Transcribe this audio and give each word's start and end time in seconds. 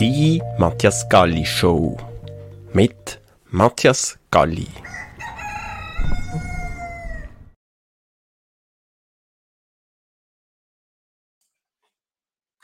Die 0.00 0.42
Matthias 0.58 1.08
Galli 1.08 1.44
Show 1.44 1.96
mit 2.72 3.20
Matthias 3.50 4.18
Galli. 4.30 4.66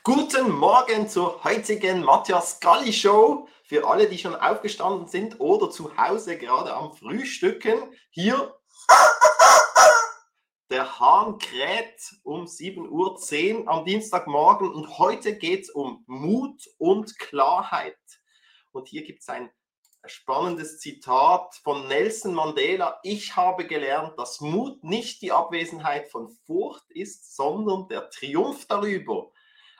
Guten 0.02 0.50
Morgen 0.50 1.08
zur 1.08 1.44
heutigen 1.44 2.02
Matthias 2.02 2.60
Galli 2.60 2.92
Show. 2.92 3.46
Für 3.64 3.86
alle, 3.86 4.08
die 4.08 4.18
schon 4.18 4.34
aufgestanden 4.34 5.06
sind 5.06 5.38
oder 5.38 5.70
zu 5.70 5.96
Hause 5.98 6.38
gerade 6.38 6.72
am 6.74 6.94
Frühstücken, 6.94 7.92
hier 8.10 8.54
der 10.70 11.00
Hahn 11.00 11.38
kräht 11.38 12.14
um 12.22 12.44
7.10 12.44 13.60
Uhr 13.60 13.68
am 13.68 13.84
Dienstagmorgen 13.84 14.70
und 14.70 14.98
heute 14.98 15.36
geht 15.36 15.64
es 15.64 15.70
um 15.70 16.04
Mut 16.06 16.62
und 16.76 17.18
Klarheit. 17.18 17.96
Und 18.72 18.88
hier 18.88 19.02
gibt 19.02 19.22
es 19.22 19.28
ein 19.28 19.50
spannendes 20.04 20.78
Zitat 20.78 21.54
von 21.62 21.88
Nelson 21.88 22.34
Mandela. 22.34 23.00
Ich 23.02 23.34
habe 23.34 23.66
gelernt, 23.66 24.18
dass 24.18 24.40
Mut 24.40 24.84
nicht 24.84 25.22
die 25.22 25.32
Abwesenheit 25.32 26.10
von 26.10 26.28
Furcht 26.46 26.90
ist, 26.90 27.34
sondern 27.34 27.88
der 27.88 28.10
Triumph 28.10 28.66
darüber. 28.66 29.32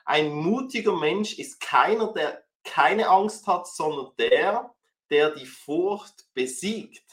Ein 0.05 0.33
mutiger 0.33 0.97
Mensch 0.97 1.37
ist 1.37 1.59
keiner, 1.59 2.11
der 2.13 2.43
keine 2.63 3.09
Angst 3.09 3.45
hat, 3.45 3.67
sondern 3.67 4.11
der, 4.17 4.75
der 5.11 5.31
die 5.31 5.45
Furcht 5.45 6.27
besiegt. 6.33 7.08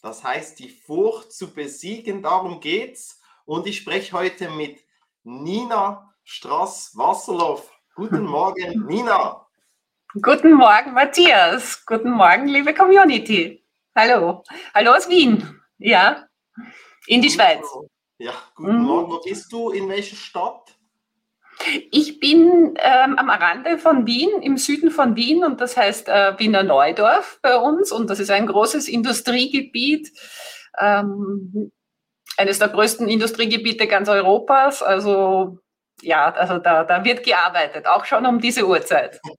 Das 0.00 0.22
heißt, 0.22 0.58
die 0.60 0.68
Furcht 0.68 1.32
zu 1.32 1.52
besiegen, 1.52 2.22
darum 2.22 2.60
geht's. 2.60 3.20
Und 3.44 3.66
ich 3.66 3.78
spreche 3.78 4.12
heute 4.12 4.48
mit 4.50 4.78
Nina 5.24 6.14
Strass-Wasserloff. 6.24 7.70
Guten 7.94 8.22
Morgen, 8.26 8.86
Nina. 8.86 9.46
Guten 10.22 10.54
Morgen, 10.54 10.92
Matthias. 10.92 11.84
Guten 11.84 12.12
Morgen, 12.12 12.46
liebe 12.46 12.72
Community. 12.74 13.64
Hallo. 13.96 14.44
Hallo 14.72 14.92
aus 14.92 15.08
Wien. 15.08 15.60
Ja, 15.78 16.28
in 17.06 17.20
die 17.20 17.30
Schweiz. 17.30 17.66
Ja, 18.18 18.32
guten 18.54 18.78
mhm. 18.78 18.84
Morgen. 18.84 19.12
Wo 19.12 19.20
bist 19.20 19.52
du? 19.52 19.70
In 19.70 19.88
welcher 19.88 20.16
Stadt? 20.16 20.77
Ich 21.90 22.20
bin 22.20 22.74
ähm, 22.76 23.18
am 23.18 23.30
Rande 23.30 23.78
von 23.78 24.06
Wien, 24.06 24.42
im 24.42 24.56
Süden 24.56 24.90
von 24.90 25.16
Wien, 25.16 25.44
und 25.44 25.60
das 25.60 25.76
heißt 25.76 26.08
äh, 26.08 26.38
Wiener 26.38 26.62
Neudorf 26.62 27.40
bei 27.42 27.56
uns. 27.56 27.90
Und 27.90 28.10
das 28.10 28.20
ist 28.20 28.30
ein 28.30 28.46
großes 28.46 28.88
Industriegebiet, 28.88 30.10
ähm, 30.78 31.72
eines 32.36 32.60
der 32.60 32.68
größten 32.68 33.08
Industriegebiete 33.08 33.88
ganz 33.88 34.08
Europas. 34.08 34.82
Also 34.82 35.58
ja, 36.00 36.30
also 36.30 36.58
da, 36.58 36.84
da 36.84 37.04
wird 37.04 37.24
gearbeitet, 37.24 37.86
auch 37.88 38.04
schon 38.04 38.24
um 38.24 38.40
diese 38.40 38.66
Uhrzeit. 38.66 39.20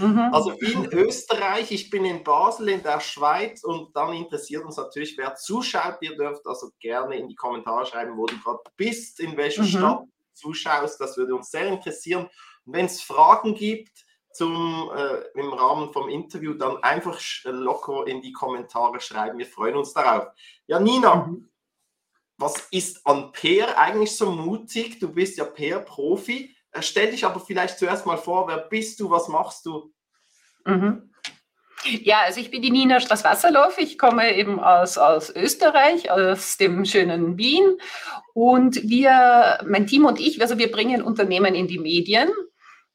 Mhm. 0.00 0.30
Also 0.32 0.52
in 0.52 0.86
Österreich, 0.92 1.72
ich 1.72 1.90
bin 1.90 2.04
in 2.04 2.22
Basel 2.22 2.68
in 2.68 2.84
der 2.84 3.00
Schweiz 3.00 3.64
und 3.64 3.96
dann 3.96 4.12
interessiert 4.12 4.64
uns 4.64 4.76
natürlich, 4.76 5.18
wer 5.18 5.34
zuschaut. 5.34 5.96
Ihr 6.02 6.16
dürft 6.16 6.46
also 6.46 6.68
gerne 6.78 7.16
in 7.16 7.26
die 7.26 7.34
Kommentare 7.34 7.84
schreiben, 7.84 8.16
wo 8.16 8.26
du 8.26 8.38
gerade 8.38 8.60
bist, 8.76 9.18
in 9.18 9.36
welcher 9.36 9.62
mhm. 9.62 9.66
Stadt 9.66 10.04
zuschaust. 10.38 11.00
Das 11.00 11.16
würde 11.16 11.34
uns 11.34 11.50
sehr 11.50 11.66
interessieren. 11.66 12.28
Und 12.64 12.72
wenn 12.72 12.86
es 12.86 13.02
Fragen 13.02 13.54
gibt 13.54 14.04
zum, 14.32 14.90
äh, 14.94 15.38
im 15.38 15.52
Rahmen 15.52 15.92
vom 15.92 16.08
Interview, 16.08 16.54
dann 16.54 16.82
einfach 16.82 17.20
locker 17.44 18.06
in 18.06 18.22
die 18.22 18.32
Kommentare 18.32 19.00
schreiben. 19.00 19.38
Wir 19.38 19.46
freuen 19.46 19.76
uns 19.76 19.92
darauf. 19.92 20.28
Ja, 20.66 20.78
Nina, 20.78 21.26
mhm. 21.26 21.48
was 22.36 22.68
ist 22.70 23.06
an 23.06 23.32
Peer 23.32 23.78
eigentlich 23.78 24.16
so 24.16 24.30
mutig? 24.30 25.00
Du 25.00 25.12
bist 25.12 25.38
ja 25.38 25.44
Peer-Profi. 25.44 26.54
Äh, 26.70 26.82
stell 26.82 27.10
dich 27.10 27.24
aber 27.24 27.40
vielleicht 27.40 27.78
zuerst 27.78 28.06
mal 28.06 28.18
vor, 28.18 28.46
wer 28.48 28.58
bist 28.58 29.00
du, 29.00 29.10
was 29.10 29.28
machst 29.28 29.66
du? 29.66 29.92
Mhm. 30.64 31.10
Ja, 31.84 32.22
also 32.26 32.40
ich 32.40 32.50
bin 32.50 32.62
die 32.62 32.70
Nina 32.70 33.00
Straß-Wasserloff. 33.00 33.78
Ich 33.78 33.98
komme 33.98 34.34
eben 34.34 34.60
aus, 34.60 34.98
aus 34.98 35.30
Österreich, 35.34 36.10
aus 36.10 36.56
dem 36.56 36.84
schönen 36.84 37.38
Wien. 37.38 37.78
Und 38.34 38.88
wir, 38.88 39.60
mein 39.66 39.86
Team 39.86 40.04
und 40.04 40.20
ich, 40.20 40.40
also 40.40 40.58
wir 40.58 40.70
bringen 40.70 41.02
Unternehmen 41.02 41.54
in 41.54 41.68
die 41.68 41.78
Medien. 41.78 42.28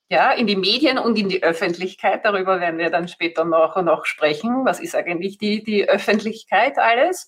Ja, 0.09 0.31
in 0.31 0.47
die 0.47 0.57
Medien 0.57 0.99
und 0.99 1.17
in 1.17 1.29
die 1.29 1.41
Öffentlichkeit. 1.41 2.23
Darüber 2.23 2.59
werden 2.59 2.77
wir 2.77 2.89
dann 2.89 3.07
später 3.07 3.45
noch, 3.45 3.81
noch 3.81 4.05
sprechen. 4.05 4.65
Was 4.65 4.79
ist 4.79 4.95
eigentlich 4.95 5.37
die, 5.37 5.63
die 5.63 5.89
Öffentlichkeit 5.89 6.77
alles? 6.77 7.27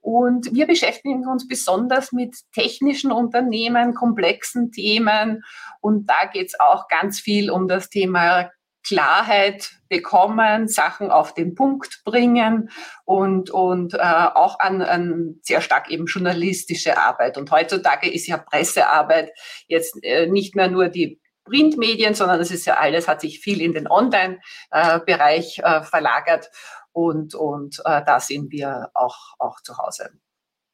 Und 0.00 0.54
wir 0.54 0.66
beschäftigen 0.66 1.26
uns 1.26 1.46
besonders 1.46 2.12
mit 2.12 2.36
technischen 2.54 3.12
Unternehmen, 3.12 3.94
komplexen 3.94 4.70
Themen. 4.70 5.42
Und 5.80 6.08
da 6.08 6.26
geht 6.32 6.48
es 6.48 6.60
auch 6.60 6.88
ganz 6.88 7.20
viel 7.20 7.50
um 7.50 7.68
das 7.68 7.90
Thema 7.90 8.50
Klarheit 8.86 9.72
bekommen, 9.88 10.68
Sachen 10.68 11.10
auf 11.10 11.34
den 11.34 11.54
Punkt 11.54 12.02
bringen 12.04 12.70
und, 13.04 13.50
und 13.50 13.94
äh, 13.94 13.98
auch 13.98 14.58
an, 14.58 14.82
an 14.82 15.40
sehr 15.42 15.60
stark 15.60 15.90
eben 15.90 16.06
journalistische 16.06 16.98
Arbeit. 16.98 17.36
Und 17.36 17.50
heutzutage 17.50 18.10
ist 18.10 18.26
ja 18.26 18.38
Pressearbeit 18.38 19.32
jetzt 19.66 20.02
äh, 20.02 20.26
nicht 20.26 20.54
mehr 20.56 20.68
nur 20.68 20.88
die 20.88 21.20
Printmedien, 21.44 22.14
sondern 22.14 22.40
es 22.40 22.50
ist 22.50 22.66
ja 22.66 22.74
alles, 22.76 23.08
hat 23.08 23.20
sich 23.20 23.40
viel 23.40 23.60
in 23.60 23.72
den 23.72 23.88
Online-Bereich 23.88 25.58
äh, 25.58 25.82
verlagert 25.82 26.50
und, 26.92 27.34
und 27.34 27.80
äh, 27.84 28.02
da 28.04 28.20
sind 28.20 28.50
wir 28.52 28.90
auch, 28.94 29.16
auch 29.38 29.60
zu 29.60 29.76
Hause. 29.78 30.10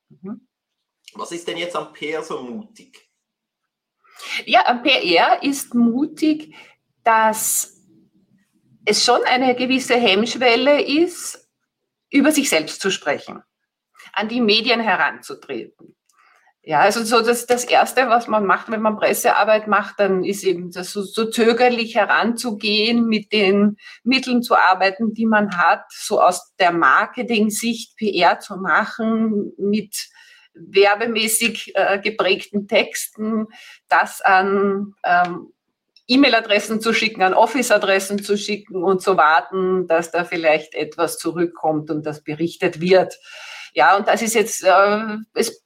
Mhm. 0.08 0.46
Was 1.14 1.32
ist 1.32 1.48
denn 1.48 1.56
jetzt 1.56 1.76
am 1.76 1.92
PR 1.92 2.22
so 2.22 2.42
mutig? 2.42 3.08
Ja, 4.44 4.66
am 4.66 4.82
PR 4.82 5.42
ist 5.42 5.74
mutig, 5.74 6.54
dass 7.04 7.75
es 8.86 9.04
schon 9.04 9.22
eine 9.24 9.54
gewisse 9.54 9.96
Hemmschwelle 9.96 10.80
ist, 10.80 11.46
über 12.10 12.32
sich 12.32 12.48
selbst 12.48 12.80
zu 12.80 12.90
sprechen, 12.90 13.42
an 14.12 14.28
die 14.28 14.40
Medien 14.40 14.80
heranzutreten. 14.80 15.96
Ja, 16.62 16.80
also 16.80 17.04
so 17.04 17.20
das, 17.20 17.46
das 17.46 17.64
Erste, 17.64 18.08
was 18.08 18.26
man 18.26 18.44
macht, 18.44 18.70
wenn 18.70 18.82
man 18.82 18.96
Pressearbeit 18.96 19.68
macht, 19.68 20.00
dann 20.00 20.24
ist 20.24 20.42
eben 20.42 20.72
das 20.72 20.90
so, 20.90 21.02
so 21.02 21.30
zögerlich 21.30 21.94
heranzugehen, 21.94 23.06
mit 23.06 23.32
den 23.32 23.76
Mitteln 24.02 24.42
zu 24.42 24.56
arbeiten, 24.56 25.14
die 25.14 25.26
man 25.26 25.56
hat, 25.56 25.84
so 25.90 26.20
aus 26.20 26.54
der 26.58 26.72
Marketing-Sicht 26.72 27.96
PR 27.96 28.40
zu 28.40 28.56
machen, 28.56 29.52
mit 29.58 30.08
werbemäßig 30.54 31.72
äh, 31.76 32.00
geprägten 32.00 32.66
Texten, 32.66 33.46
das 33.88 34.20
an 34.20 34.94
ähm, 35.04 35.52
E-Mail-Adressen 36.08 36.80
zu 36.80 36.92
schicken, 36.92 37.22
an 37.22 37.34
Office-Adressen 37.34 38.22
zu 38.22 38.36
schicken 38.36 38.82
und 38.82 39.02
zu 39.02 39.16
warten, 39.16 39.86
dass 39.86 40.10
da 40.10 40.24
vielleicht 40.24 40.74
etwas 40.74 41.18
zurückkommt 41.18 41.90
und 41.90 42.06
das 42.06 42.22
berichtet 42.22 42.80
wird. 42.80 43.18
Ja, 43.74 43.96
und 43.96 44.08
das 44.08 44.22
ist 44.22 44.34
jetzt, 44.34 44.64
äh, 44.64 45.16
es 45.34 45.62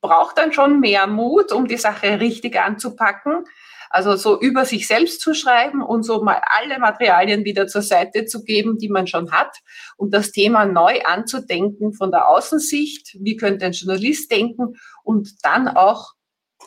braucht 0.00 0.38
dann 0.38 0.52
schon 0.52 0.80
mehr 0.80 1.06
Mut, 1.06 1.52
um 1.52 1.66
die 1.66 1.76
Sache 1.76 2.20
richtig 2.20 2.58
anzupacken. 2.58 3.44
Also 3.92 4.14
so 4.14 4.40
über 4.40 4.64
sich 4.64 4.86
selbst 4.86 5.20
zu 5.20 5.34
schreiben 5.34 5.82
und 5.82 6.04
so 6.04 6.22
mal 6.22 6.40
alle 6.44 6.78
Materialien 6.78 7.44
wieder 7.44 7.66
zur 7.66 7.82
Seite 7.82 8.24
zu 8.24 8.44
geben, 8.44 8.78
die 8.78 8.88
man 8.88 9.08
schon 9.08 9.32
hat 9.32 9.58
und 9.96 10.14
das 10.14 10.30
Thema 10.30 10.64
neu 10.64 11.00
anzudenken 11.04 11.92
von 11.92 12.12
der 12.12 12.28
Außensicht. 12.28 13.16
Wie 13.20 13.36
könnte 13.36 13.66
ein 13.66 13.72
Journalist 13.72 14.30
denken 14.30 14.76
und 15.02 15.44
dann 15.44 15.66
auch 15.66 16.12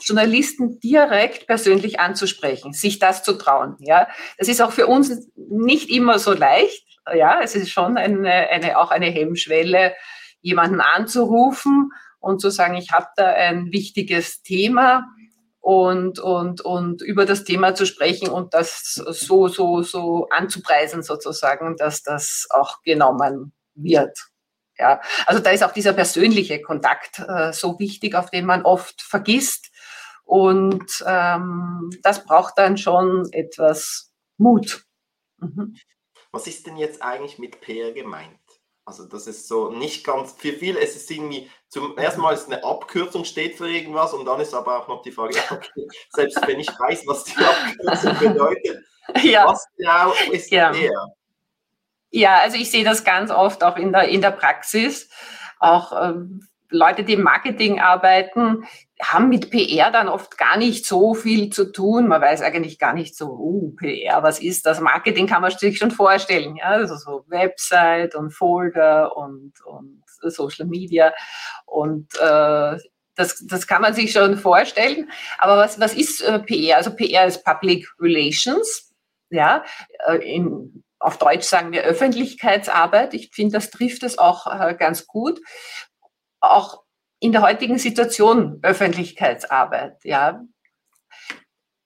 Journalisten 0.02 0.80
direkt 0.80 1.48
persönlich 1.48 2.00
anzusprechen, 2.00 2.74
sich 2.74 3.00
das 3.00 3.24
zu 3.24 3.34
trauen. 3.34 3.76
Ja, 3.80 4.08
das 4.38 4.48
ist 4.48 4.62
auch 4.62 4.72
für 4.72 4.88
uns 4.88 5.30
nicht 5.36 5.90
immer 5.90 6.20
so 6.20 6.34
leicht. 6.34 6.86
Ja, 7.14 7.42
es 7.42 7.56
ist 7.56 7.70
schon 7.70 7.98
eine, 7.98 8.30
eine 8.50 8.80
auch 8.80 8.92
eine 8.92 9.08
Hemmschwelle, 9.08 9.94
jemanden 10.42 10.82
anzurufen 10.82 11.92
und 12.20 12.40
zu 12.40 12.50
sagen, 12.50 12.76
ich 12.76 12.92
habe 12.92 13.08
da 13.16 13.28
ein 13.28 13.72
wichtiges 13.72 14.42
Thema 14.42 15.06
und, 15.60 16.20
und, 16.20 16.62
und 16.62 17.02
über 17.02 17.26
das 17.26 17.46
Thema 17.46 17.74
zu 17.76 17.86
sprechen 17.86 18.30
und 18.30 18.54
das 18.54 18.96
so, 18.96 19.48
so, 19.48 19.82
so 19.82 20.28
anzupreisen 20.30 21.04
sozusagen, 21.04 21.78
dass 21.78 22.04
das 22.04 22.48
auch 22.50 22.82
genommen 22.82 23.54
wird. 23.74 24.18
Ja, 24.78 25.02
also 25.26 25.42
da 25.42 25.52
ist 25.52 25.64
auch 25.64 25.72
dieser 25.72 25.94
persönliche 25.94 26.62
Kontakt 26.62 27.20
äh, 27.20 27.54
so 27.54 27.80
wichtig, 27.80 28.16
auf 28.16 28.30
den 28.30 28.46
man 28.46 28.64
oft 28.64 29.02
vergisst. 29.02 29.70
Und 30.24 31.04
ähm, 31.06 31.90
das 32.02 32.26
braucht 32.26 32.58
dann 32.58 32.78
schon 32.78 33.32
etwas 33.32 34.14
Mut. 34.38 34.86
Mhm. 35.38 35.76
Was 36.32 36.48
ist 36.48 36.66
denn 36.66 36.78
jetzt 36.78 37.02
eigentlich 37.02 37.38
mit 37.38 37.62
PR 37.62 37.92
gemeint? 37.92 38.40
Also 38.86 39.06
das 39.06 39.28
ist 39.28 39.48
so 39.48 39.70
nicht 39.70 40.06
ganz, 40.06 40.34
für 40.34 40.52
viele 40.52 40.80
ist 40.80 40.96
es 40.96 41.10
irgendwie, 41.10 41.50
zum 41.70 41.98
ersten 41.98 42.20
Mal 42.20 42.34
ist 42.34 42.48
eine 42.48 42.64
Abkürzung 42.64 43.24
steht 43.24 43.58
für 43.58 43.70
irgendwas 43.70 44.14
und 44.14 44.26
dann 44.26 44.42
ist 44.42 44.54
aber 44.54 44.82
auch 44.82 44.88
noch 44.90 45.02
die 45.04 45.12
Frage, 45.12 45.36
okay, 45.52 45.88
selbst 46.10 46.46
wenn 46.46 46.60
ich 46.60 46.68
weiß, 46.68 47.08
was 47.08 47.24
die 47.24 47.38
Abkürzung 47.38 48.20
bedeutet, 48.20 48.84
ja. 49.24 49.48
was 49.48 49.66
genau 49.78 50.14
ist 50.32 50.52
ja. 50.52 50.72
PR? 50.72 51.08
Ja, 52.12 52.40
also 52.40 52.58
ich 52.58 52.70
sehe 52.70 52.84
das 52.84 53.06
ganz 53.06 53.32
oft 53.32 53.64
auch 53.64 53.78
in 53.78 53.94
der, 53.94 54.10
in 54.10 54.22
der 54.22 54.32
Praxis, 54.32 55.10
auch 55.60 55.94
ähm, 55.94 56.46
Leute, 56.74 57.04
die 57.04 57.14
im 57.14 57.24
Marketing 57.24 57.80
arbeiten, 57.80 58.66
haben 59.02 59.30
mit 59.30 59.52
PR 59.52 59.92
dann 59.92 60.08
oft 60.08 60.38
gar 60.38 60.58
nicht 60.58 60.86
so 60.86 61.14
viel 61.14 61.52
zu 61.52 61.72
tun. 61.72 62.08
Man 62.08 62.22
weiß 62.22 62.42
eigentlich 62.42 62.80
gar 62.80 62.94
nicht 62.94 63.16
so, 63.16 63.28
uh, 63.28 63.72
PR, 63.76 64.24
was 64.24 64.40
ist 64.40 64.66
das? 64.66 64.80
Marketing 64.80 65.28
kann 65.28 65.42
man 65.42 65.52
sich 65.52 65.78
schon 65.78 65.92
vorstellen. 65.92 66.56
Ja, 66.56 66.66
also 66.66 66.96
so 66.96 67.24
Website 67.28 68.16
und 68.16 68.32
Folder 68.32 69.16
und, 69.16 69.54
und 69.66 70.04
Social 70.22 70.66
Media. 70.66 71.14
Und 71.66 72.08
äh, 72.20 72.78
das, 73.16 73.46
das 73.46 73.68
kann 73.68 73.82
man 73.82 73.94
sich 73.94 74.12
schon 74.12 74.38
vorstellen. 74.38 75.10
Aber 75.38 75.58
was, 75.58 75.80
was 75.80 75.94
ist 75.94 76.22
äh, 76.22 76.40
PR? 76.40 76.78
Also 76.78 76.96
PR 76.96 77.26
ist 77.26 77.44
Public 77.44 77.88
Relations. 78.00 78.94
Ja, 79.30 79.64
äh, 80.08 80.18
in, 80.18 80.84
auf 81.00 81.18
Deutsch 81.18 81.44
sagen 81.44 81.72
wir 81.72 81.84
Öffentlichkeitsarbeit. 81.84 83.14
Ich 83.14 83.32
finde, 83.34 83.54
das 83.54 83.70
trifft 83.70 84.04
es 84.04 84.18
auch 84.18 84.48
äh, 84.48 84.74
ganz 84.76 85.06
gut. 85.06 85.42
Auch 86.44 86.84
in 87.20 87.32
der 87.32 87.42
heutigen 87.42 87.78
Situation 87.78 88.60
Öffentlichkeitsarbeit. 88.64 90.04
Ja, 90.04 90.44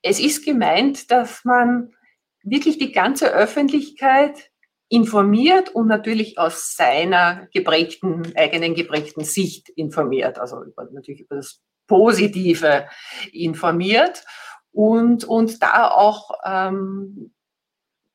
es 0.02 0.20
ist 0.20 0.44
gemeint, 0.44 1.12
dass 1.12 1.46
man 1.46 1.94
wirklich 2.42 2.78
die 2.78 2.92
ganze 2.92 3.32
Öffentlichkeit 3.32 4.50
informiert 4.90 5.70
und 5.70 5.88
natürlich 5.88 6.40
aus 6.40 6.76
seiner 6.76 7.48
geprägten, 7.54 8.34
eigenen 8.36 8.74
geprägten 8.74 9.24
Sicht 9.24 9.70
informiert, 9.70 10.40
also 10.40 10.64
über, 10.64 10.88
natürlich 10.92 11.22
über 11.22 11.36
das 11.36 11.62
Positive 11.88 12.88
informiert 13.32 14.24
und, 14.72 15.24
und 15.26 15.62
da 15.62 15.92
auch 15.92 16.32
ähm, 16.46 17.34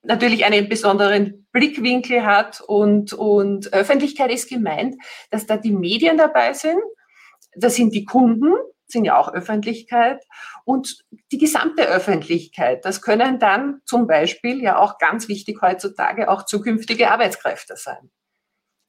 natürlich 0.02 0.44
einen 0.44 0.68
besonderen 0.68 1.46
Blickwinkel 1.52 2.24
hat 2.24 2.60
und, 2.60 3.12
und 3.12 3.72
Öffentlichkeit 3.72 4.30
ist 4.30 4.48
gemeint, 4.48 4.96
dass 5.30 5.46
da 5.46 5.56
die 5.56 5.72
Medien 5.72 6.18
dabei 6.18 6.52
sind, 6.52 6.80
da 7.54 7.70
sind 7.70 7.94
die 7.94 8.04
Kunden, 8.04 8.52
sind 8.86 9.04
ja 9.04 9.16
auch 9.16 9.32
Öffentlichkeit 9.32 10.24
und 10.64 11.04
die 11.30 11.38
gesamte 11.38 11.86
Öffentlichkeit. 11.86 12.84
Das 12.84 13.02
können 13.02 13.38
dann 13.38 13.80
zum 13.86 14.06
Beispiel 14.06 14.62
ja 14.62 14.78
auch 14.78 14.98
ganz 14.98 15.28
wichtig 15.28 15.60
heutzutage 15.62 16.30
auch 16.30 16.44
zukünftige 16.44 17.10
Arbeitskräfte 17.10 17.76
sein. 17.76 18.10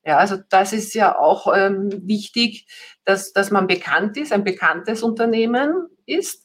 Ja, 0.06 0.18
also 0.18 0.38
das 0.50 0.74
ist 0.74 0.94
ja 0.96 1.18
auch 1.18 1.54
ähm, 1.56 1.90
wichtig, 2.06 2.68
dass, 3.06 3.32
dass 3.32 3.52
man 3.52 3.68
bekannt 3.68 4.18
ist, 4.18 4.34
ein 4.34 4.44
bekanntes 4.44 5.02
Unternehmen 5.02 5.88
ist, 6.06 6.43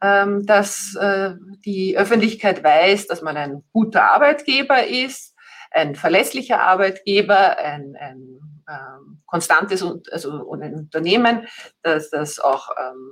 dass 0.00 0.94
äh, 0.96 1.34
die 1.64 1.96
Öffentlichkeit 1.96 2.62
weiß, 2.62 3.06
dass 3.06 3.22
man 3.22 3.36
ein 3.36 3.62
guter 3.72 4.12
Arbeitgeber 4.12 4.86
ist, 4.86 5.34
ein 5.70 5.94
verlässlicher 5.94 6.60
Arbeitgeber, 6.60 7.58
ein, 7.58 7.96
ein 7.98 8.40
ähm, 8.68 9.22
konstantes 9.26 9.84
also 10.10 10.52
ein 10.52 10.74
Unternehmen, 10.74 11.46
dass 11.82 12.10
das 12.10 12.38
auch 12.38 12.70
ähm, 12.78 13.10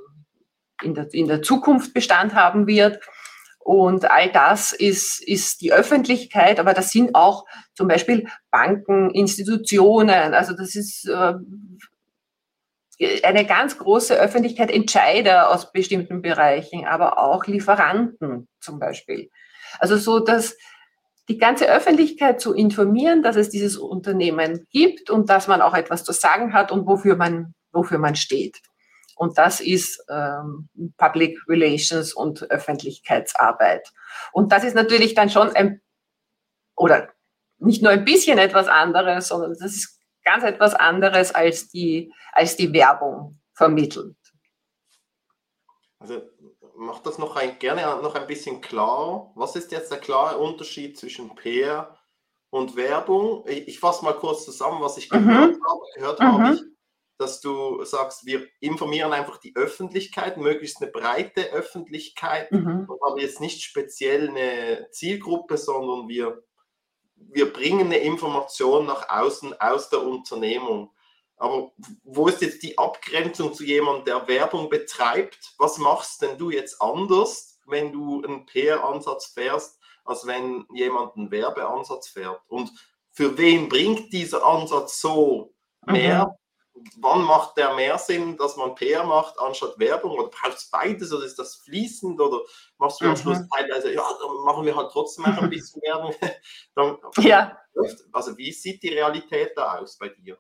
in, 0.83 0.95
der, 0.95 1.13
in 1.13 1.29
der 1.29 1.43
Zukunft 1.43 1.95
Bestand 1.95 2.35
haben 2.35 2.67
wird. 2.67 3.01
Und 3.59 4.11
all 4.11 4.31
das 4.31 4.73
ist, 4.73 5.23
ist 5.27 5.63
die 5.63 5.73
Öffentlichkeit, 5.73 6.61
aber 6.61 6.75
das 6.75 6.91
sind 6.91 7.15
auch 7.15 7.47
zum 7.73 7.89
Beispiel 7.89 8.29
Banken, 8.51 9.11
Institutionen. 9.11 10.35
Also 10.35 10.55
das 10.55 10.75
ist 10.75 11.09
äh, 11.09 11.35
eine 13.23 13.45
ganz 13.45 13.79
große 13.79 14.15
Öffentlichkeit, 14.15 14.71
Entscheider 14.71 15.51
aus 15.51 15.73
bestimmten 15.73 16.23
Bereichen, 16.23 16.87
aber 16.87 17.19
auch 17.19 17.47
Lieferanten 17.47 18.49
zum 18.61 18.79
Beispiel. 18.79 19.31
Also 19.79 19.97
so, 19.97 20.21
dass 20.21 20.57
die 21.29 21.39
ganze 21.39 21.67
Öffentlichkeit 21.67 22.41
zu 22.41 22.53
informieren, 22.53 23.23
dass 23.23 23.37
es 23.37 23.49
dieses 23.49 23.77
Unternehmen 23.77 24.67
gibt 24.71 25.11
und 25.11 25.31
dass 25.31 25.49
man 25.49 25.63
auch 25.63 25.75
etwas 25.75 26.05
zu 26.05 26.13
sagen 26.13 26.53
hat 26.53 26.71
und 26.71 26.87
wofür 26.87 27.17
man, 27.17 27.55
wofür 27.73 27.99
man 27.99 28.15
steht. 28.15 28.61
Und 29.17 29.39
das 29.39 29.61
ist 29.61 30.05
ähm, 30.11 30.69
Public 30.99 31.39
Relations 31.49 32.13
und 32.13 32.51
Öffentlichkeitsarbeit. 32.51 33.89
Und 34.33 34.53
das 34.53 34.65
ist 34.65 34.75
natürlich 34.75 35.15
dann 35.15 35.31
schon 35.31 35.55
ein, 35.55 35.81
oder 36.77 37.09
nicht 37.59 37.83
nur 37.83 37.93
ein 37.93 38.05
bisschen 38.05 38.39
etwas 38.39 38.69
anderes, 38.69 39.29
sondern 39.29 39.53
das 39.53 39.75
ist 39.75 40.01
ganz 40.25 40.45
etwas 40.45 40.75
anderes 40.75 41.35
als 41.35 41.69
die, 41.69 42.13
als 42.33 42.57
die 42.57 42.73
Werbung 42.73 43.41
vermittelt. 43.55 44.17
Also 45.99 46.23
macht 46.77 47.07
das 47.07 47.19
noch 47.19 47.37
ein, 47.37 47.59
gerne 47.59 47.83
noch 48.03 48.15
ein 48.15 48.27
bisschen 48.27 48.61
klar. 48.61 49.33
Was 49.35 49.57
ist 49.57 49.73
jetzt 49.73 49.91
der 49.91 49.99
klare 49.99 50.39
Unterschied 50.39 50.99
zwischen 50.99 51.35
PR 51.35 51.97
und 52.51 52.77
Werbung? 52.77 53.45
Ich, 53.47 53.69
ich 53.69 53.81
fasse 53.81 54.05
mal 54.05 54.15
kurz 54.15 54.45
zusammen, 54.45 54.83
was 54.83 54.99
ich 54.99 55.09
gehört 55.09 55.57
mhm. 55.57 55.65
habe. 55.65 55.81
Gehört 55.95 56.21
mhm. 56.21 56.25
habe 56.25 56.55
ich, 56.55 56.63
dass 57.19 57.41
du 57.41 57.85
sagst, 57.85 58.27
wir 58.27 58.47
informieren 58.61 59.13
einfach 59.13 59.39
die 59.39 59.55
Öffentlichkeit, 59.55 60.37
möglichst 60.37 60.83
eine 60.83 60.91
breite 60.91 61.53
Öffentlichkeit 61.53 62.51
mhm. 62.51 62.89
haben 63.03 63.19
jetzt 63.19 63.41
nicht 63.41 63.63
speziell 63.63 64.31
eine 64.31 64.89
Zielgruppe, 64.91 65.57
sondern 65.57 66.09
wir, 66.09 66.43
wir 67.31 67.53
bringen 67.53 67.87
eine 67.87 67.99
Information 67.99 68.87
nach 68.87 69.09
außen 69.09 69.61
aus 69.61 69.91
der 69.91 70.03
Unternehmung. 70.03 70.91
Aber 71.37 71.73
wo 72.05 72.29
ist 72.29 72.43
jetzt 72.43 72.63
die 72.63 72.79
Abgrenzung 72.79 73.53
zu 73.55 73.65
jemandem, 73.65 74.05
der 74.05 74.29
Werbung 74.29 74.69
betreibt? 74.69 75.55
Was 75.59 75.79
machst 75.79 76.23
denn 76.23 76.39
du 76.39 76.51
jetzt 76.51 76.81
anders, 76.81 77.59
wenn 77.67 77.93
du 77.93 78.23
einen 78.23 78.47
PR-Ansatz 78.47 79.27
fährst, 79.27 79.79
als 80.05 80.27
wenn 80.27 80.65
jemand 80.73 81.17
einen 81.17 81.31
Werbeansatz 81.31 82.09
fährt? 82.09 82.41
Und 82.49 82.71
für 83.11 83.37
wen 83.37 83.69
bringt 83.69 84.13
dieser 84.13 84.45
Ansatz 84.45 85.01
so 85.01 85.55
mehr? 85.87 86.27
Mhm. 86.27 86.44
Wann 87.01 87.23
macht 87.23 87.57
der 87.57 87.75
mehr 87.75 87.99
Sinn, 87.99 88.37
dass 88.37 88.57
man 88.57 88.75
PR 88.75 89.05
macht 89.05 89.39
anstatt 89.39 89.79
Werbung? 89.79 90.13
Oder 90.13 90.29
brauchst 90.29 90.73
du 90.73 90.77
beides 90.77 91.13
oder 91.13 91.25
ist 91.25 91.39
das 91.39 91.57
fließend? 91.57 92.21
Oder 92.21 92.41
machst 92.79 93.01
du 93.01 93.07
am 93.07 93.17
Schluss 93.17 93.39
mhm. 93.39 93.49
teilweise, 93.55 93.93
ja, 93.93 94.03
dann 94.03 94.45
machen 94.45 94.65
wir 94.65 94.77
halt 94.77 94.91
trotzdem 94.91 95.25
auch 95.25 95.39
ein 95.39 95.51
bisschen 95.51 95.81
Werbung? 95.87 96.15
dann, 96.75 96.99
ja. 97.19 97.57
Also 98.13 98.37
wie 98.37 98.53
sieht 98.53 98.83
die 98.83 98.89
Realität 98.89 99.53
da 99.57 99.79
aus 99.79 99.99
bei 99.99 100.09
dir? 100.09 100.39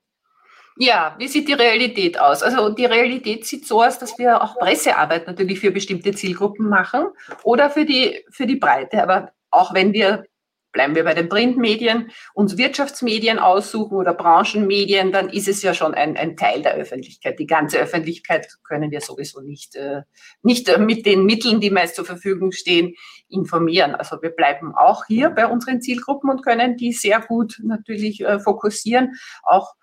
Ja, 0.77 1.15
wie 1.19 1.29
sieht 1.29 1.47
die 1.47 1.53
Realität 1.53 2.19
aus? 2.19 2.43
Also 2.43 2.69
die 2.71 2.87
Realität 2.87 3.47
sieht 3.47 3.67
so 3.67 3.83
aus, 3.83 3.99
dass 3.99 4.19
wir 4.19 4.43
auch 4.43 4.59
Pressearbeit 4.59 5.27
natürlich 5.29 5.61
für 5.61 5.71
bestimmte 5.71 6.13
Zielgruppen 6.13 6.69
machen 6.69 7.07
oder 7.45 7.71
für 7.71 7.85
die, 7.85 8.25
für 8.31 8.47
die 8.47 8.57
Breite. 8.57 9.03
Aber 9.03 9.33
auch 9.51 9.73
wenn 9.73 9.93
wir, 9.93 10.25
bleiben 10.75 10.95
wir 10.95 11.05
bei 11.05 11.15
den 11.15 11.31
Printmedien, 11.31 12.11
uns 12.35 12.59
Wirtschaftsmedien 12.59 13.39
aussuchen 13.39 13.97
oder 13.97 14.13
Branchenmedien, 14.13 15.13
dann 15.13 15.31
ist 15.31 15.49
es 15.49 15.63
ja 15.63 15.73
schon 15.73 15.95
ein, 15.95 16.19
ein 16.19 16.37
Teil 16.37 16.61
der 16.61 16.75
Öffentlichkeit. 16.75 17.39
Die 17.39 17.47
ganze 17.47 17.79
Öffentlichkeit 17.79 18.49
können 18.65 18.91
wir 18.91 19.01
sowieso 19.01 19.41
nicht, 19.41 19.77
äh, 19.77 20.03
nicht 20.43 20.77
mit 20.79 21.07
den 21.07 21.25
Mitteln, 21.25 21.61
die 21.61 21.71
meist 21.71 21.95
zur 21.95 22.05
Verfügung 22.05 22.53
stehen, 22.53 22.95
informieren. 23.29 23.95
Also 23.95 24.21
wir 24.21 24.31
bleiben 24.31 24.75
auch 24.75 25.07
hier 25.07 25.31
bei 25.31 25.47
unseren 25.47 25.81
Zielgruppen 25.81 26.29
und 26.29 26.45
können 26.45 26.77
die 26.77 26.93
sehr 26.93 27.21
gut 27.21 27.61
natürlich 27.63 28.21
äh, 28.21 28.39
fokussieren, 28.39 29.15
auch 29.45 29.75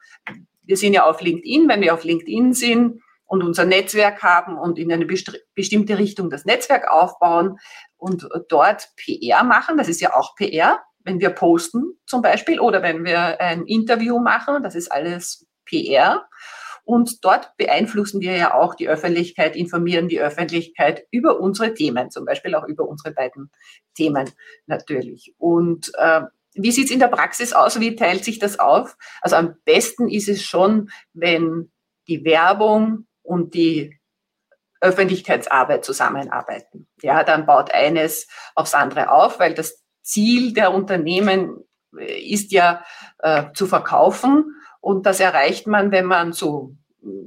wir 0.64 0.78
sind 0.78 0.94
ja 0.94 1.06
auf 1.10 1.22
LinkedIn, 1.22 1.68
wenn 1.68 1.82
wir 1.82 1.94
auf 1.94 2.04
LinkedIn 2.04 2.54
sind 2.54 3.02
und 3.32 3.44
unser 3.44 3.64
Netzwerk 3.64 4.24
haben 4.24 4.58
und 4.58 4.78
in 4.78 4.92
eine 4.92 5.06
bestimmte 5.06 5.98
Richtung 5.98 6.30
das 6.30 6.44
Netzwerk 6.44 6.92
aufbauen 6.92 7.60
und 7.96 8.28
dort 8.50 8.90
PR 8.98 9.46
machen, 9.46 9.78
das 9.78 9.88
ist 9.88 10.02
ja 10.02 10.14
auch 10.14 10.36
PR, 10.36 10.82
wenn 11.06 11.22
wir 11.22 11.30
posten 11.30 11.94
zum 12.06 12.22
Beispiel 12.22 12.60
oder 12.60 12.84
wenn 12.84 13.06
wir 13.06 13.40
ein 13.40 13.66
Interview 13.66 14.20
machen, 14.20 14.62
das 14.64 14.76
ist 14.76 14.92
alles 14.92 15.48
PR. 15.64 16.28
Und 16.84 17.24
dort 17.24 17.56
beeinflussen 17.56 18.20
wir 18.20 18.36
ja 18.36 18.54
auch 18.54 18.76
die 18.76 18.90
Öffentlichkeit, 18.90 19.56
informieren 19.56 20.10
die 20.10 20.20
Öffentlichkeit 20.20 21.06
über 21.10 21.40
unsere 21.40 21.74
Themen, 21.74 22.12
zum 22.12 22.26
Beispiel 22.26 22.54
auch 22.54 22.68
über 22.68 22.86
unsere 22.86 23.14
beiden 23.14 23.50
Themen 23.96 24.30
natürlich. 24.66 25.34
Und 25.38 25.90
äh, 25.98 26.24
wie 26.56 26.72
sieht 26.72 26.88
es 26.88 26.92
in 26.92 27.00
der 27.00 27.08
Praxis 27.08 27.54
aus? 27.54 27.80
Wie 27.80 27.96
teilt 27.96 28.26
sich 28.26 28.40
das 28.40 28.60
auf? 28.60 28.98
Also 29.22 29.38
am 29.38 29.56
besten 29.64 30.10
ist 30.10 30.28
es 30.28 30.44
schon, 30.44 30.90
wenn 31.14 31.72
die 32.10 32.26
Werbung 32.26 33.08
und 33.24 33.54
die 33.54 34.00
Öffentlichkeitsarbeit 34.82 35.86
zusammenarbeiten. 35.86 36.88
Ja, 37.02 37.24
dann 37.24 37.46
baut 37.46 37.72
eines 37.72 38.28
aufs 38.56 38.74
andere 38.74 39.12
auf, 39.12 39.40
weil 39.40 39.54
das 39.54 39.84
Ziel 40.02 40.54
der 40.54 40.74
Unternehmen 40.74 41.64
äh, 41.98 42.20
ist 42.20 42.52
ja 42.52 42.84
äh, 43.20 43.46
zu 43.54 43.68
verkaufen 43.68 44.56
und 44.80 45.06
das 45.06 45.20
erreicht 45.20 45.68
man, 45.68 45.92
wenn 45.92 46.06
man 46.06 46.34
so 46.34 46.76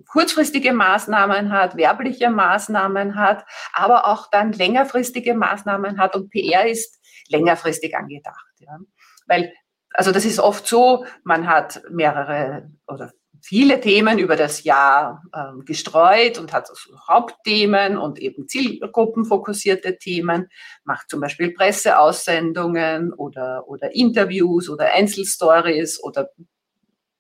kurzfristige 0.08 0.72
Maßnahmen 0.72 1.52
hat, 1.52 1.76
werbliche 1.76 2.30
Maßnahmen 2.30 3.16
hat, 3.16 3.44
aber 3.72 4.06
auch 4.06 4.30
dann 4.30 4.52
längerfristige 4.52 5.34
Maßnahmen 5.34 5.98
hat 5.98 6.14
und 6.14 6.30
PR 6.30 6.66
ist 6.66 7.00
längerfristig 7.28 7.96
angedacht. 7.96 8.46
Ja. 8.58 8.78
Weil, 9.26 9.52
also 9.90 10.12
das 10.12 10.24
ist 10.24 10.38
oft 10.38 10.66
so, 10.66 11.06
man 11.24 11.48
hat 11.48 11.82
mehrere 11.90 12.70
oder 12.86 13.12
viele 13.46 13.78
Themen 13.78 14.18
über 14.18 14.36
das 14.36 14.64
Jahr 14.64 15.22
ähm, 15.36 15.66
gestreut 15.66 16.38
und 16.38 16.54
hat 16.54 16.66
so 16.66 16.74
Hauptthemen 17.06 17.98
und 17.98 18.18
eben 18.18 18.48
zielgruppenfokussierte 18.48 19.98
Themen, 19.98 20.48
macht 20.84 21.10
zum 21.10 21.20
Beispiel 21.20 21.52
Presseaussendungen 21.52 23.12
oder, 23.12 23.68
oder 23.68 23.94
Interviews 23.94 24.70
oder 24.70 24.94
Einzelstories 24.94 26.02
oder 26.02 26.30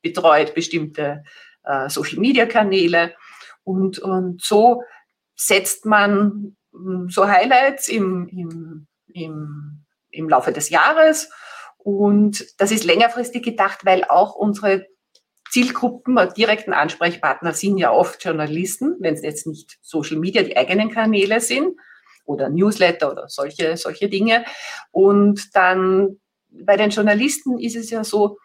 betreut 0.00 0.54
bestimmte 0.54 1.24
äh, 1.62 1.90
Social-Media-Kanäle. 1.90 3.12
Und, 3.62 3.98
und 3.98 4.42
so 4.42 4.82
setzt 5.36 5.84
man 5.84 6.56
hm, 6.72 7.10
so 7.10 7.28
Highlights 7.28 7.88
im, 7.88 8.28
im, 8.28 8.86
im, 9.12 9.84
im 10.10 10.28
Laufe 10.30 10.52
des 10.52 10.70
Jahres. 10.70 11.30
Und 11.76 12.46
das 12.58 12.72
ist 12.72 12.84
längerfristig 12.84 13.44
gedacht, 13.44 13.84
weil 13.84 14.04
auch 14.04 14.34
unsere 14.34 14.86
Zielgruppen, 15.54 16.18
direkten 16.36 16.72
Ansprechpartner 16.72 17.52
sind 17.52 17.78
ja 17.78 17.92
oft 17.92 18.24
Journalisten, 18.24 18.96
wenn 18.98 19.14
es 19.14 19.22
jetzt 19.22 19.46
nicht 19.46 19.78
Social 19.82 20.16
Media, 20.16 20.42
die 20.42 20.56
eigenen 20.56 20.90
Kanäle 20.90 21.40
sind 21.40 21.78
oder 22.24 22.48
Newsletter 22.48 23.12
oder 23.12 23.28
solche, 23.28 23.76
solche 23.76 24.08
Dinge. 24.08 24.44
Und 24.90 25.54
dann 25.54 26.18
bei 26.50 26.76
den 26.76 26.90
Journalisten 26.90 27.60
ist 27.60 27.76
es 27.76 27.90
ja 27.90 28.02
so, 28.02 28.38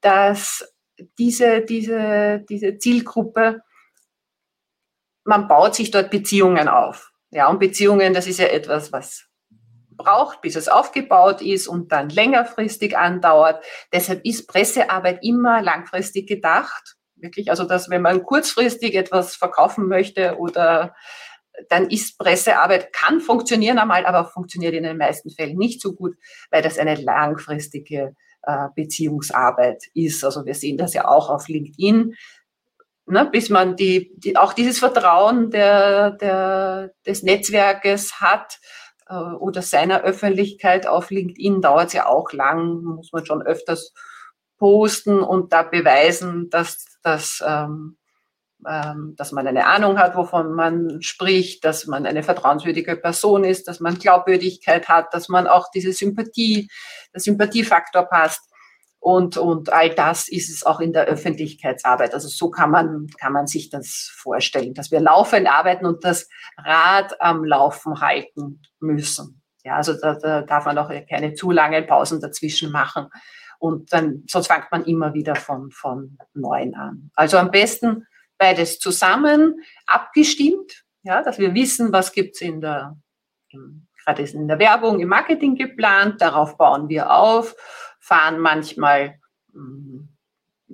dass 0.00 0.66
diese, 1.18 1.60
diese, 1.60 2.42
diese 2.48 2.78
Zielgruppe, 2.78 3.60
man 5.24 5.48
baut 5.48 5.74
sich 5.74 5.90
dort 5.90 6.10
Beziehungen 6.10 6.68
auf. 6.68 7.12
Ja, 7.32 7.48
und 7.48 7.58
Beziehungen, 7.58 8.14
das 8.14 8.26
ist 8.26 8.38
ja 8.38 8.46
etwas, 8.46 8.92
was 8.92 9.26
braucht, 9.96 10.40
bis 10.40 10.56
es 10.56 10.68
aufgebaut 10.68 11.40
ist 11.40 11.68
und 11.68 11.92
dann 11.92 12.08
längerfristig 12.08 12.96
andauert. 12.96 13.64
Deshalb 13.92 14.24
ist 14.24 14.46
Pressearbeit 14.46 15.18
immer 15.22 15.62
langfristig 15.62 16.28
gedacht. 16.28 16.96
Wirklich, 17.16 17.50
also 17.50 17.64
dass 17.64 17.88
wenn 17.88 18.02
man 18.02 18.22
kurzfristig 18.22 18.94
etwas 18.94 19.36
verkaufen 19.36 19.88
möchte 19.88 20.36
oder 20.38 20.94
dann 21.68 21.90
ist 21.90 22.18
Pressearbeit, 22.18 22.92
kann 22.92 23.20
funktionieren 23.20 23.78
einmal, 23.78 24.04
aber 24.04 24.26
funktioniert 24.26 24.74
in 24.74 24.82
den 24.82 24.98
meisten 24.98 25.30
Fällen 25.30 25.56
nicht 25.56 25.80
so 25.80 25.94
gut, 25.94 26.14
weil 26.50 26.62
das 26.62 26.78
eine 26.78 26.96
langfristige 26.96 28.14
äh, 28.42 28.68
Beziehungsarbeit 28.74 29.82
ist. 29.94 30.24
Also 30.24 30.44
wir 30.44 30.54
sehen 30.54 30.78
das 30.78 30.94
ja 30.94 31.06
auch 31.08 31.30
auf 31.30 31.48
LinkedIn. 31.48 32.14
Ne, 33.08 33.28
bis 33.30 33.50
man 33.50 33.76
die, 33.76 34.12
die, 34.16 34.36
auch 34.36 34.52
dieses 34.52 34.80
Vertrauen 34.80 35.50
der, 35.50 36.10
der, 36.10 36.90
des 37.06 37.22
Netzwerkes 37.22 38.20
hat, 38.20 38.58
oder 39.14 39.62
seiner 39.62 40.02
Öffentlichkeit 40.02 40.86
auf 40.86 41.10
LinkedIn 41.10 41.62
dauert 41.62 41.88
es 41.88 41.92
ja 41.92 42.06
auch 42.06 42.32
lang, 42.32 42.82
muss 42.82 43.12
man 43.12 43.24
schon 43.24 43.42
öfters 43.42 43.92
posten 44.58 45.20
und 45.20 45.52
da 45.52 45.62
beweisen, 45.62 46.50
dass, 46.50 46.98
dass, 47.02 47.42
ähm, 47.46 47.98
ähm, 48.66 49.14
dass 49.16 49.32
man 49.32 49.46
eine 49.46 49.66
Ahnung 49.66 49.98
hat, 49.98 50.16
wovon 50.16 50.52
man 50.52 51.02
spricht, 51.02 51.64
dass 51.64 51.86
man 51.86 52.06
eine 52.06 52.22
vertrauenswürdige 52.22 52.96
Person 52.96 53.44
ist, 53.44 53.68
dass 53.68 53.80
man 53.80 53.98
Glaubwürdigkeit 53.98 54.88
hat, 54.88 55.12
dass 55.14 55.28
man 55.28 55.46
auch 55.46 55.70
diese 55.72 55.92
Sympathie, 55.92 56.68
der 57.12 57.20
Sympathiefaktor 57.20 58.04
passt. 58.04 58.50
Und, 59.06 59.36
und 59.36 59.72
all 59.72 59.94
das 59.94 60.26
ist 60.26 60.50
es 60.50 60.66
auch 60.66 60.80
in 60.80 60.92
der 60.92 61.04
Öffentlichkeitsarbeit. 61.04 62.12
Also 62.12 62.26
so 62.26 62.50
kann 62.50 62.72
man, 62.72 63.06
kann 63.20 63.32
man 63.32 63.46
sich 63.46 63.70
das 63.70 64.10
vorstellen, 64.12 64.74
dass 64.74 64.90
wir 64.90 64.98
laufend 64.98 65.46
arbeiten 65.46 65.86
und 65.86 66.02
das 66.02 66.28
Rad 66.58 67.20
am 67.20 67.44
Laufen 67.44 68.00
halten 68.00 68.62
müssen. 68.80 69.40
Ja, 69.62 69.76
also 69.76 69.92
da, 69.92 70.16
da 70.16 70.42
darf 70.42 70.64
man 70.64 70.76
auch 70.78 70.90
keine 71.08 71.34
zu 71.34 71.52
langen 71.52 71.86
Pausen 71.86 72.20
dazwischen 72.20 72.72
machen. 72.72 73.06
Und 73.60 73.92
dann, 73.92 74.24
sonst 74.26 74.48
fängt 74.48 74.72
man 74.72 74.84
immer 74.86 75.14
wieder 75.14 75.36
von, 75.36 75.70
von 75.70 76.18
Neuen 76.34 76.74
an. 76.74 77.12
Also 77.14 77.38
am 77.38 77.52
besten 77.52 78.08
beides 78.38 78.80
zusammen 78.80 79.54
abgestimmt, 79.86 80.82
ja, 81.04 81.22
dass 81.22 81.38
wir 81.38 81.54
wissen, 81.54 81.92
was 81.92 82.10
gibt's 82.10 82.40
in 82.40 82.60
der, 82.60 82.96
gerade 84.04 84.22
in 84.24 84.48
der 84.48 84.58
Werbung, 84.58 84.98
im 84.98 85.10
Marketing 85.10 85.54
geplant, 85.54 86.20
darauf 86.20 86.56
bauen 86.56 86.88
wir 86.88 87.12
auf 87.12 87.54
fahren 88.06 88.38
manchmal, 88.38 89.18
hm, 89.52 90.08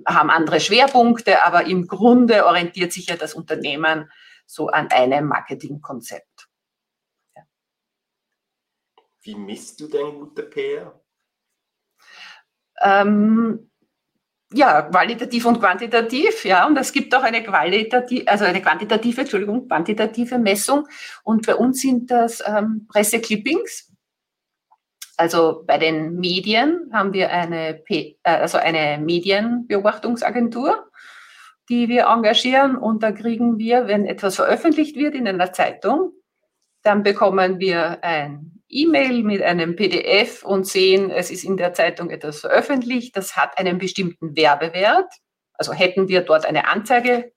haben 0.05 0.29
andere 0.29 0.59
Schwerpunkte, 0.59 1.43
aber 1.43 1.65
im 1.65 1.87
Grunde 1.87 2.45
orientiert 2.45 2.93
sich 2.93 3.07
ja 3.07 3.15
das 3.15 3.33
Unternehmen 3.33 4.09
so 4.45 4.67
an 4.67 4.91
einem 4.91 5.27
Marketingkonzept. 5.27 6.47
Ja. 7.35 7.43
Wie 9.21 9.35
misst 9.35 9.79
du 9.79 9.87
denn 9.87 10.19
gute 10.19 10.43
PR? 10.43 11.01
Ähm, 12.81 13.71
ja, 14.51 14.83
qualitativ 14.83 15.45
und 15.45 15.59
quantitativ, 15.59 16.45
ja, 16.45 16.67
und 16.67 16.77
es 16.77 16.91
gibt 16.91 17.15
auch 17.15 17.23
eine 17.23 17.41
qualitative, 17.41 18.27
also 18.27 18.45
eine 18.45 18.61
quantitative, 18.61 19.21
Entschuldigung, 19.21 19.67
quantitative 19.67 20.37
Messung. 20.37 20.87
Und 21.23 21.47
bei 21.47 21.55
uns 21.55 21.81
sind 21.81 22.11
das 22.11 22.43
ähm, 22.45 22.85
Presseclippings. 22.91 23.92
Also 25.17 25.63
bei 25.65 25.77
den 25.77 26.15
Medien 26.15 26.89
haben 26.91 27.13
wir 27.13 27.29
eine, 27.31 27.75
P 27.75 28.17
äh, 28.23 28.31
also 28.31 28.57
eine 28.57 28.97
Medienbeobachtungsagentur, 29.03 30.89
die 31.69 31.87
wir 31.87 32.07
engagieren 32.07 32.77
und 32.77 33.03
da 33.03 33.11
kriegen 33.11 33.57
wir, 33.57 33.87
wenn 33.87 34.05
etwas 34.05 34.35
veröffentlicht 34.35 34.95
wird 34.95 35.15
in 35.15 35.27
einer 35.27 35.53
Zeitung, 35.53 36.11
dann 36.81 37.03
bekommen 37.03 37.59
wir 37.59 38.03
ein 38.03 38.61
E-Mail 38.67 39.23
mit 39.23 39.41
einem 39.41 39.75
PDF 39.75 40.43
und 40.43 40.67
sehen, 40.67 41.11
es 41.11 41.31
ist 41.31 41.43
in 41.43 41.57
der 41.57 41.73
Zeitung 41.73 42.09
etwas 42.09 42.41
veröffentlicht, 42.41 43.15
das 43.15 43.37
hat 43.37 43.57
einen 43.57 43.77
bestimmten 43.77 44.35
Werbewert. 44.35 45.13
Also 45.53 45.71
hätten 45.73 46.07
wir 46.07 46.21
dort 46.21 46.45
eine 46.45 46.67
Anzeige 46.67 47.31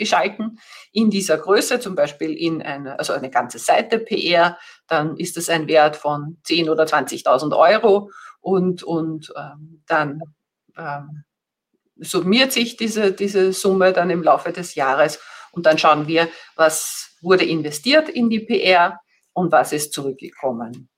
geschalten 0.00 0.58
in 0.92 1.10
dieser 1.10 1.38
Größe, 1.38 1.78
zum 1.78 1.94
Beispiel 1.94 2.32
in 2.32 2.62
eine, 2.62 2.98
also 2.98 3.12
eine 3.12 3.30
ganze 3.30 3.58
Seite 3.58 4.00
PR, 4.00 4.58
dann 4.88 5.16
ist 5.16 5.36
es 5.36 5.48
ein 5.48 5.68
Wert 5.68 5.94
von 5.94 6.38
10.000 6.46 6.70
oder 6.72 6.84
20.000 6.84 7.56
Euro 7.56 8.10
und, 8.40 8.82
und 8.82 9.32
ähm, 9.36 9.82
dann 9.86 10.22
ähm, 10.76 11.24
summiert 11.96 12.50
sich 12.50 12.78
diese, 12.78 13.12
diese 13.12 13.52
Summe 13.52 13.92
dann 13.92 14.08
im 14.10 14.22
Laufe 14.22 14.52
des 14.52 14.74
Jahres 14.74 15.20
und 15.52 15.66
dann 15.66 15.78
schauen 15.78 16.08
wir, 16.08 16.28
was 16.56 17.16
wurde 17.20 17.44
investiert 17.44 18.08
in 18.08 18.30
die 18.30 18.40
PR 18.40 18.98
und 19.34 19.52
was 19.52 19.72
ist 19.72 19.92
zurückgekommen. 19.92 20.88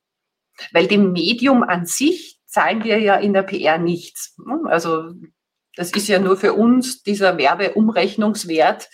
Weil 0.71 0.87
dem 0.87 1.11
Medium 1.11 1.63
an 1.63 1.85
sich 1.85 2.39
zahlen 2.45 2.83
wir 2.85 2.99
ja 2.99 3.15
in 3.15 3.33
der 3.33 3.43
PR 3.43 3.77
nichts. 3.77 4.37
Also 4.65 5.11
das 5.75 5.91
ist 5.91 6.07
ja 6.07 6.19
nur 6.19 6.37
für 6.37 6.53
uns 6.53 7.03
dieser 7.03 7.37
Werbeumrechnungswert. 7.37 8.89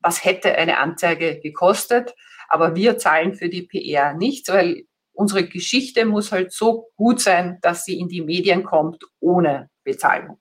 Was 0.00 0.24
hätte 0.24 0.54
eine 0.54 0.78
Anzeige 0.78 1.40
gekostet? 1.40 2.14
Aber 2.48 2.74
wir 2.74 2.98
zahlen 2.98 3.34
für 3.34 3.48
die 3.48 3.62
PR 3.62 4.12
nichts, 4.14 4.50
weil 4.50 4.84
unsere 5.12 5.46
Geschichte 5.46 6.04
muss 6.04 6.32
halt 6.32 6.52
so 6.52 6.90
gut 6.96 7.20
sein, 7.20 7.58
dass 7.62 7.84
sie 7.84 7.98
in 7.98 8.08
die 8.08 8.22
Medien 8.22 8.64
kommt 8.64 9.04
ohne 9.20 9.70
Bezahlung. 9.84 10.38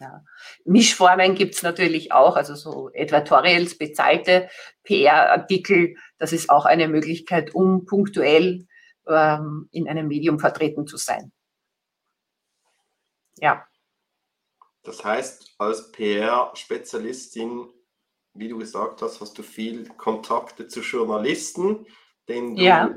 Ja. 0.00 0.22
Mischformen 0.64 1.34
gibt's 1.34 1.62
natürlich 1.62 2.12
auch, 2.12 2.36
also 2.36 2.54
so 2.54 2.90
Advertorials, 2.94 3.78
bezahlte 3.78 4.48
PR-Artikel, 4.84 5.96
das 6.18 6.32
ist 6.34 6.50
auch 6.50 6.66
eine 6.66 6.88
Möglichkeit, 6.88 7.54
um 7.54 7.86
punktuell 7.86 8.66
ähm, 9.08 9.68
in 9.72 9.88
einem 9.88 10.08
Medium 10.08 10.38
vertreten 10.38 10.86
zu 10.86 10.98
sein. 10.98 11.32
Ja. 13.38 13.66
Das 14.86 15.04
heißt, 15.04 15.54
als 15.58 15.90
PR-Spezialistin, 15.92 17.68
wie 18.34 18.48
du 18.48 18.58
gesagt 18.58 19.02
hast, 19.02 19.20
hast 19.20 19.36
du 19.36 19.42
viel 19.42 19.88
Kontakte 19.88 20.68
zu 20.68 20.80
Journalisten, 20.80 21.86
denen 22.28 22.56
du 22.56 22.62
ja. 22.62 22.94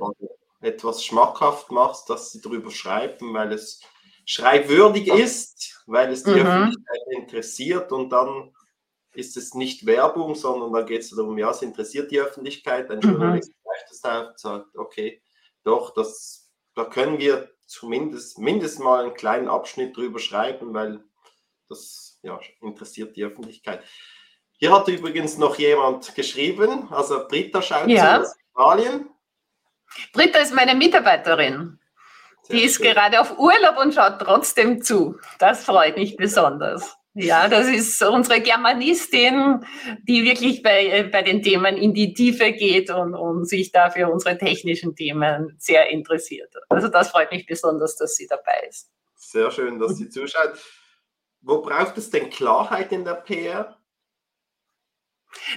etwas 0.62 1.04
schmackhaft 1.04 1.72
machst, 1.72 2.10
dass 2.10 2.32
sie 2.32 2.42
darüber 2.42 2.70
schreiben, 2.72 3.34
weil 3.34 3.54
es 3.54 3.82
schreibwürdig 4.26 5.08
ist, 5.08 5.84
weil 5.88 6.12
es 6.12 6.24
die 6.24 6.32
mhm. 6.32 6.46
Öffentlichkeit 6.46 7.02
interessiert 7.12 7.92
und 7.92 8.10
dann 8.10 8.54
ist 9.14 9.36
es 9.38 9.56
nicht 9.56 9.88
Werbung, 9.88 10.36
sondern 10.36 10.72
da 10.72 10.84
geht 10.84 11.02
es 11.02 11.10
darum, 11.10 11.38
ja, 11.40 11.50
es 11.50 11.64
interessiert 11.64 12.12
die 12.12 12.20
Öffentlichkeit, 12.20 12.92
ein 12.92 13.00
mhm. 13.00 13.10
Journalist 13.10 13.52
gleicht 13.64 13.92
es 13.92 14.04
auf 14.04 14.28
und 14.28 14.40
sagt, 14.40 14.78
okay, 14.78 15.24
doch, 15.64 15.94
das, 15.96 16.52
da 16.76 16.86
können 16.86 17.18
wir 17.18 17.50
zumindest 17.66 18.38
mindestens 18.38 18.84
mal 18.84 19.04
einen 19.04 19.14
kleinen 19.16 19.48
Abschnitt 19.48 19.98
drüber 19.98 20.20
schreiben, 20.20 20.74
weil 20.74 21.04
das 21.70 22.20
ja, 22.24 22.40
interessiert 22.62 23.16
die 23.16 23.24
Öffentlichkeit. 23.24 23.84
Hier 24.58 24.74
hat 24.74 24.88
übrigens 24.90 25.38
noch 25.38 25.58
jemand 25.58 26.14
geschrieben, 26.16 26.92
also 26.92 27.26
Britta 27.28 27.62
schaut 27.62 27.88
ja. 27.88 28.20
aus 28.20 28.36
Australien. 28.54 29.10
Britta 30.14 30.40
ist 30.40 30.54
meine 30.54 30.76
Mitarbeiterin. 30.76 31.80
Sehr 32.44 32.58
die 32.58 32.64
ist 32.64 32.76
schön. 32.76 32.88
gerade 32.88 33.22
auf 33.22 33.38
Urlaub 33.38 33.78
und 33.78 33.94
schaut 33.94 34.20
trotzdem 34.20 34.82
zu. 34.82 35.18
Das 35.40 35.64
freut 35.64 35.98
mich 35.98 36.18
besonders. 36.18 36.96
Ja, 37.16 37.48
das 37.48 37.68
ist 37.68 38.02
unsere 38.04 38.40
Germanistin, 38.40 39.66
die 40.04 40.24
wirklich 40.24 40.62
bei, 40.62 41.10
bei 41.12 41.22
den 41.22 41.42
Themen 41.42 41.76
in 41.76 41.94
die 41.94 42.14
Tiefe 42.14 42.52
geht 42.52 42.92
und, 42.92 43.16
und 43.16 43.46
sich 43.46 43.72
dafür 43.72 44.12
unsere 44.12 44.38
technischen 44.38 44.96
Themen 44.96 45.56
sehr 45.58 45.90
interessiert. 45.90 46.54
Also 46.70 46.88
das 46.88 47.10
freut 47.10 47.32
mich 47.32 47.46
besonders, 47.46 47.96
dass 47.96 48.16
sie 48.16 48.28
dabei 48.28 48.68
ist. 48.70 48.90
Sehr 49.16 49.52
schön, 49.52 49.80
dass 49.80 49.98
sie 49.98 50.10
zuschaut. 50.10 50.54
Wo 51.42 51.62
braucht 51.62 51.98
es 51.98 52.10
denn 52.10 52.30
Klarheit 52.30 52.92
in 52.92 53.06
der 53.06 53.16
PR? 53.16 53.78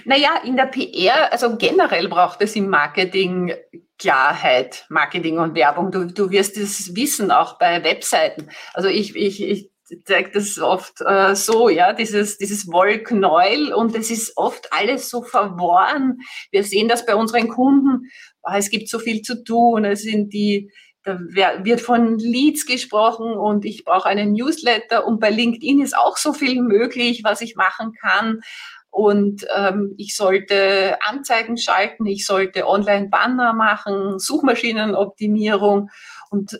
Naja, 0.05 0.41
in 0.43 0.55
der 0.55 0.67
PR, 0.67 1.31
also 1.31 1.57
generell 1.57 2.07
braucht 2.07 2.41
es 2.41 2.55
im 2.55 2.69
Marketing 2.69 3.53
Klarheit, 3.97 4.85
Marketing 4.89 5.39
und 5.39 5.55
Werbung. 5.55 5.91
Du, 5.91 6.05
du 6.05 6.29
wirst 6.29 6.57
es 6.57 6.95
wissen, 6.95 7.31
auch 7.31 7.57
bei 7.57 7.83
Webseiten. 7.83 8.49
Also 8.73 8.89
ich, 8.89 9.15
ich, 9.15 9.41
ich 9.41 9.71
zeigt 10.05 10.35
das 10.35 10.59
oft 10.59 11.01
äh, 11.01 11.35
so, 11.35 11.69
ja, 11.69 11.93
dieses, 11.93 12.37
dieses 12.37 12.71
Wollknäuel 12.71 13.73
und 13.73 13.95
es 13.95 14.11
ist 14.11 14.37
oft 14.37 14.71
alles 14.71 15.09
so 15.09 15.23
verworren. 15.23 16.19
Wir 16.51 16.63
sehen 16.63 16.87
das 16.87 17.05
bei 17.05 17.15
unseren 17.15 17.49
Kunden. 17.49 18.09
Oh, 18.43 18.53
es 18.55 18.69
gibt 18.69 18.89
so 18.89 18.99
viel 18.99 19.21
zu 19.21 19.43
tun. 19.43 19.85
Es 19.85 20.03
sind 20.03 20.33
die, 20.33 20.71
da 21.03 21.19
wird 21.19 21.81
von 21.81 22.17
Leads 22.17 22.65
gesprochen 22.65 23.33
und 23.33 23.65
ich 23.65 23.83
brauche 23.83 24.07
einen 24.07 24.33
Newsletter 24.33 25.05
und 25.05 25.19
bei 25.19 25.29
LinkedIn 25.29 25.81
ist 25.81 25.97
auch 25.97 26.17
so 26.17 26.33
viel 26.33 26.61
möglich, 26.61 27.23
was 27.23 27.41
ich 27.41 27.55
machen 27.55 27.93
kann. 27.93 28.41
Und 28.89 29.45
ähm, 29.55 29.95
ich 29.97 30.15
sollte 30.15 30.97
Anzeigen 31.01 31.57
schalten, 31.57 32.05
ich 32.05 32.25
sollte 32.27 32.67
Online-Banner 32.67 33.53
machen, 33.53 34.19
Suchmaschinenoptimierung 34.19 35.89
und 36.29 36.53
äh, 36.53 36.57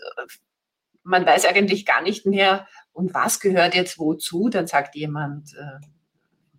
man 1.04 1.26
weiß 1.26 1.46
eigentlich 1.46 1.86
gar 1.86 2.02
nicht 2.02 2.26
mehr, 2.26 2.66
und 2.94 3.14
was 3.14 3.40
gehört 3.40 3.76
jetzt 3.76 4.00
wozu. 4.00 4.50
Dann 4.50 4.68
sagt 4.68 4.96
jemand, 4.96 5.54
äh, 5.56 5.86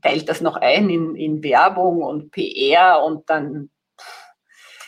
teilt 0.03 0.29
das 0.29 0.41
noch 0.41 0.57
ein 0.57 0.91
in, 0.91 1.15
in 1.15 1.43
Werbung 1.43 2.03
und 2.03 2.31
PR 2.31 3.03
und 3.03 3.31
dann 3.31 3.71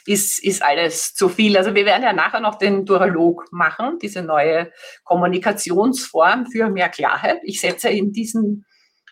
ist, 0.07 0.43
ist 0.43 0.63
alles 0.63 1.15
zu 1.15 1.29
viel. 1.29 1.57
Also 1.57 1.75
wir 1.75 1.85
werden 1.85 2.03
ja 2.03 2.13
nachher 2.13 2.41
noch 2.41 2.57
den 2.57 2.85
Duralog 2.85 3.47
machen, 3.51 3.99
diese 4.01 4.23
neue 4.23 4.71
Kommunikationsform 5.05 6.47
für 6.47 6.69
mehr 6.69 6.89
Klarheit. 6.89 7.41
Ich 7.43 7.61
setze 7.61 7.89
in 7.89 8.13
diesen 8.13 8.65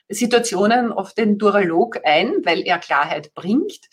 Situationen 0.09 0.93
auf 0.93 1.15
den 1.15 1.39
Duralog 1.39 1.99
ein, 2.05 2.45
weil 2.45 2.61
er 2.63 2.79
Klarheit 2.79 3.35
bringt. 3.35 3.89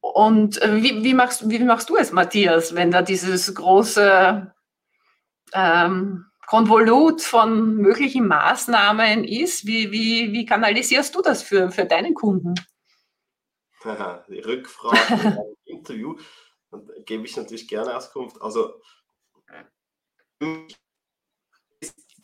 Und 0.00 0.60
äh, 0.62 0.82
wie, 0.82 1.02
wie, 1.02 1.14
machst, 1.14 1.48
wie 1.48 1.58
machst 1.60 1.90
du 1.90 1.96
es, 1.96 2.12
Matthias, 2.12 2.74
wenn 2.74 2.90
da 2.90 3.02
dieses 3.02 3.52
große 3.54 4.52
ähm, 5.52 6.26
Konvolut 6.46 7.22
von 7.22 7.76
möglichen 7.76 8.28
Maßnahmen 8.28 9.24
ist? 9.24 9.66
Wie, 9.66 9.90
wie, 9.90 10.32
wie 10.32 10.46
kanalisierst 10.46 11.14
du 11.14 11.22
das 11.22 11.42
für, 11.42 11.70
für 11.70 11.86
deinen 11.86 12.14
Kunden? 12.14 12.54
Die 14.28 14.40
Rückfrage 14.44 15.46
im 15.64 15.76
Interview, 15.78 16.16
dann 16.70 16.88
gebe 17.04 17.24
ich 17.24 17.36
natürlich 17.36 17.68
gerne 17.68 17.96
Auskunft. 17.96 18.40
Also 18.42 18.80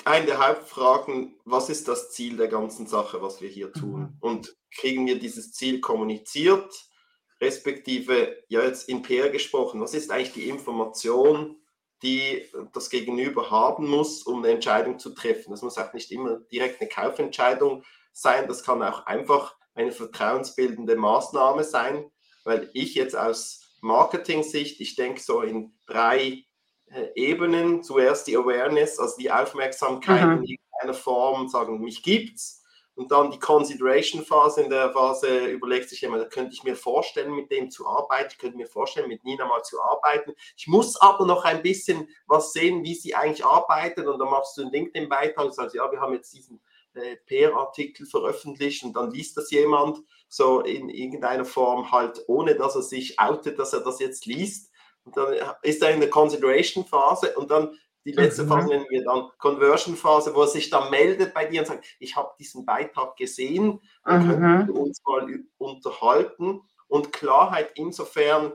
eine 0.04 0.26
der 0.26 0.46
Hauptfragen, 0.46 1.36
was 1.44 1.68
ist 1.70 1.88
das 1.88 2.10
Ziel 2.10 2.36
der 2.36 2.48
ganzen 2.48 2.86
Sache, 2.86 3.22
was 3.22 3.40
wir 3.40 3.48
hier 3.48 3.72
tun? 3.72 4.00
Mhm. 4.00 4.16
Und 4.20 4.56
kriegen 4.74 5.06
wir 5.06 5.18
dieses 5.18 5.52
Ziel 5.52 5.80
kommuniziert, 5.80 6.72
respektive, 7.40 8.42
ja 8.48 8.62
jetzt 8.62 8.88
in 8.88 9.02
PR 9.02 9.30
gesprochen, 9.30 9.80
was 9.80 9.94
ist 9.94 10.10
eigentlich 10.10 10.32
die 10.32 10.48
Information, 10.48 11.56
die 12.02 12.44
das 12.72 12.90
Gegenüber 12.90 13.50
haben 13.50 13.88
muss, 13.88 14.22
um 14.22 14.38
eine 14.38 14.52
Entscheidung 14.52 14.98
zu 14.98 15.10
treffen? 15.10 15.50
Das 15.50 15.62
muss 15.62 15.78
auch 15.78 15.92
nicht 15.92 16.10
immer 16.10 16.38
direkt 16.52 16.80
eine 16.80 16.88
Kaufentscheidung 16.88 17.84
sein, 18.12 18.48
das 18.48 18.62
kann 18.62 18.82
auch 18.82 19.06
einfach 19.06 19.56
eine 19.74 19.92
vertrauensbildende 19.92 20.96
Maßnahme 20.96 21.64
sein, 21.64 22.10
weil 22.44 22.70
ich 22.74 22.94
jetzt 22.94 23.16
aus 23.16 23.62
Marketing-Sicht, 23.80 24.80
ich 24.80 24.94
denke 24.94 25.20
so 25.20 25.42
in 25.42 25.74
drei 25.86 26.44
äh, 26.86 27.08
Ebenen. 27.14 27.82
Zuerst 27.82 28.26
die 28.26 28.36
Awareness, 28.36 28.98
also 28.98 29.16
die 29.18 29.30
Aufmerksamkeit 29.30 30.24
mhm. 30.24 30.44
in 30.44 30.44
irgendeiner 30.44 30.94
Form, 30.94 31.48
sagen, 31.48 31.80
mich 31.80 32.02
gibt's. 32.02 32.60
Und 32.94 33.10
dann 33.10 33.30
die 33.30 33.38
Consideration-Phase. 33.38 34.62
In 34.62 34.70
der 34.70 34.92
Phase 34.92 35.46
überlegt 35.46 35.88
sich 35.88 36.02
jemand, 36.02 36.30
könnte 36.30 36.52
ich 36.52 36.62
mir 36.62 36.76
vorstellen, 36.76 37.34
mit 37.34 37.50
dem 37.50 37.70
zu 37.70 37.86
arbeiten. 37.86 38.28
Ich 38.32 38.38
könnte 38.38 38.58
mir 38.58 38.66
vorstellen, 38.66 39.08
mit 39.08 39.24
Nina 39.24 39.46
mal 39.46 39.62
zu 39.62 39.80
arbeiten. 39.80 40.34
Ich 40.58 40.66
muss 40.66 41.00
aber 41.00 41.24
noch 41.24 41.44
ein 41.44 41.62
bisschen 41.62 42.06
was 42.26 42.52
sehen, 42.52 42.84
wie 42.84 42.94
sie 42.94 43.14
eigentlich 43.14 43.46
arbeitet. 43.46 44.06
Und 44.06 44.18
dann 44.18 44.28
machst 44.28 44.58
du 44.58 44.62
einen 44.62 44.72
LinkedIn-Beitrag 44.72 45.46
und 45.46 45.54
sagst, 45.54 45.74
ja, 45.74 45.90
wir 45.90 46.00
haben 46.00 46.12
jetzt 46.12 46.34
diesen 46.34 46.60
äh, 46.94 47.16
PR-Artikel 47.26 48.06
veröffentlicht 48.06 48.84
und 48.84 48.94
dann 48.94 49.10
liest 49.10 49.36
das 49.36 49.50
jemand 49.50 49.98
so 50.28 50.60
in 50.60 50.88
irgendeiner 50.88 51.44
Form 51.44 51.90
halt, 51.92 52.22
ohne 52.26 52.54
dass 52.54 52.74
er 52.74 52.82
sich 52.82 53.18
outet, 53.18 53.58
dass 53.58 53.72
er 53.72 53.80
das 53.80 54.00
jetzt 54.00 54.26
liest. 54.26 54.70
Und 55.04 55.16
dann 55.16 55.34
ist 55.62 55.82
er 55.82 55.90
in 55.90 56.00
der 56.00 56.10
Consideration-Phase 56.10 57.34
und 57.36 57.50
dann 57.50 57.76
die 58.04 58.12
letzte 58.12 58.44
mhm. 58.44 58.48
Phase 58.48 58.68
nennen 58.68 58.86
wir 58.88 59.04
dann 59.04 59.30
Conversion-Phase, 59.38 60.34
wo 60.34 60.42
er 60.42 60.48
sich 60.48 60.70
dann 60.70 60.90
meldet 60.90 61.34
bei 61.34 61.44
dir 61.44 61.60
und 61.60 61.66
sagt, 61.66 61.84
ich 62.00 62.16
habe 62.16 62.32
diesen 62.38 62.64
Beitrag 62.66 63.16
gesehen, 63.16 63.80
mhm. 64.04 64.26
können 64.26 64.66
wir 64.68 64.74
uns 64.74 65.00
mal 65.06 65.44
unterhalten. 65.58 66.62
Und 66.88 67.12
Klarheit 67.12 67.70
insofern, 67.74 68.52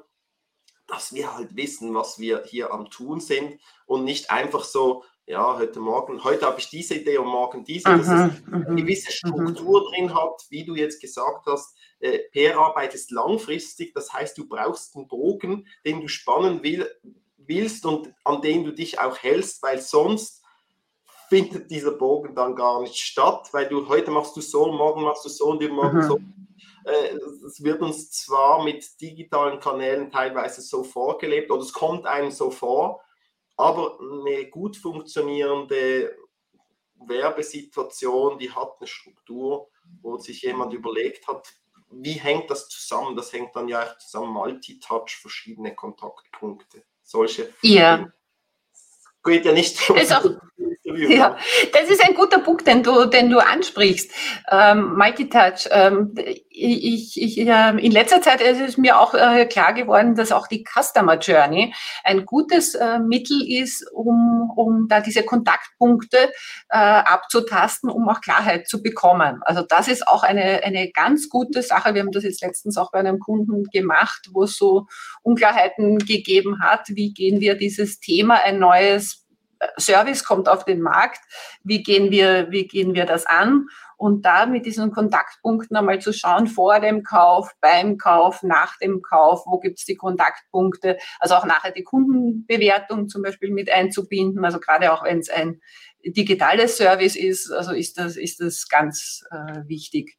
dass 0.87 1.13
wir 1.13 1.35
halt 1.35 1.55
wissen, 1.55 1.95
was 1.95 2.19
wir 2.19 2.43
hier 2.45 2.71
am 2.71 2.89
Tun 2.89 3.19
sind 3.19 3.59
und 3.85 4.03
nicht 4.03 4.31
einfach 4.31 4.63
so, 4.63 5.03
ja, 5.27 5.57
heute 5.57 5.81
Morgen, 5.81 6.23
heute 6.23 6.45
habe 6.45 6.59
ich 6.59 6.69
diese 6.69 6.95
Idee 6.95 7.17
und 7.17 7.27
morgen 7.27 7.65
diese, 7.65 7.89
dass 7.89 8.07
es 8.07 8.09
eine 8.49 8.75
gewisse 8.75 9.11
Struktur 9.11 9.91
drin 9.91 10.15
hat, 10.15 10.45
wie 10.49 10.63
du 10.63 10.73
jetzt 10.73 11.01
gesagt 11.01 11.45
hast, 11.47 11.75
äh, 11.99 12.19
PR-Arbeit 12.31 12.95
ist 12.95 13.11
langfristig, 13.11 13.93
das 13.93 14.13
heißt, 14.13 14.37
du 14.37 14.47
brauchst 14.47 14.95
einen 14.95 15.09
Bogen, 15.09 15.67
den 15.85 15.99
du 15.99 16.07
spannen 16.07 16.63
will, 16.63 16.89
willst 17.35 17.85
und 17.85 18.13
an 18.23 18.41
den 18.41 18.63
du 18.63 18.71
dich 18.71 18.99
auch 18.99 19.17
hältst, 19.17 19.61
weil 19.63 19.81
sonst 19.81 20.43
findet 21.27 21.69
dieser 21.71 21.91
Bogen 21.91 22.33
dann 22.33 22.55
gar 22.55 22.81
nicht 22.81 22.95
statt, 22.95 23.49
weil 23.51 23.67
du 23.67 23.89
heute 23.89 24.11
machst 24.11 24.37
du 24.37 24.41
so, 24.41 24.71
morgen 24.71 25.03
machst 25.03 25.25
du 25.25 25.29
so 25.29 25.47
und 25.47 25.61
übermorgen 25.61 26.03
so. 26.03 26.19
Äh, 26.85 27.17
es 27.45 27.61
wird 27.61 27.81
uns 27.81 28.11
zwar 28.11 28.63
mit 28.63 29.01
digitalen 29.01 29.59
Kanälen 29.59 30.09
teilweise 30.09 30.61
so 30.61 30.85
vorgelebt 30.85 31.51
oder 31.51 31.61
es 31.61 31.73
kommt 31.73 32.05
einem 32.05 32.31
so 32.31 32.49
vor, 32.49 33.01
aber 33.57 33.99
eine 33.99 34.49
gut 34.49 34.77
funktionierende 34.77 36.15
Werbesituation, 37.05 38.37
die 38.37 38.51
hat 38.51 38.75
eine 38.79 38.87
Struktur, 38.87 39.69
wo 40.01 40.17
sich 40.17 40.43
jemand 40.43 40.73
überlegt 40.73 41.27
hat, 41.27 41.53
wie 41.89 42.13
hängt 42.13 42.49
das 42.49 42.67
zusammen? 42.69 43.15
Das 43.15 43.31
hängt 43.33 43.55
dann 43.55 43.67
ja 43.67 43.83
auch 43.83 43.97
zusammen, 43.97 44.31
Multitouch, 44.33 45.09
verschiedene 45.21 45.73
Kontaktpunkte, 45.73 46.83
solche. 47.01 47.53
Ja. 47.61 48.11
Geht 49.23 49.45
ja 49.45 49.53
nicht. 49.53 49.89
Ist 49.89 50.13
auch, 50.13 50.25
ja, 50.95 51.37
das 51.73 51.89
ist 51.89 52.07
ein 52.07 52.15
guter 52.15 52.39
Punkt, 52.39 52.65
den 52.65 52.81
du, 52.81 53.05
den 53.05 53.29
du 53.29 53.39
ansprichst. 53.39 54.11
Ähm, 54.49 54.95
Multitouch. 54.95 55.67
Ähm, 55.71 56.13
ich, 56.49 57.21
ich, 57.21 57.37
äh, 57.39 57.69
in 57.77 57.91
letzter 57.91 58.21
Zeit 58.21 58.41
ist 58.41 58.61
es 58.61 58.77
mir 58.77 58.99
auch 58.99 59.13
äh, 59.13 59.45
klar 59.45 59.73
geworden, 59.73 60.15
dass 60.15 60.31
auch 60.31 60.47
die 60.47 60.63
Customer 60.63 61.17
Journey 61.17 61.73
ein 62.03 62.25
gutes 62.25 62.73
äh, 62.75 62.99
Mittel 62.99 63.41
ist, 63.47 63.85
um, 63.91 64.49
um 64.55 64.87
da 64.87 65.01
diese 65.01 65.23
Kontaktpunkte 65.23 66.31
äh, 66.69 66.77
abzutasten, 66.77 67.89
um 67.89 68.07
auch 68.07 68.21
Klarheit 68.21 68.67
zu 68.67 68.81
bekommen. 68.81 69.41
Also 69.41 69.63
das 69.67 69.87
ist 69.87 70.07
auch 70.07 70.23
eine, 70.23 70.63
eine 70.63 70.89
ganz 70.91 71.29
gute 71.29 71.61
Sache. 71.61 71.93
Wir 71.93 72.01
haben 72.01 72.11
das 72.11 72.23
jetzt 72.23 72.41
letztens 72.41 72.77
auch 72.77 72.91
bei 72.91 72.99
einem 72.99 73.19
Kunden 73.19 73.65
gemacht, 73.65 74.29
wo 74.31 74.43
es 74.43 74.55
so 74.55 74.87
Unklarheiten 75.21 75.99
gegeben 75.99 76.61
hat. 76.61 76.87
Wie 76.87 77.13
gehen 77.13 77.41
wir 77.41 77.55
dieses 77.55 77.99
Thema 77.99 78.35
ein 78.43 78.59
neues 78.59 79.26
Service 79.79 80.23
kommt 80.23 80.49
auf 80.49 80.65
den 80.65 80.81
Markt, 80.81 81.19
wie 81.63 81.83
gehen 81.83 82.11
wir, 82.11 82.51
wie 82.51 82.67
gehen 82.67 82.93
wir 82.93 83.05
das 83.05 83.25
an? 83.25 83.67
Und 83.97 84.25
da 84.25 84.45
mit 84.45 84.65
diesen 84.65 84.91
Kontaktpunkten 84.91 85.75
einmal 85.75 85.99
zu 85.99 86.13
schauen, 86.13 86.45
vor 86.47 86.79
dem 86.79 87.03
Kauf, 87.03 87.51
beim 87.61 87.97
Kauf, 87.97 88.43
nach 88.43 88.77
dem 88.77 89.01
Kauf, 89.01 89.43
wo 89.45 89.59
gibt 89.59 89.79
es 89.79 89.85
die 89.85 89.95
Kontaktpunkte, 89.95 90.97
also 91.19 91.35
auch 91.35 91.45
nachher 91.45 91.71
die 91.71 91.83
Kundenbewertung 91.83 93.09
zum 93.09 93.23
Beispiel 93.23 93.51
mit 93.51 93.71
einzubinden, 93.71 94.45
also 94.45 94.59
gerade 94.59 94.93
auch 94.93 95.03
wenn 95.03 95.19
es 95.19 95.29
ein 95.29 95.59
digitales 96.05 96.77
Service 96.77 97.15
ist, 97.15 97.51
also 97.51 97.71
ist 97.71 97.97
das, 97.97 98.17
ist 98.17 98.39
das 98.39 98.67
ganz 98.69 99.23
äh, 99.31 99.67
wichtig. 99.67 100.17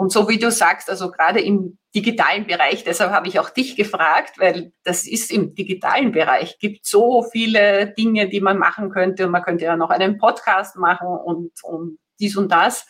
Und 0.00 0.12
so 0.12 0.30
wie 0.30 0.38
du 0.38 0.50
sagst, 0.50 0.88
also 0.88 1.10
gerade 1.10 1.42
im 1.42 1.76
digitalen 1.94 2.46
Bereich, 2.46 2.84
deshalb 2.84 3.12
habe 3.12 3.28
ich 3.28 3.38
auch 3.38 3.50
dich 3.50 3.76
gefragt, 3.76 4.38
weil 4.38 4.72
das 4.82 5.06
ist 5.06 5.30
im 5.30 5.54
digitalen 5.54 6.10
Bereich, 6.10 6.58
gibt 6.58 6.86
so 6.86 7.22
viele 7.22 7.92
Dinge, 7.92 8.26
die 8.30 8.40
man 8.40 8.56
machen 8.56 8.88
könnte 8.88 9.26
und 9.26 9.32
man 9.32 9.42
könnte 9.42 9.66
ja 9.66 9.76
noch 9.76 9.90
einen 9.90 10.16
Podcast 10.16 10.76
machen 10.76 11.06
und, 11.06 11.52
und 11.62 11.98
dies 12.18 12.34
und 12.38 12.50
das. 12.50 12.86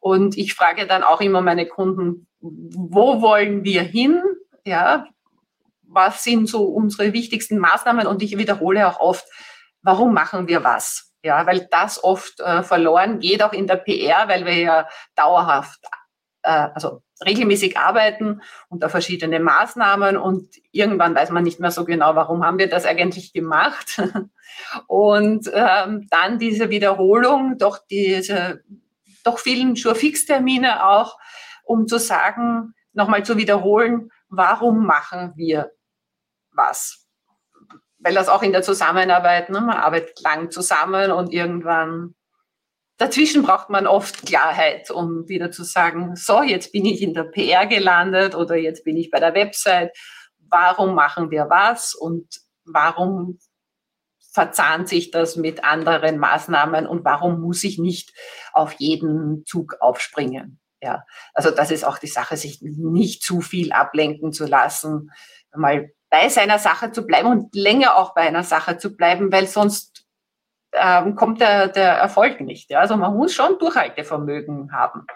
Und 0.00 0.38
ich 0.38 0.54
frage 0.54 0.86
dann 0.86 1.02
auch 1.02 1.20
immer 1.20 1.40
meine 1.40 1.66
Kunden, 1.66 2.28
wo 2.38 3.20
wollen 3.20 3.64
wir 3.64 3.82
hin? 3.82 4.22
Ja, 4.64 5.08
was 5.82 6.22
sind 6.22 6.48
so 6.48 6.66
unsere 6.66 7.12
wichtigsten 7.12 7.58
Maßnahmen? 7.58 8.06
Und 8.06 8.22
ich 8.22 8.38
wiederhole 8.38 8.86
auch 8.86 9.00
oft, 9.00 9.26
warum 9.82 10.14
machen 10.14 10.46
wir 10.46 10.62
was? 10.62 11.16
Ja, 11.24 11.48
weil 11.48 11.66
das 11.72 12.04
oft 12.04 12.38
äh, 12.38 12.62
verloren 12.62 13.18
geht, 13.18 13.42
auch 13.42 13.52
in 13.52 13.66
der 13.66 13.76
PR, 13.76 14.28
weil 14.28 14.46
wir 14.46 14.56
ja 14.56 14.88
dauerhaft 15.16 15.80
also 16.48 17.02
regelmäßig 17.24 17.78
arbeiten 17.78 18.42
unter 18.68 18.88
verschiedene 18.88 19.40
Maßnahmen 19.40 20.16
und 20.16 20.54
irgendwann 20.72 21.14
weiß 21.14 21.30
man 21.30 21.44
nicht 21.44 21.60
mehr 21.60 21.70
so 21.70 21.84
genau, 21.84 22.14
warum 22.14 22.44
haben 22.44 22.58
wir 22.58 22.68
das 22.68 22.84
eigentlich 22.84 23.32
gemacht. 23.32 24.02
Und 24.86 25.50
ähm, 25.52 26.06
dann 26.10 26.38
diese 26.38 26.70
Wiederholung, 26.70 27.58
doch 27.58 27.78
diese, 27.90 28.62
doch 29.24 29.38
vielen 29.38 29.74
Sure-Fix-Termine 29.74 30.86
auch, 30.86 31.18
um 31.64 31.88
zu 31.88 31.98
sagen, 31.98 32.74
nochmal 32.92 33.24
zu 33.24 33.36
wiederholen, 33.36 34.10
warum 34.28 34.86
machen 34.86 35.32
wir 35.36 35.72
was? 36.52 37.06
Weil 37.98 38.14
das 38.14 38.28
auch 38.28 38.42
in 38.42 38.52
der 38.52 38.62
Zusammenarbeit, 38.62 39.50
ne, 39.50 39.60
man 39.60 39.76
arbeitet 39.76 40.20
lang 40.20 40.50
zusammen 40.50 41.10
und 41.10 41.32
irgendwann 41.32 42.14
dazwischen 42.96 43.42
braucht 43.42 43.70
man 43.70 43.86
oft 43.86 44.26
Klarheit, 44.26 44.90
um 44.90 45.28
wieder 45.28 45.50
zu 45.50 45.64
sagen, 45.64 46.16
so, 46.16 46.42
jetzt 46.42 46.72
bin 46.72 46.84
ich 46.84 47.02
in 47.02 47.14
der 47.14 47.24
PR 47.24 47.66
gelandet 47.66 48.34
oder 48.34 48.56
jetzt 48.56 48.84
bin 48.84 48.96
ich 48.96 49.10
bei 49.10 49.20
der 49.20 49.34
Website. 49.34 49.96
Warum 50.48 50.94
machen 50.94 51.30
wir 51.30 51.48
was 51.50 51.94
und 51.94 52.26
warum 52.64 53.38
verzahnt 54.32 54.88
sich 54.88 55.10
das 55.10 55.36
mit 55.36 55.64
anderen 55.64 56.18
Maßnahmen 56.18 56.86
und 56.86 57.04
warum 57.04 57.40
muss 57.40 57.62
ich 57.64 57.78
nicht 57.78 58.12
auf 58.52 58.72
jeden 58.74 59.44
Zug 59.46 59.76
aufspringen? 59.80 60.60
Ja, 60.82 61.04
also 61.32 61.50
das 61.50 61.70
ist 61.70 61.84
auch 61.84 61.98
die 61.98 62.08
Sache, 62.08 62.36
sich 62.36 62.60
nicht 62.60 63.22
zu 63.22 63.40
viel 63.40 63.72
ablenken 63.72 64.32
zu 64.32 64.44
lassen, 64.46 65.10
mal 65.54 65.90
bei 66.10 66.28
seiner 66.28 66.58
Sache 66.58 66.92
zu 66.92 67.06
bleiben 67.06 67.28
und 67.28 67.54
länger 67.54 67.96
auch 67.96 68.14
bei 68.14 68.22
einer 68.22 68.44
Sache 68.44 68.76
zu 68.76 68.96
bleiben, 68.96 69.32
weil 69.32 69.46
sonst 69.46 70.03
ähm, 70.74 71.14
kommt 71.14 71.40
der, 71.40 71.68
der 71.68 71.92
Erfolg 71.92 72.40
nicht. 72.40 72.70
Ja? 72.70 72.80
Also 72.80 72.96
man 72.96 73.16
muss 73.16 73.34
schon 73.34 73.58
Durchhaltevermögen 73.58 74.72
haben. 74.72 75.06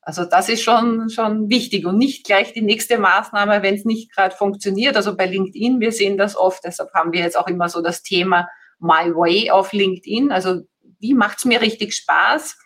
Also 0.00 0.24
das 0.26 0.50
ist 0.50 0.62
schon, 0.62 1.08
schon 1.08 1.48
wichtig 1.48 1.86
und 1.86 1.96
nicht 1.96 2.26
gleich 2.26 2.52
die 2.52 2.60
nächste 2.60 2.98
Maßnahme, 2.98 3.62
wenn 3.62 3.74
es 3.74 3.86
nicht 3.86 4.14
gerade 4.14 4.36
funktioniert. 4.36 4.96
Also 4.96 5.16
bei 5.16 5.24
LinkedIn, 5.26 5.80
wir 5.80 5.92
sehen 5.92 6.18
das 6.18 6.36
oft, 6.36 6.62
deshalb 6.64 6.92
haben 6.92 7.12
wir 7.12 7.20
jetzt 7.20 7.38
auch 7.38 7.48
immer 7.48 7.70
so 7.70 7.80
das 7.80 8.02
Thema 8.02 8.48
My 8.78 9.14
Way 9.14 9.50
auf 9.50 9.72
LinkedIn. 9.72 10.30
Also 10.30 10.60
wie 10.98 11.14
macht 11.14 11.38
es 11.38 11.46
mir 11.46 11.62
richtig 11.62 11.94
Spaß? 11.94 12.58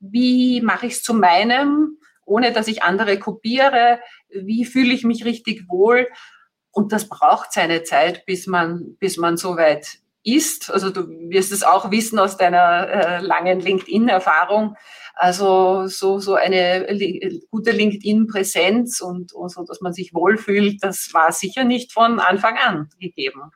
Wie 0.00 0.60
mache 0.60 0.86
ich 0.86 0.94
es 0.94 1.02
zu 1.04 1.14
meinem, 1.14 1.98
ohne 2.26 2.52
dass 2.52 2.66
ich 2.66 2.82
andere 2.82 3.16
kopiere? 3.18 4.00
Wie 4.28 4.64
fühle 4.64 4.92
ich 4.92 5.04
mich 5.04 5.24
richtig 5.24 5.68
wohl? 5.68 6.08
Und 6.72 6.90
das 6.90 7.08
braucht 7.08 7.52
seine 7.52 7.84
Zeit, 7.84 8.26
bis 8.26 8.48
man, 8.48 8.96
bis 8.98 9.18
man 9.18 9.36
so 9.36 9.56
weit 9.56 10.01
ist. 10.24 10.70
Also 10.70 10.90
du 10.90 11.08
wirst 11.30 11.52
es 11.52 11.62
auch 11.62 11.90
wissen 11.90 12.18
aus 12.18 12.36
deiner 12.36 12.88
äh, 12.88 13.20
langen 13.20 13.60
LinkedIn-Erfahrung. 13.60 14.76
Also 15.14 15.86
so, 15.88 16.18
so 16.18 16.34
eine 16.34 16.86
gute 17.50 17.70
LinkedIn-Präsenz 17.70 19.00
und, 19.00 19.32
und 19.32 19.50
so, 19.50 19.62
dass 19.64 19.80
man 19.80 19.92
sich 19.92 20.14
wohlfühlt, 20.14 20.82
das 20.82 21.10
war 21.12 21.32
sicher 21.32 21.64
nicht 21.64 21.92
von 21.92 22.18
Anfang 22.18 22.56
an 22.56 22.88
gegeben. 22.98 23.50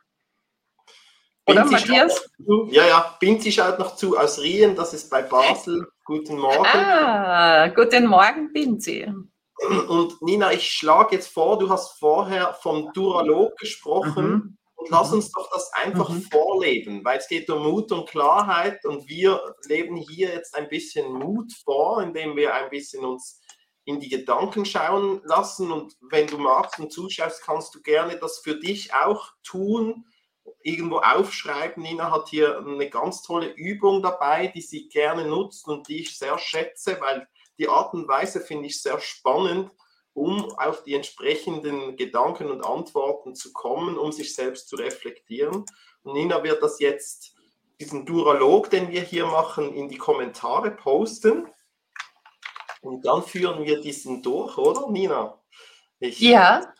Oder 1.48 1.62
Binzi 1.62 1.74
Matthias? 1.74 2.30
Ja, 2.70 2.86
ja, 2.86 3.16
Binzi 3.20 3.52
schaut 3.52 3.78
noch 3.78 3.96
zu 3.96 4.18
aus 4.18 4.40
Rien, 4.40 4.74
das 4.74 4.92
ist 4.92 5.08
bei 5.08 5.22
Basel. 5.22 5.86
Guten 6.04 6.38
Morgen. 6.38 6.66
Ah, 6.66 7.68
guten 7.68 8.06
Morgen, 8.06 8.52
Binzi. 8.52 9.12
Und 9.88 10.20
Nina, 10.22 10.52
ich 10.52 10.70
schlage 10.70 11.16
jetzt 11.16 11.28
vor, 11.28 11.58
du 11.58 11.70
hast 11.70 11.98
vorher 11.98 12.52
vom 12.60 12.92
Duralog 12.92 13.56
gesprochen. 13.56 14.28
Mhm. 14.28 14.58
Und 14.86 14.92
lass 14.92 15.12
uns 15.12 15.32
doch 15.32 15.50
das 15.52 15.72
einfach 15.72 16.08
mhm. 16.08 16.22
vorleben, 16.22 17.04
weil 17.04 17.18
es 17.18 17.26
geht 17.26 17.50
um 17.50 17.64
Mut 17.64 17.90
und 17.90 18.08
Klarheit 18.08 18.84
und 18.84 19.08
wir 19.08 19.54
leben 19.66 19.96
hier 19.96 20.28
jetzt 20.28 20.54
ein 20.54 20.68
bisschen 20.68 21.12
Mut 21.12 21.52
vor, 21.64 22.02
indem 22.02 22.36
wir 22.36 22.54
ein 22.54 22.70
bisschen 22.70 23.04
uns 23.04 23.40
in 23.84 23.98
die 23.98 24.08
Gedanken 24.08 24.64
schauen 24.64 25.20
lassen. 25.24 25.72
Und 25.72 25.96
wenn 26.00 26.28
du 26.28 26.38
magst 26.38 26.78
und 26.78 26.92
zuschaust, 26.92 27.42
kannst 27.42 27.74
du 27.74 27.82
gerne 27.82 28.16
das 28.16 28.38
für 28.38 28.60
dich 28.60 28.94
auch 28.94 29.30
tun, 29.42 30.04
irgendwo 30.62 30.98
aufschreiben. 30.98 31.82
Nina 31.82 32.12
hat 32.12 32.28
hier 32.28 32.58
eine 32.58 32.88
ganz 32.88 33.22
tolle 33.22 33.48
Übung 33.54 34.02
dabei, 34.02 34.46
die 34.48 34.60
sie 34.60 34.88
gerne 34.88 35.26
nutzt 35.26 35.66
und 35.66 35.88
die 35.88 36.02
ich 36.02 36.16
sehr 36.16 36.38
schätze, 36.38 37.00
weil 37.00 37.26
die 37.58 37.68
Art 37.68 37.92
und 37.92 38.06
Weise 38.06 38.40
finde 38.40 38.66
ich 38.66 38.80
sehr 38.80 39.00
spannend, 39.00 39.72
um 40.16 40.50
auf 40.56 40.82
die 40.82 40.94
entsprechenden 40.94 41.96
Gedanken 41.96 42.50
und 42.50 42.64
Antworten 42.64 43.34
zu 43.34 43.52
kommen, 43.52 43.98
um 43.98 44.12
sich 44.12 44.34
selbst 44.34 44.68
zu 44.68 44.76
reflektieren. 44.76 45.66
Und 46.02 46.14
Nina 46.14 46.42
wird 46.42 46.62
das 46.62 46.80
jetzt, 46.80 47.34
diesen 47.78 48.06
Duralog, 48.06 48.70
den 48.70 48.90
wir 48.90 49.02
hier 49.02 49.26
machen, 49.26 49.74
in 49.74 49.90
die 49.90 49.98
Kommentare 49.98 50.70
posten. 50.70 51.46
Und 52.80 53.04
dann 53.04 53.22
führen 53.22 53.64
wir 53.64 53.82
diesen 53.82 54.22
durch, 54.22 54.56
oder 54.56 54.90
Nina? 54.90 55.38
Ich, 56.00 56.18
ja, 56.18 56.72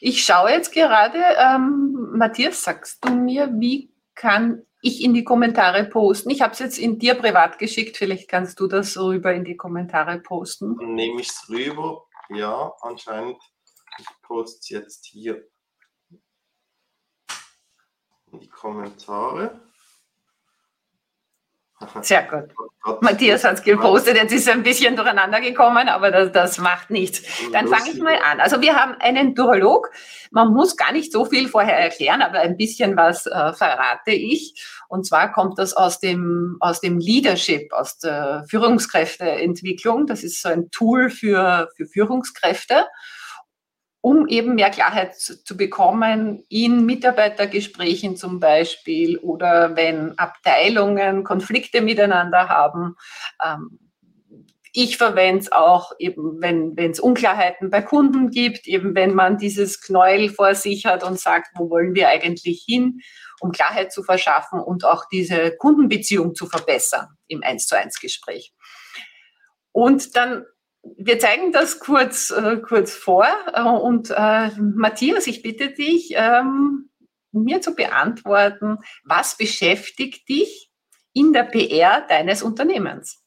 ich 0.00 0.22
schaue 0.22 0.50
jetzt 0.50 0.72
gerade, 0.72 1.18
ähm, 1.38 2.10
Matthias, 2.14 2.62
sagst 2.62 3.02
du 3.06 3.14
mir, 3.14 3.48
wie 3.54 3.90
kann 4.14 4.66
ich 4.82 5.02
in 5.02 5.14
die 5.14 5.24
Kommentare 5.24 5.84
posten. 5.84 6.28
Ich 6.28 6.42
habe 6.42 6.52
es 6.52 6.58
jetzt 6.58 6.78
in 6.78 6.98
dir 6.98 7.14
privat 7.14 7.58
geschickt, 7.58 7.96
vielleicht 7.96 8.28
kannst 8.28 8.60
du 8.60 8.66
das 8.66 8.98
rüber 8.98 9.32
in 9.32 9.44
die 9.44 9.56
Kommentare 9.56 10.18
posten. 10.18 10.76
Dann 10.76 10.94
nehme 10.94 11.22
ich 11.22 11.28
es 11.28 11.48
rüber. 11.48 12.04
Ja, 12.28 12.74
anscheinend. 12.80 13.42
Ich 13.98 14.06
poste 14.22 14.58
es 14.58 14.68
jetzt 14.68 15.06
hier 15.06 15.46
in 18.30 18.40
die 18.40 18.48
Kommentare. 18.48 19.71
Sehr 22.00 22.22
gut. 22.22 22.50
Matthias 23.00 23.44
hat 23.44 23.54
es 23.54 23.62
gepostet, 23.62 24.16
jetzt 24.16 24.32
ist 24.32 24.48
es 24.48 24.52
ein 24.52 24.62
bisschen 24.62 24.96
durcheinander 24.96 25.40
gekommen, 25.40 25.88
aber 25.88 26.10
das, 26.10 26.32
das 26.32 26.58
macht 26.58 26.90
nichts. 26.90 27.22
Dann 27.52 27.68
fange 27.68 27.90
ich 27.90 28.00
mal 28.00 28.16
an. 28.16 28.40
Also 28.40 28.60
wir 28.60 28.74
haben 28.74 28.96
einen 28.98 29.34
Durolog. 29.34 29.90
Man 30.30 30.52
muss 30.52 30.76
gar 30.76 30.92
nicht 30.92 31.12
so 31.12 31.24
viel 31.24 31.48
vorher 31.48 31.78
erklären, 31.78 32.22
aber 32.22 32.40
ein 32.40 32.56
bisschen 32.56 32.96
was 32.96 33.26
äh, 33.26 33.52
verrate 33.52 34.10
ich. 34.10 34.54
Und 34.88 35.06
zwar 35.06 35.32
kommt 35.32 35.58
das 35.58 35.74
aus 35.74 36.00
dem, 36.00 36.56
aus 36.60 36.80
dem 36.80 36.98
Leadership, 36.98 37.72
aus 37.72 37.98
der 37.98 38.44
Führungskräfteentwicklung. 38.48 40.06
Das 40.06 40.24
ist 40.24 40.42
so 40.42 40.48
ein 40.48 40.70
Tool 40.70 41.08
für, 41.10 41.68
für 41.76 41.86
Führungskräfte 41.86 42.86
um 44.02 44.26
eben 44.26 44.56
mehr 44.56 44.70
Klarheit 44.70 45.14
zu 45.16 45.56
bekommen 45.56 46.44
in 46.48 46.84
Mitarbeitergesprächen 46.84 48.16
zum 48.16 48.40
Beispiel 48.40 49.16
oder 49.18 49.76
wenn 49.76 50.18
Abteilungen 50.18 51.22
Konflikte 51.22 51.80
miteinander 51.80 52.48
haben. 52.48 52.96
Ähm, 53.42 53.78
ich 54.74 54.96
verwende 54.96 55.42
es 55.42 55.52
auch 55.52 55.92
eben, 55.98 56.40
wenn 56.40 56.74
es 56.76 56.98
Unklarheiten 56.98 57.70
bei 57.70 57.82
Kunden 57.82 58.30
gibt, 58.30 58.66
eben 58.66 58.94
wenn 58.94 59.14
man 59.14 59.38
dieses 59.38 59.80
Knäuel 59.80 60.30
vor 60.30 60.54
sich 60.54 60.86
hat 60.86 61.04
und 61.04 61.20
sagt, 61.20 61.48
wo 61.56 61.70
wollen 61.70 61.94
wir 61.94 62.08
eigentlich 62.08 62.64
hin, 62.66 63.00
um 63.40 63.52
Klarheit 63.52 63.92
zu 63.92 64.02
verschaffen 64.02 64.60
und 64.60 64.84
auch 64.84 65.04
diese 65.12 65.56
Kundenbeziehung 65.58 66.34
zu 66.34 66.46
verbessern 66.46 67.08
im 67.28 67.42
1 67.42 67.66
zu 67.66 67.76
1 67.76 68.00
Gespräch. 68.00 68.52
Und 69.72 70.16
dann 70.16 70.44
wir 70.82 71.18
zeigen 71.18 71.52
das 71.52 71.78
kurz, 71.78 72.30
äh, 72.30 72.58
kurz 72.58 72.94
vor 72.94 73.26
äh, 73.52 73.62
und 73.62 74.10
äh, 74.10 74.50
Matthias, 74.58 75.26
ich 75.26 75.42
bitte 75.42 75.70
dich, 75.70 76.12
ähm, 76.14 76.90
mir 77.30 77.60
zu 77.60 77.74
beantworten, 77.74 78.78
was 79.04 79.36
beschäftigt 79.36 80.28
dich 80.28 80.70
in 81.12 81.32
der 81.32 81.44
PR 81.44 82.06
deines 82.06 82.42
Unternehmens? 82.42 83.24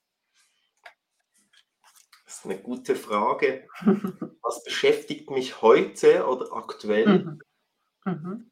Das 2.26 2.38
ist 2.38 2.46
eine 2.46 2.58
gute 2.58 2.96
Frage. 2.96 3.68
Was 4.42 4.64
beschäftigt 4.64 5.32
mich 5.32 5.62
heute 5.62 6.28
oder 6.28 6.54
aktuell? 6.54 7.08
Mhm. 7.08 7.42
Mhm. 8.06 8.52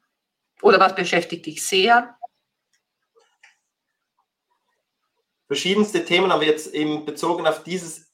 Oder 0.62 0.80
was 0.80 0.94
beschäftigt 0.94 1.46
dich 1.46 1.64
sehr? 1.64 2.16
Verschiedenste 5.46 6.04
Themen, 6.04 6.32
aber 6.32 6.44
jetzt 6.44 6.74
eben 6.74 7.04
bezogen 7.04 7.46
auf 7.46 7.62
dieses 7.62 8.13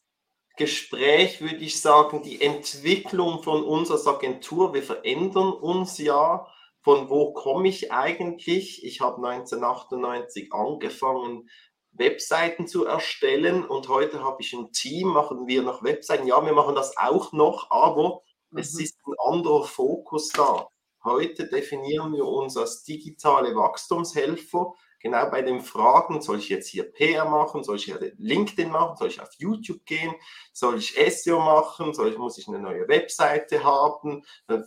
Gespräch 0.60 1.40
würde 1.40 1.64
ich 1.64 1.80
sagen, 1.80 2.22
die 2.22 2.42
Entwicklung 2.42 3.42
von 3.42 3.64
uns 3.64 3.90
als 3.90 4.06
Agentur. 4.06 4.74
Wir 4.74 4.82
verändern 4.82 5.54
uns 5.54 5.96
ja. 5.96 6.46
Von 6.82 7.08
wo 7.08 7.32
komme 7.32 7.68
ich 7.68 7.90
eigentlich? 7.90 8.84
Ich 8.84 9.00
habe 9.00 9.26
1998 9.26 10.52
angefangen, 10.52 11.48
Webseiten 11.92 12.66
zu 12.66 12.84
erstellen 12.84 13.64
und 13.64 13.88
heute 13.88 14.22
habe 14.22 14.42
ich 14.42 14.52
ein 14.52 14.70
Team, 14.70 15.08
machen 15.08 15.46
wir 15.46 15.62
noch 15.62 15.82
Webseiten. 15.82 16.26
Ja, 16.26 16.44
wir 16.44 16.52
machen 16.52 16.74
das 16.74 16.94
auch 16.98 17.32
noch, 17.32 17.70
aber 17.70 18.20
mhm. 18.50 18.58
es 18.58 18.78
ist 18.78 18.98
ein 19.06 19.14
anderer 19.32 19.64
Fokus 19.64 20.28
da. 20.28 20.68
Heute 21.02 21.48
definieren 21.48 22.12
wir 22.12 22.26
uns 22.26 22.58
als 22.58 22.84
digitale 22.84 23.56
Wachstumshelfer 23.56 24.74
genau 25.00 25.28
bei 25.30 25.42
den 25.42 25.60
Fragen, 25.60 26.20
soll 26.20 26.38
ich 26.38 26.48
jetzt 26.48 26.68
hier 26.68 26.90
PR 26.92 27.24
machen, 27.24 27.64
soll 27.64 27.76
ich 27.76 27.84
hier 27.84 28.12
LinkedIn 28.18 28.70
machen, 28.70 28.96
soll 28.96 29.08
ich 29.08 29.20
auf 29.20 29.32
YouTube 29.38 29.84
gehen, 29.86 30.14
soll 30.52 30.78
ich 30.78 30.94
SEO 30.94 31.40
machen, 31.40 31.94
soll 31.94 32.10
ich, 32.10 32.18
muss 32.18 32.38
ich 32.38 32.46
eine 32.46 32.60
neue 32.60 32.86
Webseite 32.86 33.64
haben, 33.64 34.24
äh, 34.48 34.58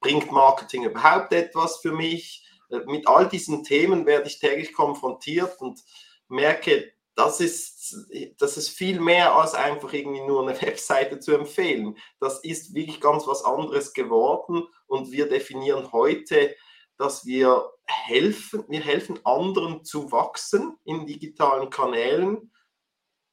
bringt 0.00 0.30
Marketing 0.30 0.84
überhaupt 0.84 1.32
etwas 1.32 1.78
für 1.78 1.92
mich? 1.92 2.46
Äh, 2.70 2.80
mit 2.86 3.06
all 3.08 3.28
diesen 3.28 3.64
Themen 3.64 4.06
werde 4.06 4.28
ich 4.28 4.38
täglich 4.38 4.72
konfrontiert 4.72 5.60
und 5.60 5.82
merke, 6.28 6.92
das 7.16 7.40
ist, 7.40 8.08
das 8.38 8.56
ist 8.56 8.70
viel 8.70 8.98
mehr 8.98 9.36
als 9.36 9.54
einfach 9.54 9.92
irgendwie 9.92 10.22
nur 10.22 10.42
eine 10.42 10.60
Webseite 10.62 11.20
zu 11.20 11.32
empfehlen. 11.32 11.96
Das 12.20 12.40
ist 12.40 12.74
wirklich 12.74 13.00
ganz 13.00 13.26
was 13.26 13.44
anderes 13.44 13.92
geworden 13.92 14.64
und 14.86 15.12
wir 15.12 15.28
definieren 15.28 15.92
heute 15.92 16.54
dass 16.96 17.26
wir 17.26 17.70
helfen, 17.86 18.64
wir 18.68 18.80
helfen 18.80 19.18
anderen 19.24 19.84
zu 19.84 20.10
wachsen 20.12 20.76
in 20.84 21.06
digitalen 21.06 21.70
Kanälen 21.70 22.52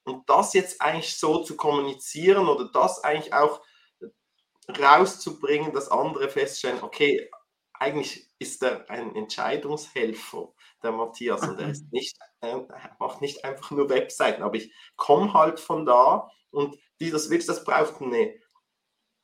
und 0.03 0.29
das 0.29 0.53
jetzt 0.53 0.81
eigentlich 0.81 1.17
so 1.17 1.43
zu 1.43 1.55
kommunizieren 1.55 2.47
oder 2.47 2.69
das 2.71 3.03
eigentlich 3.03 3.33
auch 3.33 3.61
rauszubringen, 4.79 5.73
dass 5.73 5.91
andere 5.91 6.29
feststellen, 6.29 6.81
okay, 6.81 7.29
eigentlich 7.73 8.29
ist 8.39 8.63
er 8.63 8.89
ein 8.89 9.15
Entscheidungshelfer. 9.15 10.53
der 10.83 10.91
Matthias, 10.91 11.47
und 11.47 11.59
er 11.59 11.69
ist 11.69 11.91
nicht, 11.91 12.17
äh, 12.41 12.57
macht 12.99 13.21
nicht 13.21 13.45
einfach 13.45 13.69
nur 13.69 13.89
Webseiten, 13.89 14.41
aber 14.41 14.55
ich 14.55 14.73
komme 14.95 15.33
halt 15.33 15.59
von 15.59 15.85
da 15.85 16.31
und 16.49 16.75
dieses 16.99 17.29
wirklich, 17.29 17.45
das 17.45 17.63
braucht 17.63 18.01
eine 18.01 18.33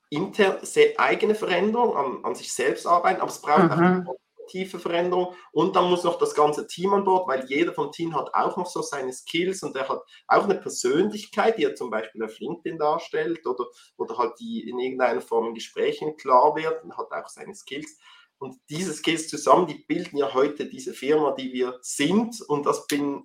inter, 0.10 0.63
sehr 0.65 1.00
eigene 1.00 1.34
Veränderung, 1.36 1.95
an, 1.97 2.26
an 2.26 2.36
sich 2.36 2.54
selbst 2.54 2.86
arbeiten, 2.86 3.21
aber 3.21 3.32
es 3.32 3.41
braucht 3.41 3.63
mhm. 3.63 3.71
auch 3.71 3.78
eine 3.78 4.06
tiefe 4.47 4.79
Veränderung 4.79 5.36
und 5.51 5.75
dann 5.75 5.89
muss 5.89 6.03
noch 6.03 6.17
das 6.17 6.33
ganze 6.33 6.67
Team 6.67 6.93
an 6.93 7.03
Bord, 7.03 7.27
weil 7.27 7.45
jeder 7.45 7.73
vom 7.73 7.91
Team 7.91 8.15
hat 8.15 8.33
auch 8.33 8.57
noch 8.57 8.67
so 8.67 8.81
seine 8.81 9.13
Skills 9.13 9.63
und 9.63 9.75
er 9.75 9.88
hat 9.88 10.01
auch 10.27 10.43
eine 10.43 10.55
Persönlichkeit, 10.55 11.57
die 11.57 11.65
er 11.65 11.75
zum 11.75 11.89
Beispiel 11.89 12.23
auf 12.23 12.39
LinkedIn 12.39 12.77
darstellt 12.77 13.45
oder, 13.45 13.65
oder 13.97 14.17
halt 14.17 14.39
die 14.39 14.67
in 14.67 14.79
irgendeiner 14.79 15.21
Form 15.21 15.47
in 15.47 15.53
Gesprächen 15.53 16.17
klar 16.17 16.55
wird 16.55 16.83
und 16.83 16.97
hat 16.97 17.12
auch 17.12 17.29
seine 17.29 17.55
Skills. 17.55 17.97
Und 18.39 18.55
diese 18.69 18.93
Skills 18.93 19.29
zusammen, 19.29 19.65
die 19.65 19.83
bilden 19.88 20.17
ja 20.17 20.33
heute 20.33 20.67
diese 20.67 20.93
Firma, 20.93 21.31
die 21.31 21.53
wir 21.53 21.79
sind. 21.81 22.39
Und 22.41 22.67
das 22.67 22.86
bin 22.86 23.23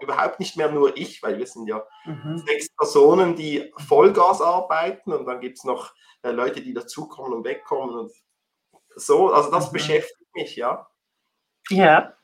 überhaupt 0.00 0.38
nicht 0.38 0.56
mehr 0.56 0.70
nur 0.70 0.96
ich, 0.96 1.20
weil 1.22 1.38
wir 1.38 1.46
sind 1.46 1.66
ja 1.66 1.84
mhm. 2.04 2.38
sechs 2.46 2.68
Personen, 2.76 3.34
die 3.34 3.72
Vollgas 3.88 4.40
arbeiten. 4.40 5.12
Und 5.12 5.26
dann 5.26 5.40
gibt 5.40 5.58
es 5.58 5.64
noch 5.64 5.92
äh, 6.22 6.30
Leute, 6.30 6.60
die 6.60 6.74
dazukommen 6.74 7.32
und 7.32 7.44
wegkommen. 7.44 7.96
Und 7.96 8.12
so, 8.94 9.32
also 9.32 9.50
das 9.50 9.68
mhm. 9.68 9.72
beschäftigt 9.72 10.25
mich, 10.36 10.56
ja. 10.56 10.88
Ja, 11.68 12.16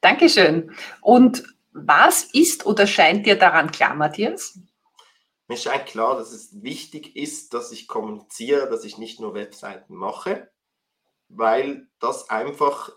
danke 0.00 0.28
schön. 0.28 0.74
Und 1.00 1.44
was 1.72 2.24
ist 2.24 2.66
oder 2.66 2.86
scheint 2.86 3.26
dir 3.26 3.38
daran 3.38 3.70
klar, 3.70 3.94
Matthias? 3.94 4.58
Mir 5.48 5.56
scheint 5.56 5.86
klar, 5.86 6.16
dass 6.16 6.32
es 6.32 6.62
wichtig 6.62 7.16
ist, 7.16 7.54
dass 7.54 7.72
ich 7.72 7.88
kommuniziere, 7.88 8.68
dass 8.68 8.84
ich 8.84 8.98
nicht 8.98 9.20
nur 9.20 9.34
Webseiten 9.34 9.94
mache, 9.94 10.50
weil 11.28 11.88
das 11.98 12.30
einfach 12.30 12.90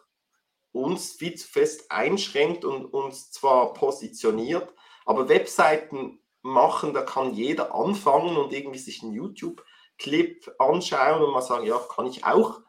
uns 0.71 1.13
viel 1.13 1.35
zu 1.35 1.47
fest 1.47 1.91
einschränkt 1.91 2.65
und 2.65 2.85
uns 2.85 3.31
zwar 3.31 3.73
positioniert, 3.73 4.73
aber 5.05 5.29
Webseiten 5.29 6.19
machen, 6.41 6.93
da 6.93 7.01
kann 7.01 7.33
jeder 7.33 7.73
anfangen 7.73 8.37
und 8.37 8.53
irgendwie 8.53 8.79
sich 8.79 9.01
einen 9.01 9.13
YouTube-Clip 9.13 10.53
anschauen 10.59 11.23
und 11.23 11.31
mal 11.31 11.41
sagen, 11.41 11.65
ja, 11.65 11.77
kann 11.77 12.05
ich 12.07 12.25
auch. 12.25 12.61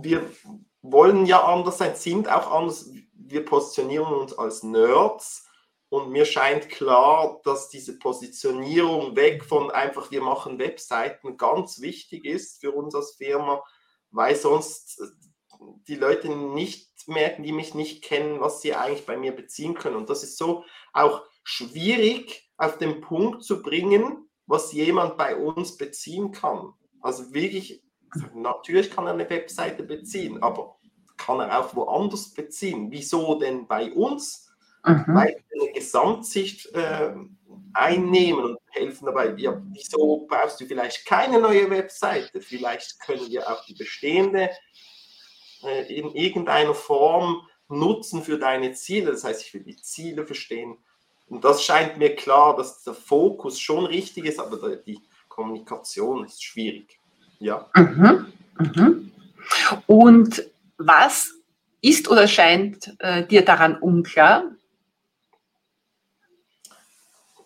Wir 0.00 0.30
wollen 0.82 1.26
ja 1.26 1.44
anders 1.44 1.78
sein, 1.78 1.94
sind 1.96 2.28
auch 2.28 2.50
anders. 2.50 2.90
Wir 3.12 3.44
positionieren 3.44 4.12
uns 4.12 4.36
als 4.36 4.62
Nerds 4.62 5.46
und 5.88 6.10
mir 6.10 6.24
scheint 6.24 6.68
klar, 6.68 7.40
dass 7.44 7.68
diese 7.68 7.98
Positionierung 7.98 9.16
weg 9.16 9.44
von 9.44 9.70
einfach, 9.70 10.10
wir 10.10 10.22
machen 10.22 10.58
Webseiten 10.58 11.36
ganz 11.36 11.80
wichtig 11.80 12.24
ist 12.24 12.60
für 12.60 12.72
uns 12.72 12.94
als 12.94 13.14
Firma 13.16 13.62
weil 14.14 14.36
sonst 14.36 15.00
äh, 15.00 15.06
die 15.88 15.96
Leute 15.96 16.28
nicht 16.28 16.90
merken, 17.06 17.42
die 17.42 17.52
mich 17.52 17.74
nicht 17.74 18.02
kennen, 18.02 18.40
was 18.40 18.62
sie 18.62 18.74
eigentlich 18.74 19.06
bei 19.06 19.16
mir 19.16 19.32
beziehen 19.32 19.74
können. 19.74 19.96
Und 19.96 20.08
das 20.08 20.22
ist 20.22 20.38
so 20.38 20.64
auch 20.92 21.22
schwierig 21.42 22.48
auf 22.56 22.78
den 22.78 23.00
Punkt 23.00 23.44
zu 23.44 23.60
bringen, 23.60 24.28
was 24.46 24.72
jemand 24.72 25.18
bei 25.18 25.36
uns 25.36 25.76
beziehen 25.76 26.30
kann. 26.32 26.72
Also 27.00 27.34
wirklich, 27.34 27.83
natürlich 28.34 28.90
kann 28.90 29.06
er 29.06 29.12
eine 29.12 29.28
Webseite 29.28 29.82
beziehen, 29.82 30.42
aber 30.42 30.76
kann 31.16 31.40
er 31.40 31.58
auch 31.58 31.74
woanders 31.74 32.32
beziehen. 32.32 32.90
Wieso 32.90 33.38
denn 33.38 33.66
bei 33.66 33.92
uns? 33.92 34.50
Mhm. 34.84 35.04
Weil 35.08 35.42
wir 35.48 35.62
eine 35.62 35.72
Gesamtsicht 35.72 36.66
äh, 36.74 37.14
einnehmen 37.72 38.44
und 38.44 38.58
helfen 38.70 39.06
dabei. 39.06 39.34
Ja, 39.36 39.60
wieso 39.72 40.26
brauchst 40.28 40.60
du 40.60 40.66
vielleicht 40.66 41.06
keine 41.06 41.40
neue 41.40 41.70
Webseite? 41.70 42.40
Vielleicht 42.40 43.00
können 43.00 43.28
wir 43.28 43.50
auch 43.50 43.64
die 43.64 43.74
bestehende 43.74 44.50
äh, 45.62 45.94
in 45.94 46.10
irgendeiner 46.10 46.74
Form 46.74 47.48
nutzen 47.68 48.22
für 48.22 48.38
deine 48.38 48.72
Ziele. 48.72 49.12
Das 49.12 49.24
heißt, 49.24 49.42
ich 49.46 49.54
will 49.54 49.62
die 49.62 49.76
Ziele 49.76 50.26
verstehen. 50.26 50.76
Und 51.28 51.44
das 51.44 51.64
scheint 51.64 51.96
mir 51.96 52.14
klar, 52.14 52.56
dass 52.56 52.82
der 52.82 52.94
Fokus 52.94 53.58
schon 53.58 53.86
richtig 53.86 54.26
ist, 54.26 54.38
aber 54.38 54.76
die 54.76 55.00
Kommunikation 55.28 56.24
ist 56.24 56.44
schwierig. 56.44 57.00
Ja. 57.44 57.68
Mhm. 57.74 58.32
Mhm. 58.58 59.12
Und 59.86 60.50
was 60.78 61.34
ist 61.82 62.08
oder 62.08 62.26
scheint 62.26 62.96
äh, 63.00 63.26
dir 63.26 63.44
daran 63.44 63.76
unklar? 63.76 64.44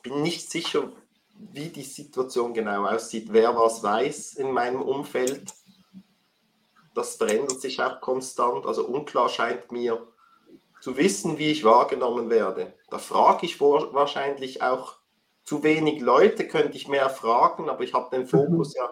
bin 0.02 0.22
nicht 0.22 0.48
sicher, 0.48 0.92
wie 1.34 1.68
die 1.68 1.82
Situation 1.82 2.54
genau 2.54 2.86
aussieht, 2.86 3.26
wer 3.32 3.56
was 3.56 3.82
weiß 3.82 4.34
in 4.34 4.52
meinem 4.52 4.80
Umfeld. 4.80 5.52
Das 6.94 7.16
verändert 7.16 7.60
sich 7.60 7.82
auch 7.82 8.00
konstant. 8.00 8.66
Also 8.66 8.86
unklar 8.86 9.28
scheint 9.28 9.72
mir 9.72 10.06
zu 10.80 10.96
wissen, 10.96 11.38
wie 11.38 11.50
ich 11.50 11.64
wahrgenommen 11.64 12.30
werde. 12.30 12.72
Da 12.88 12.98
frage 12.98 13.46
ich 13.46 13.60
wahrscheinlich 13.60 14.62
auch 14.62 14.94
zu 15.42 15.64
wenig 15.64 16.00
Leute, 16.00 16.46
könnte 16.46 16.76
ich 16.76 16.86
mehr 16.86 17.10
fragen, 17.10 17.68
aber 17.68 17.82
ich 17.82 17.94
habe 17.94 18.16
den 18.16 18.28
Fokus 18.28 18.76
ja 18.76 18.88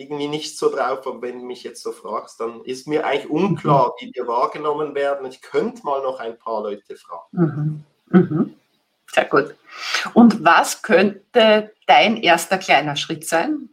irgendwie 0.00 0.28
nicht 0.28 0.56
so 0.56 0.70
drauf. 0.70 1.06
Und 1.06 1.20
wenn 1.22 1.40
du 1.40 1.44
mich 1.44 1.62
jetzt 1.62 1.82
so 1.82 1.92
fragst, 1.92 2.40
dann 2.40 2.64
ist 2.64 2.88
mir 2.88 3.06
eigentlich 3.06 3.30
unklar, 3.30 3.94
wie 4.00 4.10
wir 4.14 4.26
wahrgenommen 4.26 4.94
werden. 4.94 5.26
Ich 5.26 5.42
könnte 5.42 5.84
mal 5.84 6.02
noch 6.02 6.18
ein 6.18 6.38
paar 6.38 6.62
Leute 6.62 6.96
fragen. 6.96 7.84
Mhm. 8.10 8.18
Mhm. 8.18 8.56
Sehr 9.12 9.26
gut. 9.26 9.54
Und 10.14 10.44
was 10.44 10.82
könnte 10.82 11.74
dein 11.86 12.16
erster 12.16 12.58
kleiner 12.58 12.96
Schritt 12.96 13.26
sein? 13.26 13.68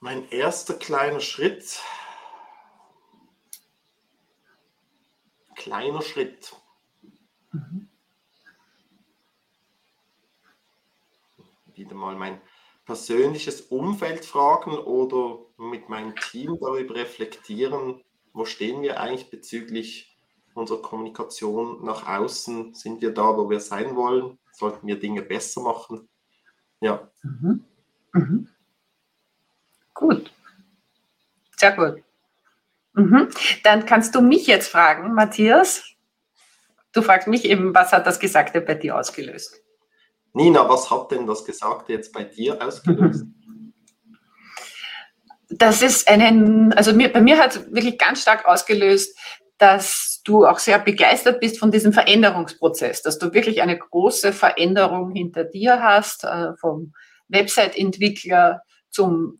Mein 0.00 0.28
erster 0.30 0.74
kleiner 0.74 1.20
Schritt. 1.20 1.80
Kleiner 5.56 6.02
Schritt. 6.02 6.54
Mhm. 7.52 7.88
Wieder 11.74 11.94
mal 11.94 12.16
mein 12.16 12.40
persönliches 12.88 13.60
Umfeld 13.60 14.24
fragen 14.24 14.70
oder 14.70 15.40
mit 15.58 15.90
meinem 15.90 16.16
Team 16.16 16.56
darüber 16.58 16.94
reflektieren, 16.94 18.02
wo 18.32 18.46
stehen 18.46 18.80
wir 18.80 18.98
eigentlich 18.98 19.28
bezüglich 19.28 20.16
unserer 20.54 20.80
Kommunikation 20.80 21.84
nach 21.84 22.08
außen? 22.08 22.72
Sind 22.72 23.02
wir 23.02 23.12
da, 23.12 23.36
wo 23.36 23.50
wir 23.50 23.60
sein 23.60 23.94
wollen? 23.94 24.38
Sollten 24.52 24.86
wir 24.86 24.98
Dinge 24.98 25.20
besser 25.20 25.60
machen? 25.60 26.08
Ja. 26.80 27.10
Mhm. 27.22 27.62
Mhm. 28.14 28.48
Gut. 29.92 30.32
Sehr 31.58 31.72
gut. 31.72 32.02
Mhm. 32.94 33.28
Dann 33.64 33.84
kannst 33.84 34.14
du 34.14 34.22
mich 34.22 34.46
jetzt 34.46 34.68
fragen, 34.68 35.12
Matthias. 35.12 35.84
Du 36.92 37.02
fragst 37.02 37.28
mich 37.28 37.44
eben, 37.44 37.74
was 37.74 37.92
hat 37.92 38.06
das 38.06 38.18
Gesagte 38.18 38.62
bei 38.62 38.76
dir 38.76 38.96
ausgelöst? 38.96 39.60
Nina, 40.32 40.68
was 40.68 40.90
hat 40.90 41.10
denn 41.10 41.26
das 41.26 41.44
Gesagte 41.44 41.92
jetzt 41.92 42.12
bei 42.12 42.24
dir 42.24 42.60
ausgelöst? 42.62 43.24
Das 45.50 45.82
ist 45.82 46.08
einen, 46.08 46.72
also 46.74 46.92
mir, 46.92 47.10
bei 47.10 47.20
mir 47.20 47.38
hat 47.38 47.56
es 47.56 47.72
wirklich 47.72 47.98
ganz 47.98 48.20
stark 48.22 48.46
ausgelöst, 48.46 49.18
dass 49.56 50.20
du 50.24 50.46
auch 50.46 50.58
sehr 50.58 50.78
begeistert 50.78 51.40
bist 51.40 51.58
von 51.58 51.70
diesem 51.70 51.92
Veränderungsprozess, 51.92 53.02
dass 53.02 53.18
du 53.18 53.32
wirklich 53.32 53.62
eine 53.62 53.78
große 53.78 54.32
Veränderung 54.32 55.10
hinter 55.10 55.44
dir 55.44 55.82
hast, 55.82 56.24
äh, 56.24 56.54
vom 56.60 56.92
Website-Entwickler 57.28 58.62
zum 58.90 59.38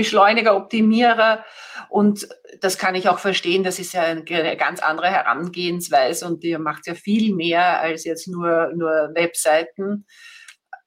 Wachstumsbeschleuniger, 0.00 0.56
Optimierer. 0.56 1.44
Und 1.88 2.28
das 2.60 2.78
kann 2.78 2.94
ich 2.94 3.08
auch 3.08 3.18
verstehen, 3.18 3.64
das 3.64 3.78
ist 3.78 3.92
ja 3.92 4.02
eine 4.02 4.56
ganz 4.56 4.80
andere 4.80 5.08
Herangehensweise 5.08 6.26
und 6.26 6.44
ihr 6.44 6.58
macht 6.58 6.86
ja 6.86 6.94
viel 6.94 7.34
mehr 7.34 7.80
als 7.80 8.04
jetzt 8.04 8.28
nur, 8.28 8.72
nur 8.74 9.10
Webseiten. 9.14 10.06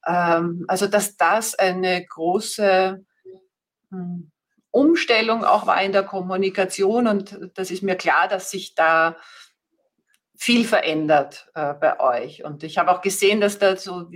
Ähm, 0.08 0.66
also, 0.68 0.88
dass 0.88 1.18
das 1.18 1.56
eine 1.56 2.06
große 2.06 3.04
hm, 3.90 4.32
Umstellung 4.72 5.44
auch 5.44 5.68
war 5.68 5.82
in 5.84 5.92
der 5.92 6.04
Kommunikation 6.04 7.08
und 7.08 7.38
das 7.56 7.70
ist 7.70 7.84
mir 7.84 7.96
klar, 7.96 8.28
dass 8.28 8.50
sich 8.50 8.74
da 8.76 9.18
viel 10.36 10.66
verändert 10.66 11.48
äh, 11.54 11.74
bei 11.74 12.00
euch. 12.00 12.44
Und 12.44 12.64
ich 12.64 12.78
habe 12.78 12.92
auch 12.92 13.02
gesehen, 13.02 13.40
dass 13.40 13.60
da 13.60 13.78
so, 13.78 14.10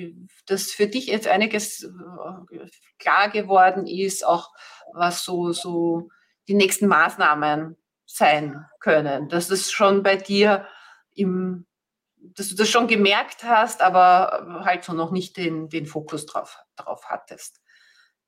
dass 0.48 0.72
für 0.72 0.88
dich 0.88 1.08
jetzt 1.08 1.28
einiges 1.28 1.84
äh, 1.84 2.58
klar 3.00 3.30
geworden 3.30 3.88
ist, 3.88 4.26
auch 4.26 4.50
was 4.94 5.24
so, 5.24 5.52
so 5.52 6.10
die 6.48 6.56
nächsten 6.56 6.88
Maßnahmen 6.88 7.78
sein 8.06 8.66
können. 8.80 9.30
Dass 9.30 9.48
das 9.48 9.72
schon 9.72 10.04
bei 10.04 10.16
dir 10.16 10.68
im, 11.14 11.66
dass 12.16 12.50
du 12.50 12.56
das 12.56 12.70
schon 12.70 12.88
gemerkt 12.88 13.44
hast, 13.44 13.82
aber 13.82 14.64
halt 14.66 14.84
so 14.84 14.94
noch 14.94 15.12
nicht 15.12 15.38
den, 15.38 15.70
den 15.70 15.86
Fokus 15.86 16.26
drauf, 16.26 16.58
drauf 16.76 17.06
hattest. 17.06 17.62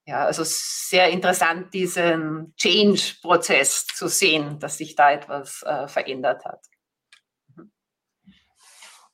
Ja, 0.05 0.25
also 0.25 0.43
sehr 0.43 1.09
interessant, 1.09 1.73
diesen 1.73 2.55
Change-Prozess 2.57 3.85
zu 3.85 4.07
sehen, 4.07 4.59
dass 4.59 4.77
sich 4.77 4.95
da 4.95 5.11
etwas 5.11 5.61
äh, 5.63 5.87
verändert 5.87 6.45
hat. 6.45 6.65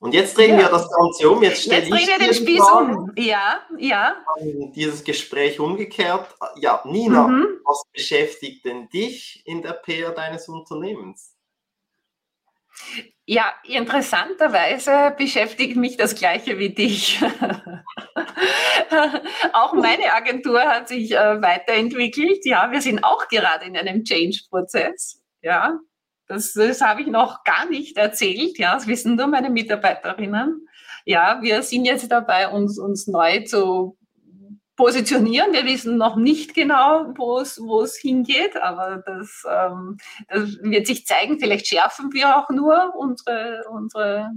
Und 0.05 0.13
jetzt 0.13 0.37
drehen 0.37 0.51
ja. 0.51 0.65
wir 0.65 0.69
das 0.69 0.87
Ganze 0.91 1.31
um. 1.31 1.41
Jetzt, 1.41 1.65
jetzt 1.65 1.89
drehen 1.89 2.07
wir 2.07 2.19
den 2.19 2.33
Spieß 2.35 2.61
um. 2.61 3.11
Ja, 3.17 3.61
ja. 3.79 4.15
Dieses 4.75 5.03
Gespräch 5.03 5.59
umgekehrt. 5.59 6.27
Ja, 6.57 6.83
Nina, 6.85 7.27
mhm. 7.27 7.59
Was 7.63 7.83
beschäftigt 7.91 8.63
denn 8.65 8.87
dich 8.89 9.41
in 9.45 9.63
der 9.63 9.73
PR 9.73 10.11
deines 10.11 10.47
Unternehmens? 10.47 11.35
Ja, 13.25 13.51
interessanterweise 13.63 15.15
beschäftigt 15.17 15.75
mich 15.75 15.97
das 15.97 16.13
Gleiche 16.13 16.59
wie 16.59 16.69
dich. 16.69 17.19
auch 19.53 19.73
meine 19.73 20.13
Agentur 20.13 20.61
hat 20.61 20.87
sich 20.87 21.13
äh, 21.13 21.41
weiterentwickelt. 21.41 22.45
Ja, 22.45 22.71
wir 22.71 22.81
sind 22.81 23.03
auch 23.03 23.27
gerade 23.27 23.65
in 23.65 23.75
einem 23.75 24.03
Change-Prozess. 24.03 25.23
Ja, 25.41 25.79
das, 26.27 26.53
das 26.53 26.81
habe 26.81 27.01
ich 27.01 27.07
noch 27.07 27.43
gar 27.43 27.67
nicht 27.69 27.97
erzählt. 27.97 28.57
Ja, 28.57 28.73
das 28.73 28.87
wissen 28.87 29.15
nur 29.15 29.27
meine 29.27 29.49
Mitarbeiterinnen. 29.49 30.67
Ja, 31.05 31.39
wir 31.41 31.61
sind 31.61 31.85
jetzt 31.85 32.11
dabei, 32.11 32.49
uns, 32.49 32.79
uns 32.79 33.07
neu 33.07 33.43
zu 33.43 33.97
positionieren. 34.75 35.53
Wir 35.53 35.65
wissen 35.65 35.97
noch 35.97 36.15
nicht 36.15 36.53
genau, 36.53 37.13
wo 37.15 37.39
es, 37.39 37.59
wo 37.59 37.81
es 37.81 37.95
hingeht, 37.95 38.57
aber 38.57 39.03
das, 39.05 39.43
ähm, 39.49 39.97
das 40.27 40.57
wird 40.61 40.87
sich 40.87 41.05
zeigen. 41.05 41.39
Vielleicht 41.39 41.67
schärfen 41.67 42.11
wir 42.11 42.37
auch 42.37 42.49
nur 42.49 42.93
unsere, 42.95 43.63
unsere, 43.69 44.31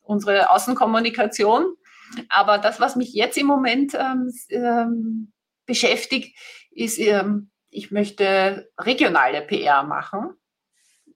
unsere 0.00 0.50
Außenkommunikation. 0.50 1.74
Aber 2.28 2.58
das, 2.58 2.80
was 2.80 2.96
mich 2.96 3.12
jetzt 3.12 3.38
im 3.38 3.46
Moment 3.46 3.94
ähm, 3.94 4.32
ähm, 4.48 5.32
beschäftigt, 5.66 6.36
ist, 6.72 6.98
ähm, 6.98 7.50
ich 7.68 7.92
möchte 7.92 8.68
regionale 8.78 9.42
PR 9.42 9.84
machen, 9.84 10.30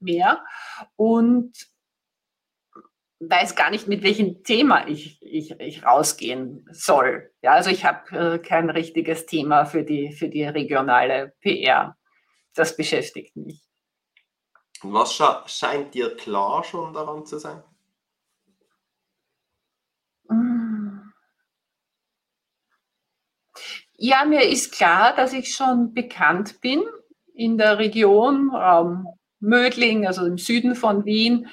mehr. 0.05 0.45
Und 0.97 1.53
weiß 3.21 3.57
gar 3.57 3.71
nicht, 3.71 3.89
mit 3.89 4.03
welchem 4.03 4.43
Thema 4.43 4.87
ich, 4.87 5.23
ich, 5.23 5.53
ich 5.61 5.85
rausgehen 5.85 6.67
soll. 6.71 7.33
Ja, 7.43 7.53
also 7.53 7.71
ich 7.71 7.85
habe 7.85 8.17
äh, 8.17 8.39
kein 8.39 8.71
richtiges 8.71 9.27
Thema 9.27 9.65
für 9.65 9.83
die, 9.83 10.13
für 10.13 10.29
die 10.29 10.45
regionale 10.45 11.35
PR. 11.41 11.97
Das 12.55 12.77
beschäftigt 12.77 13.37
mich. 13.37 13.63
Was 14.83 15.21
scheint 15.47 15.95
dir 15.95 16.15
klar 16.15 16.63
schon 16.63 16.93
daran 16.93 17.25
zu 17.25 17.39
sein? 17.39 17.63
Ja, 23.97 24.25
mir 24.25 24.43
ist 24.43 24.73
klar, 24.73 25.15
dass 25.15 25.33
ich 25.33 25.55
schon 25.55 25.95
bekannt 25.95 26.61
bin 26.61 26.83
in 27.33 27.57
der 27.57 27.79
Region 27.79 28.51
Raum 28.55 29.07
Mödling, 29.45 30.07
also 30.07 30.25
im 30.27 30.39
Süden 30.39 30.75
von 30.75 31.05
Wien, 31.05 31.49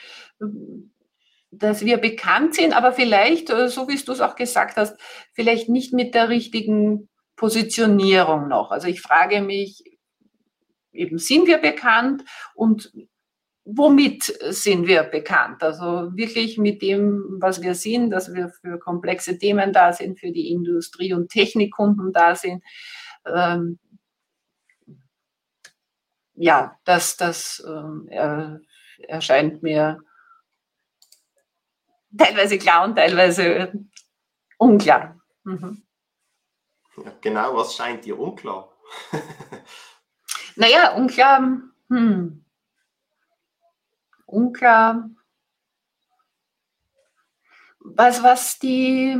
dass 1.51 1.85
wir 1.85 1.97
bekannt 1.97 2.55
sind, 2.55 2.75
aber 2.75 2.93
vielleicht, 2.93 3.49
äh, 3.49 3.67
so 3.67 3.87
wie 3.87 3.97
du 3.97 4.11
es 4.11 4.21
auch 4.21 4.35
gesagt 4.35 4.77
hast, 4.77 4.97
vielleicht 5.33 5.69
nicht 5.69 5.93
mit 5.93 6.15
der 6.15 6.29
richtigen 6.29 7.09
Positionierung 7.35 8.47
noch. 8.47 8.71
Also 8.71 8.87
ich 8.87 9.01
frage 9.01 9.41
mich, 9.41 9.83
eben 10.93 11.17
sind 11.17 11.47
wir 11.47 11.57
bekannt 11.57 12.23
und 12.55 12.91
womit 13.65 14.23
sind 14.49 14.87
wir 14.87 15.03
bekannt? 15.03 15.63
Also 15.63 16.15
wirklich 16.15 16.57
mit 16.57 16.81
dem, 16.81 17.37
was 17.39 17.61
wir 17.61 17.75
sind, 17.75 18.11
dass 18.11 18.33
wir 18.33 18.49
für 18.49 18.79
komplexe 18.79 19.37
Themen 19.37 19.73
da 19.73 19.93
sind, 19.93 20.19
für 20.19 20.31
die 20.31 20.51
Industrie- 20.51 21.13
und 21.13 21.29
Technikkunden 21.29 22.11
da 22.11 22.35
sind. 22.35 22.63
Ähm, 23.25 23.79
ja, 26.33 26.77
das, 26.85 27.17
das 27.17 27.63
ähm, 27.67 28.09
erscheint 29.07 29.63
mir 29.63 29.99
teilweise 32.17 32.57
klar 32.57 32.83
und 32.85 32.95
teilweise 32.95 33.73
unklar. 34.57 35.19
Mhm. 35.43 35.83
Ja, 36.97 37.13
genau, 37.21 37.55
was 37.55 37.75
scheint 37.75 38.05
dir 38.05 38.19
unklar? 38.19 38.69
naja, 40.55 40.93
unklar, 40.95 41.61
hm. 41.89 42.45
unklar, 44.25 45.09
was, 47.79 48.21
was 48.21 48.59
die 48.59 49.17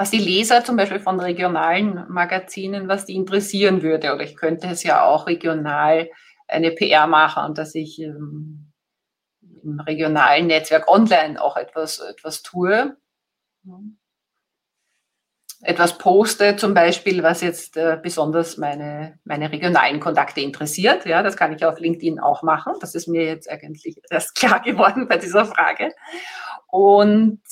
was 0.00 0.10
die 0.10 0.16
Leser 0.16 0.64
zum 0.64 0.78
Beispiel 0.78 0.98
von 0.98 1.20
regionalen 1.20 2.06
Magazinen, 2.08 2.88
was 2.88 3.04
die 3.04 3.16
interessieren 3.16 3.82
würde. 3.82 4.14
Oder 4.14 4.24
ich 4.24 4.34
könnte 4.34 4.66
es 4.68 4.82
ja 4.82 5.04
auch 5.04 5.26
regional 5.26 6.08
eine 6.48 6.70
PR 6.70 7.06
machen, 7.06 7.52
dass 7.54 7.74
ich 7.74 8.00
ähm, 8.00 8.72
im 9.62 9.78
regionalen 9.78 10.46
Netzwerk 10.46 10.88
online 10.88 11.38
auch 11.38 11.58
etwas, 11.58 11.98
etwas 11.98 12.42
tue. 12.42 12.96
Etwas 15.60 15.98
poste 15.98 16.56
zum 16.56 16.72
Beispiel, 16.72 17.22
was 17.22 17.42
jetzt 17.42 17.76
äh, 17.76 17.98
besonders 18.02 18.56
meine, 18.56 19.18
meine 19.24 19.52
regionalen 19.52 20.00
Kontakte 20.00 20.40
interessiert. 20.40 21.04
Ja, 21.04 21.22
das 21.22 21.36
kann 21.36 21.52
ich 21.52 21.62
auf 21.66 21.78
LinkedIn 21.78 22.20
auch 22.20 22.42
machen. 22.42 22.72
Das 22.80 22.94
ist 22.94 23.06
mir 23.06 23.26
jetzt 23.26 23.50
eigentlich 23.50 24.00
erst 24.08 24.34
klar 24.34 24.62
geworden 24.62 25.08
bei 25.08 25.18
dieser 25.18 25.44
Frage. 25.44 25.92
Und 26.68 27.42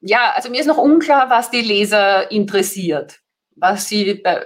ja, 0.00 0.32
also 0.34 0.50
mir 0.50 0.60
ist 0.60 0.66
noch 0.66 0.78
unklar, 0.78 1.30
was 1.30 1.50
die 1.50 1.60
Leser 1.60 2.30
interessiert, 2.30 3.20
was 3.56 3.88
sie 3.88 4.14
bei, 4.14 4.44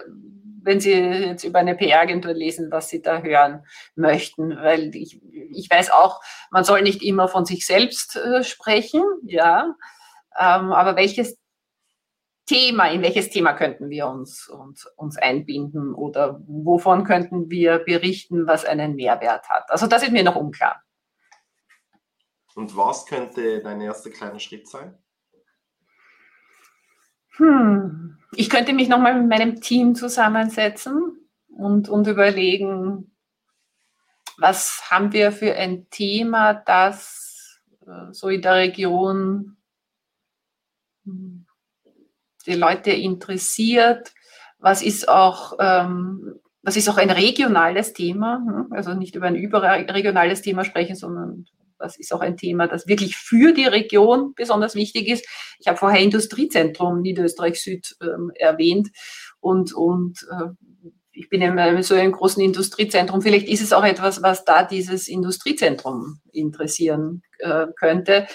wenn 0.65 0.81
Sie 0.81 0.93
jetzt 0.93 1.45
über 1.45 1.59
eine 1.59 1.75
PR-Agentur 1.75 2.33
lesen, 2.33 2.71
was 2.71 2.89
Sie 2.89 3.03
da 3.03 3.21
hören 3.21 3.65
möchten. 3.95 4.57
Weil 4.57 4.95
ich, 4.95 5.21
ich 5.51 5.69
weiß 5.71 5.91
auch, 5.91 6.21
man 6.51 6.65
soll 6.65 6.83
nicht 6.83 7.03
immer 7.03 7.29
von 7.29 7.45
sich 7.45 7.67
selbst 7.67 8.17
äh, 8.17 8.45
sprechen, 8.45 9.03
ja. 9.25 9.75
Ähm, 10.39 10.73
aber 10.73 10.97
welches 10.97 11.37
Thema, 12.47 12.91
in 12.91 13.03
welches 13.03 13.31
Thema 13.31 13.53
könnten 13.53 13.91
wir 13.91 14.07
uns, 14.09 14.49
uns, 14.49 14.87
uns 14.97 15.17
einbinden 15.17 15.95
oder 15.95 16.41
wovon 16.47 17.05
könnten 17.05 17.51
wir 17.51 17.79
berichten, 17.79 18.47
was 18.47 18.65
einen 18.65 18.95
Mehrwert 18.95 19.49
hat? 19.49 19.71
Also 19.71 19.87
das 19.87 20.03
ist 20.03 20.13
mir 20.13 20.25
noch 20.25 20.37
unklar. 20.37 20.83
Und 22.55 22.77
was 22.77 23.07
könnte 23.07 23.61
dein 23.63 23.81
erster 23.81 24.11
kleiner 24.11 24.39
Schritt 24.39 24.69
sein? 24.69 25.02
Hm. 27.37 28.19
Ich 28.35 28.49
könnte 28.49 28.73
mich 28.73 28.89
nochmal 28.89 29.21
mit 29.21 29.29
meinem 29.29 29.61
Team 29.61 29.95
zusammensetzen 29.95 31.19
und, 31.49 31.89
und 31.89 32.07
überlegen, 32.07 33.13
was 34.39 34.91
haben 34.91 35.13
wir 35.13 35.33
für 35.33 35.55
ein 35.55 35.89
Thema, 35.91 36.55
das 36.55 37.61
äh, 37.87 38.13
so 38.13 38.29
in 38.29 38.43
der 38.43 38.55
Region 38.55 39.57
hm, 41.05 41.47
die 42.47 42.55
Leute 42.55 42.91
interessiert. 42.91 44.13
Was 44.59 44.83
ist 44.83 45.09
auch, 45.09 45.55
ähm, 45.61 46.41
was 46.63 46.77
ist 46.77 46.89
auch 46.89 46.97
ein 46.97 47.11
regionales 47.11 47.93
Thema? 47.93 48.43
Hm? 48.45 48.73
Also 48.73 48.95
nicht 48.95 49.15
über 49.15 49.27
ein 49.27 49.37
überregionales 49.37 50.43
Thema 50.43 50.65
sprechen, 50.65 50.97
sondern 50.97 51.47
das 51.83 51.99
ist 51.99 52.13
auch 52.13 52.21
ein 52.21 52.37
Thema, 52.37 52.69
das 52.69 52.87
wirklich 52.87 53.17
für 53.17 53.53
die 53.53 53.67
Region 53.67 54.33
besonders 54.35 54.75
wichtig 54.75 55.09
ist. 55.09 55.27
Ich 55.59 55.67
habe 55.67 55.77
vorher 55.77 56.01
Industriezentrum 56.01 57.01
Niederösterreich 57.01 57.61
Süd 57.61 57.97
ähm, 58.03 58.31
erwähnt 58.35 58.89
und, 59.41 59.75
und 59.75 60.27
äh, 60.31 60.49
ich 61.13 61.29
bin 61.29 61.43
in 61.43 61.83
so 61.83 61.95
einem 61.95 62.13
großen 62.13 62.43
Industriezentrum. 62.43 63.21
Vielleicht 63.21 63.49
ist 63.49 63.61
es 63.61 63.73
auch 63.73 63.85
etwas, 63.85 64.23
was 64.23 64.45
da 64.45 64.65
dieses 64.65 65.09
Industriezentrum 65.09 66.21
interessieren 66.33 67.23
äh, 67.39 67.67
könnte. 67.79 68.27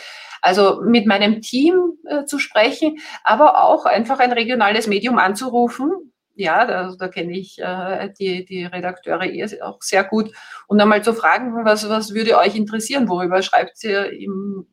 Also 0.41 0.81
mit 0.83 1.07
meinem 1.07 1.41
Team 1.41 1.93
äh, 2.05 2.25
zu 2.25 2.37
sprechen, 2.37 2.99
aber 3.23 3.63
auch 3.63 3.85
einfach 3.85 4.19
ein 4.19 4.31
regionales 4.31 4.85
Medium 4.85 5.17
anzurufen, 5.17 6.13
ja, 6.37 6.65
da, 6.65 6.95
da 6.97 7.07
kenne 7.07 7.37
ich 7.37 7.59
äh, 7.59 8.13
die, 8.19 8.45
die 8.45 8.65
Redakteure 8.65 9.25
eh 9.25 9.61
auch 9.61 9.81
sehr 9.81 10.03
gut. 10.03 10.31
Und 10.67 10.79
einmal 10.79 11.03
zu 11.03 11.13
fragen, 11.13 11.65
was, 11.65 11.89
was 11.89 12.13
würde 12.13 12.37
euch 12.37 12.55
interessieren? 12.55 13.09
Worüber 13.09 13.41
schreibt 13.41 13.83
ihr 13.83 14.11
im 14.11 14.67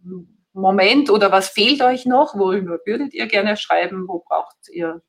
Moment 0.53 1.11
oder 1.11 1.33
was 1.33 1.49
fehlt 1.49 1.83
euch 1.83 2.05
noch? 2.07 2.35
Worüber 2.35 2.79
würdet 2.85 3.15
ihr 3.15 3.27
gerne 3.27 3.57
schreiben? 3.57 4.07
Wo 4.07 4.21
braucht 4.21 4.57
ihr 4.71 5.03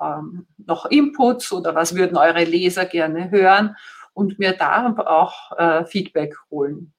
ähm, 0.00 0.46
noch 0.58 0.86
Inputs 0.86 1.52
oder 1.52 1.74
was 1.74 1.96
würden 1.96 2.16
eure 2.16 2.44
Leser 2.44 2.86
gerne 2.86 3.30
hören? 3.30 3.76
Und 4.14 4.38
mir 4.38 4.52
da 4.52 4.94
auch 4.96 5.58
äh, 5.58 5.84
Feedback 5.84 6.34
holen. 6.50 6.92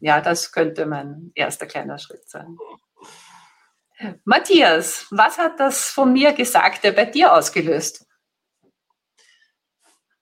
Ja, 0.00 0.20
das 0.20 0.52
könnte 0.52 0.86
mein 0.86 1.32
erster 1.34 1.66
kleiner 1.66 1.98
Schritt 1.98 2.28
sein. 2.28 2.56
Matthias, 4.24 5.06
was 5.10 5.38
hat 5.38 5.60
das 5.60 5.90
von 5.90 6.12
mir 6.12 6.32
Gesagte 6.32 6.92
bei 6.92 7.04
dir 7.04 7.34
ausgelöst? 7.34 8.06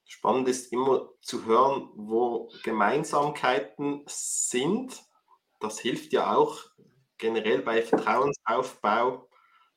Spannend 0.05 0.49
ist 0.49 0.73
immer 0.73 1.09
zu 1.21 1.47
hören, 1.47 1.91
wo 1.95 2.53
Gemeinsamkeiten 2.63 4.05
sind. 4.07 5.03
Das 5.59 5.81
hilft 5.81 6.13
ja 6.13 6.35
auch 6.35 6.61
generell 7.19 7.63
bei 7.63 7.83
Vertrauensaufbau. 7.83 9.29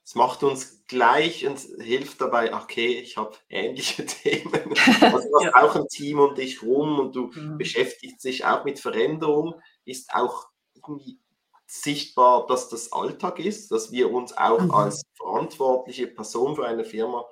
Es 0.04 0.14
macht 0.14 0.43
uns 0.43 0.86
gleich 0.88 1.48
und 1.48 1.58
hilft 1.80 2.22
dabei, 2.22 2.54
okay, 2.54 3.00
ich 3.00 3.18
habe 3.18 3.36
ähnliche 3.50 4.06
Themen. 4.06 4.76
Also 5.02 5.28
du 5.30 5.36
hast 5.36 5.43
ja. 5.43 5.56
auch 5.56 5.76
ein 5.76 5.88
Team 5.88 6.20
um 6.20 6.36
dich 6.36 6.62
rum 6.62 7.00
und 7.00 7.16
du 7.16 7.32
mhm. 7.34 7.58
beschäftigst 7.58 8.24
dich 8.24 8.46
auch 8.46 8.66
mit 8.66 8.80
Veränderung, 8.80 9.56
ist 9.84 10.14
auch 10.14 10.48
irgendwie 10.76 11.20
sichtbar, 11.68 12.45
dass 12.47 12.70
das 12.70 12.91
Alltag 12.91 13.39
ist, 13.39 13.72
dass 13.72 13.91
wir 13.91 14.11
uns 14.11 14.36
auch 14.38 14.61
mhm. 14.61 14.72
als 14.72 15.03
verantwortliche 15.16 16.07
Person 16.07 16.55
für 16.55 16.66
eine 16.66 16.86
Firma 16.86 17.26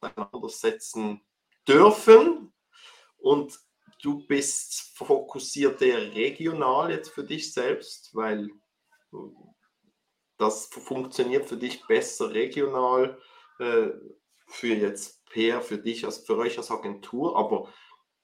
auseinandersetzen 0.00 1.22
dürfen. 1.66 2.52
Und 3.18 3.58
du 4.02 4.26
bist 4.26 4.92
fokussiert 4.96 5.82
eher 5.82 6.14
regional 6.14 6.90
jetzt 6.90 7.10
für 7.10 7.24
dich 7.24 7.52
selbst, 7.52 8.14
weil 8.14 8.50
das 10.38 10.66
funktioniert 10.66 11.48
für 11.48 11.56
dich 11.56 11.84
besser 11.86 12.30
regional, 12.30 13.18
äh, 13.58 13.88
für 14.48 14.74
jetzt 14.74 15.24
PR, 15.26 15.60
für 15.60 15.78
dich, 15.78 16.04
als 16.04 16.18
für 16.18 16.36
euch 16.36 16.58
als 16.58 16.70
Agentur, 16.70 17.36
aber 17.36 17.72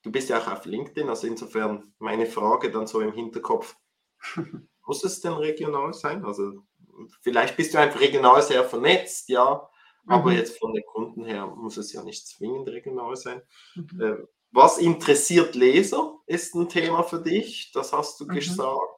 du 0.03 0.11
bist 0.11 0.29
ja 0.29 0.39
auch 0.39 0.49
auf 0.49 0.65
LinkedIn, 0.65 1.09
also 1.09 1.27
insofern 1.27 1.95
meine 1.99 2.27
Frage 2.27 2.71
dann 2.71 2.87
so 2.87 3.01
im 3.01 3.13
Hinterkopf, 3.13 3.77
muss 4.87 5.05
es 5.05 5.21
denn 5.21 5.35
regional 5.35 5.93
sein? 5.93 6.25
Also 6.25 6.65
vielleicht 7.21 7.57
bist 7.57 7.75
du 7.75 7.79
einfach 7.79 8.01
regional 8.01 8.43
sehr 8.43 8.65
vernetzt, 8.65 9.29
ja, 9.29 9.69
aber 10.07 10.31
mhm. 10.31 10.37
jetzt 10.37 10.59
von 10.59 10.73
den 10.73 10.85
Kunden 10.85 11.25
her 11.25 11.47
muss 11.47 11.77
es 11.77 11.93
ja 11.93 12.03
nicht 12.03 12.27
zwingend 12.27 12.69
regional 12.69 13.17
sein. 13.17 13.43
Mhm. 13.75 14.01
Äh, 14.01 14.17
was 14.51 14.79
interessiert 14.79 15.55
Leser, 15.55 16.19
ist 16.27 16.55
ein 16.55 16.69
Thema 16.69 17.03
für 17.05 17.21
dich, 17.21 17.71
das 17.73 17.93
hast 17.93 18.21
du 18.21 18.25
mhm. 18.25 18.35
gesagt. 18.35 18.89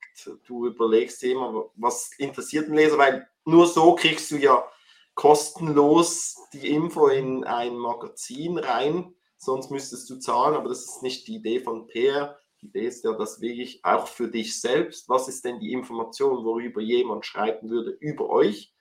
Du 0.47 0.67
überlegst 0.67 1.23
dir 1.23 1.33
immer, 1.33 1.71
was 1.77 2.11
interessiert 2.19 2.69
den 2.69 2.75
Leser, 2.75 2.99
weil 2.99 3.29
nur 3.45 3.67
so 3.67 3.95
kriegst 3.95 4.31
du 4.31 4.37
ja 4.37 4.67
kostenlos 5.15 6.37
die 6.53 6.69
Info 6.69 7.07
in 7.07 7.45
ein 7.45 7.77
Magazin 7.77 8.59
rein, 8.59 9.15
sonst 9.45 9.71
müsstest 9.71 10.09
du 10.11 10.17
zahlen, 10.17 10.55
aber 10.55 10.69
das 10.69 10.85
ist 10.85 11.03
nicht 11.03 11.27
die 11.29 11.37
Idee 11.37 11.61
von 11.61 11.87
PR. 11.87 12.39
Die 12.61 12.67
Idee 12.67 12.87
ist 12.87 13.05
ja, 13.05 13.13
dass 13.13 13.41
wirklich 13.41 13.85
auch 13.85 14.07
für 14.07 14.29
dich 14.29 14.61
selbst, 14.61 15.09
was 15.09 15.29
ist 15.29 15.45
denn 15.45 15.61
die 15.61 15.73
Information, 15.73 16.45
worüber 16.45 16.81
jemand 16.81 17.27
schreiben 17.27 17.71
würde 17.71 17.91
über 18.01 18.31
euch? 18.31 18.73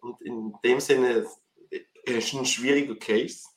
Und 0.00 0.20
in 0.20 0.54
dem 0.64 0.80
Sinne 0.80 1.26
ist 2.04 2.34
ein 2.34 2.46
schwieriger 2.46 2.96
Case. 2.96 3.48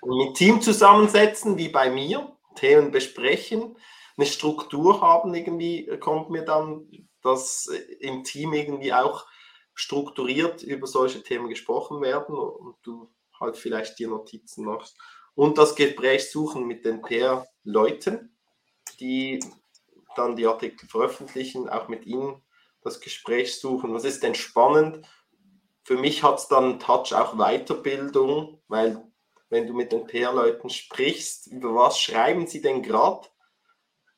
Und 0.00 0.18
mit 0.18 0.36
Team 0.36 0.60
zusammensetzen, 0.60 1.58
wie 1.58 1.68
bei 1.68 1.90
mir, 1.90 2.36
Themen 2.54 2.90
besprechen, 2.90 3.76
eine 4.16 4.26
Struktur 4.26 5.00
haben, 5.00 5.34
irgendwie 5.34 5.86
kommt 5.98 6.30
mir 6.30 6.42
dann, 6.42 6.88
dass 7.22 7.66
im 8.00 8.24
Team 8.24 8.52
irgendwie 8.52 8.92
auch 8.92 9.26
strukturiert 9.74 10.62
über 10.62 10.86
solche 10.86 11.22
Themen 11.22 11.48
gesprochen 11.48 12.02
werden 12.02 12.36
und 12.36 12.76
du 12.82 13.12
halt 13.40 13.56
vielleicht 13.56 13.98
dir 13.98 14.08
Notizen 14.08 14.64
machst. 14.64 14.96
Und 15.34 15.58
das 15.58 15.74
Gespräch 15.76 16.30
suchen 16.30 16.66
mit 16.66 16.84
den 16.84 17.02
PR-Leuten, 17.02 18.36
die 19.00 19.40
dann 20.16 20.36
die 20.36 20.46
Artikel 20.46 20.88
veröffentlichen, 20.88 21.68
auch 21.68 21.88
mit 21.88 22.06
ihnen 22.06 22.42
das 22.82 23.00
Gespräch 23.00 23.58
suchen. 23.58 23.94
Was 23.94 24.04
ist 24.04 24.22
denn 24.22 24.34
spannend? 24.34 25.06
Für 25.84 25.96
mich 25.96 26.22
hat 26.22 26.38
es 26.38 26.48
dann 26.48 26.64
einen 26.64 26.80
Touch 26.80 27.14
auch 27.14 27.36
Weiterbildung, 27.36 28.60
weil 28.68 29.02
wenn 29.48 29.66
du 29.66 29.74
mit 29.74 29.92
den 29.92 30.06
PR-Leuten 30.06 30.68
sprichst, 30.70 31.46
über 31.46 31.74
was 31.74 31.98
schreiben 31.98 32.46
sie 32.46 32.60
denn 32.60 32.82
gerade, 32.82 33.28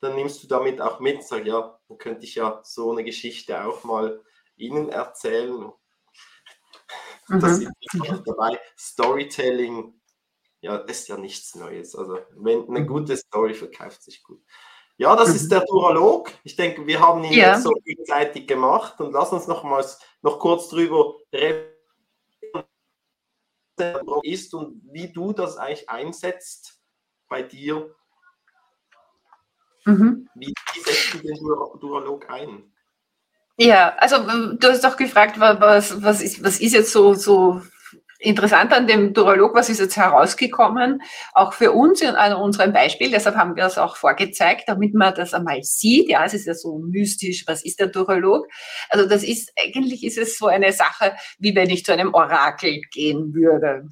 dann 0.01 0.17
nimmst 0.17 0.43
du 0.43 0.49
damit 0.49 0.81
auch 0.81 1.01
mit, 1.01 1.23
sag 1.23 1.47
ja, 1.47 1.79
dann 1.89 1.99
könnte 1.99 2.25
ich 2.25 2.35
ja 2.35 2.61
so 2.65 2.91
eine 2.91 3.05
Geschichte 3.05 3.65
auch 3.65 3.85
mal 3.85 4.23
ihnen 4.57 4.89
erzählen. 4.89 5.71
Mhm. 7.31 7.41
Das 7.41 7.59
ist 7.59 7.73
dabei. 8.27 8.59
Storytelling, 8.79 10.01
ja, 10.61 10.77
ist 10.77 11.09
ja 11.09 11.17
nichts 11.17 11.55
Neues. 11.55 11.95
Also, 11.95 12.19
wenn 12.37 12.69
eine 12.69 12.85
gute 12.85 13.17
Story 13.17 13.55
verkauft 13.55 14.03
sich 14.03 14.23
gut. 14.23 14.43
Ja, 14.97 15.17
das 15.17 15.31
ist 15.31 15.45
mhm. 15.45 15.51
der 15.51 15.61
Duralog. 15.65 16.31
Ich 16.45 16.57
denke, 16.57 16.87
wir 16.87 17.01
haben 17.01 17.25
ihn 17.25 17.33
ja. 17.33 17.55
jetzt 17.55 17.63
so 17.63 17.71
gegenseitig 17.71 18.47
gemacht 18.47 19.01
und 19.01 19.13
lass 19.13 19.33
uns 19.33 19.47
nochmals 19.47 19.99
noch 20.21 20.39
kurz 20.39 20.69
drüber 20.69 21.15
reden, 21.33 21.71
ist 24.23 24.53
und 24.53 24.83
wie 24.93 25.11
du 25.11 25.33
das 25.33 25.57
eigentlich 25.57 25.89
einsetzt 25.89 26.83
bei 27.29 27.43
dir. 27.43 27.95
Mhm. 29.87 30.29
Wie, 30.35 30.53
wie 30.75 30.81
setzt 30.81 31.15
du 31.15 31.19
den 31.19 31.37
Duralog 31.81 32.29
ein? 32.29 32.71
Ja, 33.63 33.95
also 33.99 34.17
du 34.57 34.69
hast 34.69 34.87
auch 34.87 34.97
gefragt, 34.97 35.39
was, 35.39 36.03
was, 36.03 36.23
ist, 36.23 36.43
was 36.43 36.61
ist 36.61 36.73
jetzt 36.73 36.93
so, 36.93 37.13
so 37.13 37.61
interessant 38.19 38.73
an 38.73 38.87
dem 38.87 39.13
Duralog, 39.13 39.55
was 39.55 39.69
ist 39.69 39.81
jetzt 39.81 39.99
herausgekommen, 39.99 41.03
auch 41.35 41.53
für 41.53 41.73
uns 41.73 42.03
an 42.03 42.33
unserem 42.33 42.73
Beispiel, 42.73 43.11
deshalb 43.11 43.37
haben 43.37 43.57
wir 43.57 43.67
es 43.67 43.77
auch 43.77 43.97
vorgezeigt, 43.97 44.65
damit 44.67 44.95
man 44.95 45.15
das 45.15 45.35
einmal 45.35 45.63
sieht. 45.63 46.09
Ja, 46.09 46.25
es 46.25 46.33
ist 46.33 46.47
ja 46.47 46.55
so 46.55 46.79
mystisch, 46.79 47.45
was 47.47 47.63
ist 47.63 47.81
der 47.81 47.89
Duralog? 47.89 48.47
Also 48.89 49.07
das 49.07 49.23
ist, 49.23 49.53
eigentlich 49.63 50.05
ist 50.05 50.17
es 50.17 50.39
so 50.39 50.47
eine 50.47 50.73
Sache, 50.73 51.15
wie 51.39 51.55
wenn 51.55 51.69
ich 51.69 51.85
zu 51.85 51.93
einem 51.93 52.15
Orakel 52.15 52.81
gehen 52.91 53.35
würde. 53.35 53.89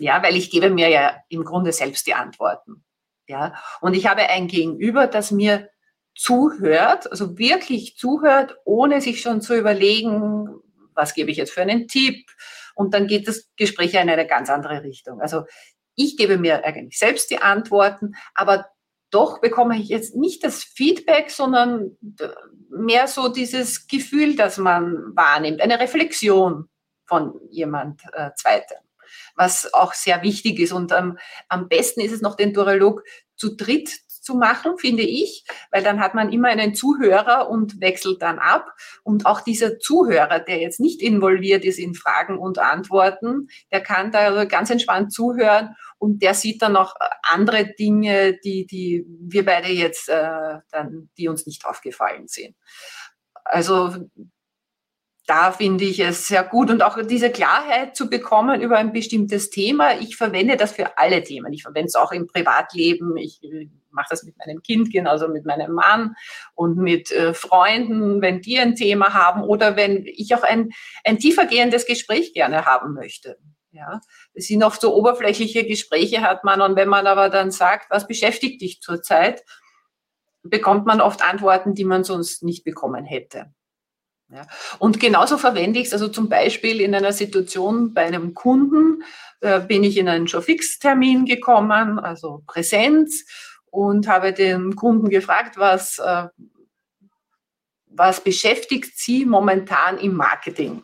Ja, 0.00 0.20
weil 0.20 0.34
ich 0.34 0.50
gebe 0.50 0.68
mir 0.68 0.88
ja 0.88 1.16
im 1.28 1.44
Grunde 1.44 1.70
selbst 1.70 2.08
die 2.08 2.14
Antworten. 2.14 2.84
Ja, 3.28 3.54
und 3.80 3.94
ich 3.94 4.08
habe 4.08 4.28
ein 4.28 4.48
Gegenüber, 4.48 5.06
das 5.06 5.30
mir 5.30 5.68
zuhört, 6.16 7.10
also 7.10 7.38
wirklich 7.38 7.96
zuhört, 7.96 8.56
ohne 8.64 9.00
sich 9.00 9.20
schon 9.20 9.40
zu 9.40 9.56
überlegen, 9.56 10.48
was 10.94 11.14
gebe 11.14 11.30
ich 11.30 11.36
jetzt 11.36 11.52
für 11.52 11.62
einen 11.62 11.88
Tipp. 11.88 12.26
Und 12.74 12.94
dann 12.94 13.06
geht 13.06 13.28
das 13.28 13.50
Gespräch 13.56 13.94
in 13.94 14.10
eine 14.10 14.26
ganz 14.26 14.50
andere 14.50 14.82
Richtung. 14.82 15.20
Also 15.20 15.44
ich 15.94 16.16
gebe 16.16 16.38
mir 16.38 16.64
eigentlich 16.64 16.98
selbst 16.98 17.30
die 17.30 17.38
Antworten, 17.38 18.14
aber 18.34 18.66
doch 19.10 19.40
bekomme 19.40 19.78
ich 19.78 19.88
jetzt 19.88 20.16
nicht 20.16 20.42
das 20.44 20.64
Feedback, 20.64 21.30
sondern 21.30 21.96
mehr 22.70 23.06
so 23.08 23.28
dieses 23.28 23.86
Gefühl, 23.86 24.36
das 24.36 24.58
man 24.58 25.14
wahrnimmt, 25.14 25.60
eine 25.60 25.78
Reflexion 25.80 26.68
von 27.06 27.40
jemand 27.50 28.02
äh, 28.12 28.30
Zweitem, 28.36 28.78
was 29.36 29.72
auch 29.72 29.94
sehr 29.94 30.22
wichtig 30.22 30.58
ist. 30.58 30.72
Und 30.72 30.92
ähm, 30.92 31.18
am 31.48 31.68
besten 31.68 32.00
ist 32.00 32.12
es 32.12 32.20
noch, 32.20 32.34
den 32.34 32.52
Duralog 32.52 33.04
zu 33.36 33.54
dritt 33.54 33.90
zu 34.26 34.34
machen, 34.34 34.76
finde 34.76 35.04
ich, 35.04 35.44
weil 35.70 35.82
dann 35.82 36.00
hat 36.00 36.14
man 36.14 36.32
immer 36.32 36.48
einen 36.48 36.74
Zuhörer 36.74 37.48
und 37.48 37.80
wechselt 37.80 38.20
dann 38.20 38.38
ab. 38.38 38.66
Und 39.04 39.24
auch 39.24 39.40
dieser 39.40 39.78
Zuhörer, 39.78 40.40
der 40.40 40.58
jetzt 40.58 40.80
nicht 40.80 41.00
involviert 41.00 41.64
ist 41.64 41.78
in 41.78 41.94
Fragen 41.94 42.36
und 42.36 42.58
Antworten, 42.58 43.48
der 43.72 43.80
kann 43.80 44.10
da 44.10 44.44
ganz 44.44 44.68
entspannt 44.68 45.12
zuhören 45.12 45.76
und 45.98 46.22
der 46.22 46.34
sieht 46.34 46.60
dann 46.60 46.72
noch 46.72 46.94
andere 47.22 47.72
Dinge, 47.78 48.36
die, 48.44 48.66
die 48.66 49.06
wir 49.06 49.44
beide 49.44 49.68
jetzt 49.68 50.08
äh, 50.08 50.58
dann, 50.70 51.08
die 51.16 51.28
uns 51.28 51.46
nicht 51.46 51.64
aufgefallen 51.64 52.26
sind. 52.26 52.56
Also 53.44 53.94
da 55.26 55.50
finde 55.50 55.84
ich 55.84 55.98
es 55.98 56.28
sehr 56.28 56.44
gut 56.44 56.70
und 56.70 56.82
auch 56.82 56.98
diese 57.02 57.30
Klarheit 57.30 57.96
zu 57.96 58.08
bekommen 58.08 58.60
über 58.60 58.78
ein 58.78 58.92
bestimmtes 58.92 59.50
Thema. 59.50 59.98
Ich 59.98 60.16
verwende 60.16 60.56
das 60.56 60.72
für 60.72 60.98
alle 60.98 61.22
Themen. 61.22 61.52
Ich 61.52 61.62
verwende 61.62 61.88
es 61.88 61.96
auch 61.96 62.12
im 62.12 62.28
Privatleben. 62.28 63.16
Ich 63.16 63.40
mache 63.90 64.06
das 64.10 64.22
mit 64.22 64.38
meinem 64.38 64.62
Kind, 64.62 64.92
genauso 64.92 65.26
mit 65.26 65.44
meinem 65.44 65.72
Mann 65.72 66.14
und 66.54 66.76
mit 66.76 67.10
äh, 67.10 67.34
Freunden, 67.34 68.22
wenn 68.22 68.40
die 68.40 68.58
ein 68.58 68.76
Thema 68.76 69.14
haben 69.14 69.42
oder 69.42 69.76
wenn 69.76 70.06
ich 70.06 70.32
auch 70.34 70.44
ein, 70.44 70.70
ein 71.04 71.18
tiefergehendes 71.18 71.86
Gespräch 71.86 72.32
gerne 72.32 72.64
haben 72.64 72.94
möchte. 72.94 73.38
Ja, 73.72 74.00
es 74.32 74.46
sind 74.46 74.62
oft 74.62 74.80
so 74.80 74.94
oberflächliche 74.94 75.66
Gespräche 75.66 76.22
hat 76.22 76.44
man 76.44 76.62
und 76.62 76.76
wenn 76.76 76.88
man 76.88 77.06
aber 77.06 77.28
dann 77.28 77.50
sagt, 77.50 77.90
was 77.90 78.06
beschäftigt 78.06 78.62
dich 78.62 78.80
zurzeit, 78.80 79.44
bekommt 80.42 80.86
man 80.86 81.00
oft 81.00 81.22
Antworten, 81.22 81.74
die 81.74 81.84
man 81.84 82.04
sonst 82.04 82.42
nicht 82.42 82.64
bekommen 82.64 83.04
hätte. 83.04 83.52
Ja. 84.28 84.46
Und 84.78 84.98
genauso 84.98 85.38
verwende 85.38 85.78
ich 85.78 85.86
es, 85.86 85.92
also 85.92 86.08
zum 86.08 86.28
Beispiel 86.28 86.80
in 86.80 86.94
einer 86.94 87.12
Situation 87.12 87.94
bei 87.94 88.06
einem 88.06 88.34
Kunden, 88.34 89.04
äh, 89.40 89.60
bin 89.60 89.84
ich 89.84 89.96
in 89.96 90.08
einen 90.08 90.26
Showfix-Termin 90.26 91.26
gekommen, 91.26 91.98
also 92.00 92.42
Präsenz, 92.46 93.24
und 93.70 94.08
habe 94.08 94.32
den 94.32 94.74
Kunden 94.74 95.10
gefragt, 95.10 95.58
was, 95.58 95.98
äh, 95.98 96.28
was 97.86 98.22
beschäftigt 98.22 98.98
Sie 98.98 99.24
momentan 99.24 99.98
im 99.98 100.14
Marketing? 100.14 100.82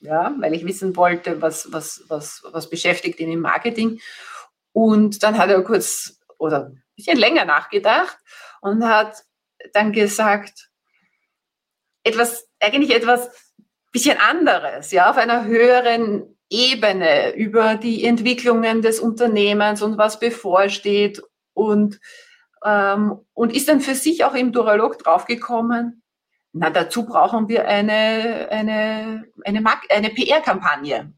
Ja, 0.00 0.32
weil 0.38 0.54
ich 0.54 0.64
wissen 0.64 0.94
wollte, 0.94 1.42
was, 1.42 1.72
was, 1.72 2.04
was, 2.08 2.42
was 2.52 2.70
beschäftigt 2.70 3.18
ihn 3.18 3.32
im 3.32 3.40
Marketing. 3.40 4.00
Und 4.72 5.22
dann 5.24 5.36
hat 5.36 5.50
er 5.50 5.62
kurz 5.62 6.20
oder 6.38 6.66
ein 6.66 6.84
bisschen 6.94 7.18
länger 7.18 7.44
nachgedacht 7.44 8.16
und 8.60 8.84
hat 8.84 9.24
dann 9.72 9.92
gesagt, 9.92 10.70
etwas, 12.04 12.47
eigentlich 12.60 12.94
etwas 12.94 13.30
bisschen 13.92 14.18
anderes, 14.18 14.90
ja, 14.90 15.10
auf 15.10 15.16
einer 15.16 15.44
höheren 15.44 16.36
Ebene 16.50 17.34
über 17.34 17.76
die 17.76 18.04
Entwicklungen 18.04 18.82
des 18.82 19.00
Unternehmens 19.00 19.82
und 19.82 19.98
was 19.98 20.18
bevorsteht 20.18 21.22
und, 21.54 22.00
ähm, 22.64 23.18
und 23.34 23.54
ist 23.54 23.68
dann 23.68 23.80
für 23.80 23.94
sich 23.94 24.24
auch 24.24 24.34
im 24.34 24.52
Duralog 24.52 24.98
draufgekommen, 24.98 26.02
na, 26.52 26.70
dazu 26.70 27.04
brauchen 27.04 27.48
wir 27.48 27.68
eine, 27.68 28.48
eine, 28.50 29.26
eine, 29.44 29.64
eine 29.90 30.10
PR-Kampagne. 30.10 31.12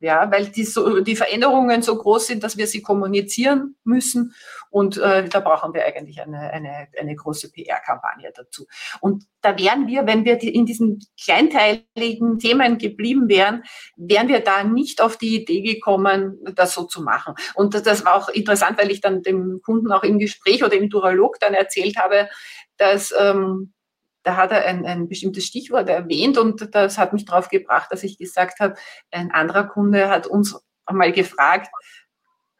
Ja, 0.00 0.30
weil 0.32 0.46
die, 0.46 0.64
so, 0.64 1.00
die 1.00 1.14
Veränderungen 1.14 1.82
so 1.82 1.96
groß 1.96 2.28
sind, 2.28 2.42
dass 2.42 2.56
wir 2.56 2.66
sie 2.66 2.80
kommunizieren 2.80 3.76
müssen. 3.84 4.34
Und 4.70 4.96
äh, 4.96 5.28
da 5.28 5.40
brauchen 5.40 5.74
wir 5.74 5.84
eigentlich 5.84 6.22
eine, 6.22 6.38
eine, 6.38 6.88
eine 6.98 7.14
große 7.14 7.52
PR-Kampagne 7.52 8.32
dazu. 8.34 8.66
Und 9.00 9.24
da 9.42 9.58
wären 9.58 9.86
wir, 9.88 10.06
wenn 10.06 10.24
wir 10.24 10.42
in 10.42 10.64
diesen 10.64 11.00
kleinteiligen 11.22 12.38
Themen 12.38 12.78
geblieben 12.78 13.28
wären, 13.28 13.62
wären 13.96 14.28
wir 14.28 14.40
da 14.40 14.64
nicht 14.64 15.02
auf 15.02 15.18
die 15.18 15.42
Idee 15.42 15.60
gekommen, 15.60 16.38
das 16.54 16.72
so 16.72 16.84
zu 16.84 17.02
machen. 17.02 17.34
Und 17.54 17.74
das 17.74 18.04
war 18.04 18.14
auch 18.14 18.28
interessant, 18.30 18.78
weil 18.78 18.90
ich 18.90 19.02
dann 19.02 19.22
dem 19.22 19.60
Kunden 19.62 19.92
auch 19.92 20.02
im 20.02 20.18
Gespräch 20.18 20.64
oder 20.64 20.74
im 20.74 20.88
Duralog 20.88 21.38
dann 21.40 21.52
erzählt 21.52 21.96
habe, 21.96 22.30
dass 22.78 23.12
ähm, 23.18 23.74
da 24.22 24.36
hat 24.36 24.52
er 24.52 24.64
ein, 24.66 24.84
ein 24.84 25.08
bestimmtes 25.08 25.46
Stichwort 25.46 25.88
erwähnt 25.88 26.38
und 26.38 26.74
das 26.74 26.98
hat 26.98 27.12
mich 27.12 27.24
darauf 27.24 27.48
gebracht, 27.48 27.90
dass 27.90 28.02
ich 28.02 28.18
gesagt 28.18 28.60
habe, 28.60 28.74
ein 29.10 29.30
anderer 29.30 29.64
Kunde 29.64 30.08
hat 30.08 30.26
uns 30.26 30.60
einmal 30.84 31.12
gefragt, 31.12 31.68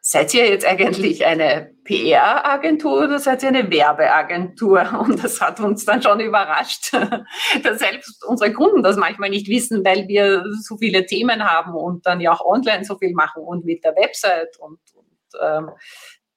seid 0.03 0.33
ihr 0.33 0.49
jetzt 0.49 0.65
eigentlich 0.65 1.25
eine 1.25 1.71
PR-Agentur 1.83 3.03
oder 3.03 3.19
seid 3.19 3.43
ihr 3.43 3.49
eine 3.49 3.69
Werbeagentur? 3.69 4.99
Und 5.07 5.23
das 5.23 5.39
hat 5.39 5.59
uns 5.59 5.85
dann 5.85 6.01
schon 6.01 6.19
überrascht, 6.19 6.91
dass 7.63 7.79
selbst 7.79 8.25
unsere 8.25 8.51
Kunden 8.51 8.81
das 8.81 8.97
manchmal 8.97 9.29
nicht 9.29 9.47
wissen, 9.47 9.85
weil 9.85 10.07
wir 10.07 10.43
so 10.61 10.77
viele 10.77 11.05
Themen 11.05 11.43
haben 11.43 11.75
und 11.75 12.05
dann 12.07 12.19
ja 12.19 12.31
auch 12.31 12.43
online 12.43 12.83
so 12.83 12.97
viel 12.97 13.13
machen 13.13 13.43
und 13.43 13.63
mit 13.63 13.83
der 13.83 13.95
Website 13.95 14.57
und, 14.57 14.79
und 14.95 15.39
ähm, 15.39 15.69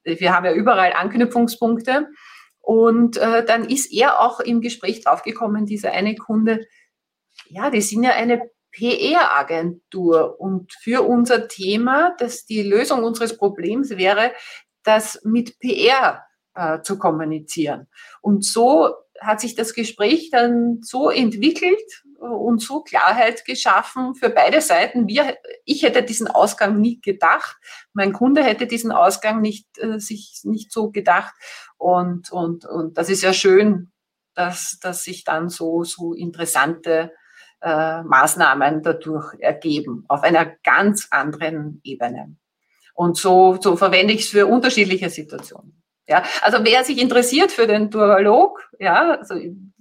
wir 0.03 0.33
haben 0.33 0.45
ja 0.45 0.53
überall 0.53 0.93
Anknüpfungspunkte. 0.93 2.07
Und 2.65 3.17
äh, 3.17 3.45
dann 3.45 3.69
ist 3.69 3.93
er 3.93 4.19
auch 4.21 4.39
im 4.39 4.59
Gespräch 4.59 5.03
draufgekommen, 5.03 5.67
dieser 5.67 5.91
eine 5.91 6.15
Kunde, 6.15 6.65
ja, 7.47 7.69
die 7.69 7.81
sind 7.81 8.01
ja 8.01 8.13
eine 8.13 8.49
PR-Agentur 8.71 10.39
und 10.39 10.73
für 10.81 11.07
unser 11.07 11.47
Thema, 11.47 12.15
dass 12.17 12.45
die 12.47 12.63
Lösung 12.63 13.03
unseres 13.03 13.37
Problems 13.37 13.91
wäre, 13.91 14.31
das 14.83 15.21
mit 15.23 15.59
PR 15.59 16.25
äh, 16.55 16.81
zu 16.81 16.97
kommunizieren. 16.97 17.87
Und 18.21 18.43
so 18.43 18.95
hat 19.21 19.41
sich 19.41 19.53
das 19.53 19.75
Gespräch 19.75 20.31
dann 20.31 20.79
so 20.81 21.11
entwickelt 21.11 22.03
und 22.19 22.61
so 22.61 22.81
Klarheit 22.81 23.45
geschaffen 23.45 24.15
für 24.15 24.29
beide 24.29 24.61
Seiten. 24.61 25.07
Wir, 25.07 25.37
ich 25.65 25.83
hätte 25.83 26.03
diesen 26.03 26.27
Ausgang 26.27 26.79
nie 26.79 27.01
gedacht, 27.01 27.57
mein 27.93 28.13
Kunde 28.13 28.43
hätte 28.43 28.67
diesen 28.67 28.91
Ausgang 28.91 29.41
nicht, 29.41 29.67
äh, 29.77 29.99
sich 29.99 30.41
nicht 30.43 30.71
so 30.71 30.91
gedacht. 30.91 31.33
Und, 31.77 32.31
und, 32.31 32.65
und 32.65 32.97
das 32.97 33.09
ist 33.09 33.23
ja 33.23 33.33
schön, 33.33 33.91
dass, 34.33 34.79
dass 34.81 35.03
sich 35.03 35.23
dann 35.23 35.49
so, 35.49 35.83
so 35.83 36.13
interessante 36.13 37.11
äh, 37.61 38.03
Maßnahmen 38.03 38.83
dadurch 38.83 39.33
ergeben, 39.39 40.05
auf 40.07 40.23
einer 40.23 40.45
ganz 40.63 41.07
anderen 41.11 41.81
Ebene. 41.83 42.35
Und 42.93 43.17
so, 43.17 43.57
so 43.59 43.75
verwende 43.75 44.13
ich 44.13 44.21
es 44.21 44.29
für 44.29 44.45
unterschiedliche 44.47 45.09
Situationen. 45.09 45.84
Ja, 46.07 46.23
also 46.41 46.59
wer 46.61 46.83
sich 46.83 47.01
interessiert 47.01 47.51
für 47.51 47.65
den 47.65 47.89
Duralog, 47.89 48.61
ja, 48.79 49.17
also 49.17 49.33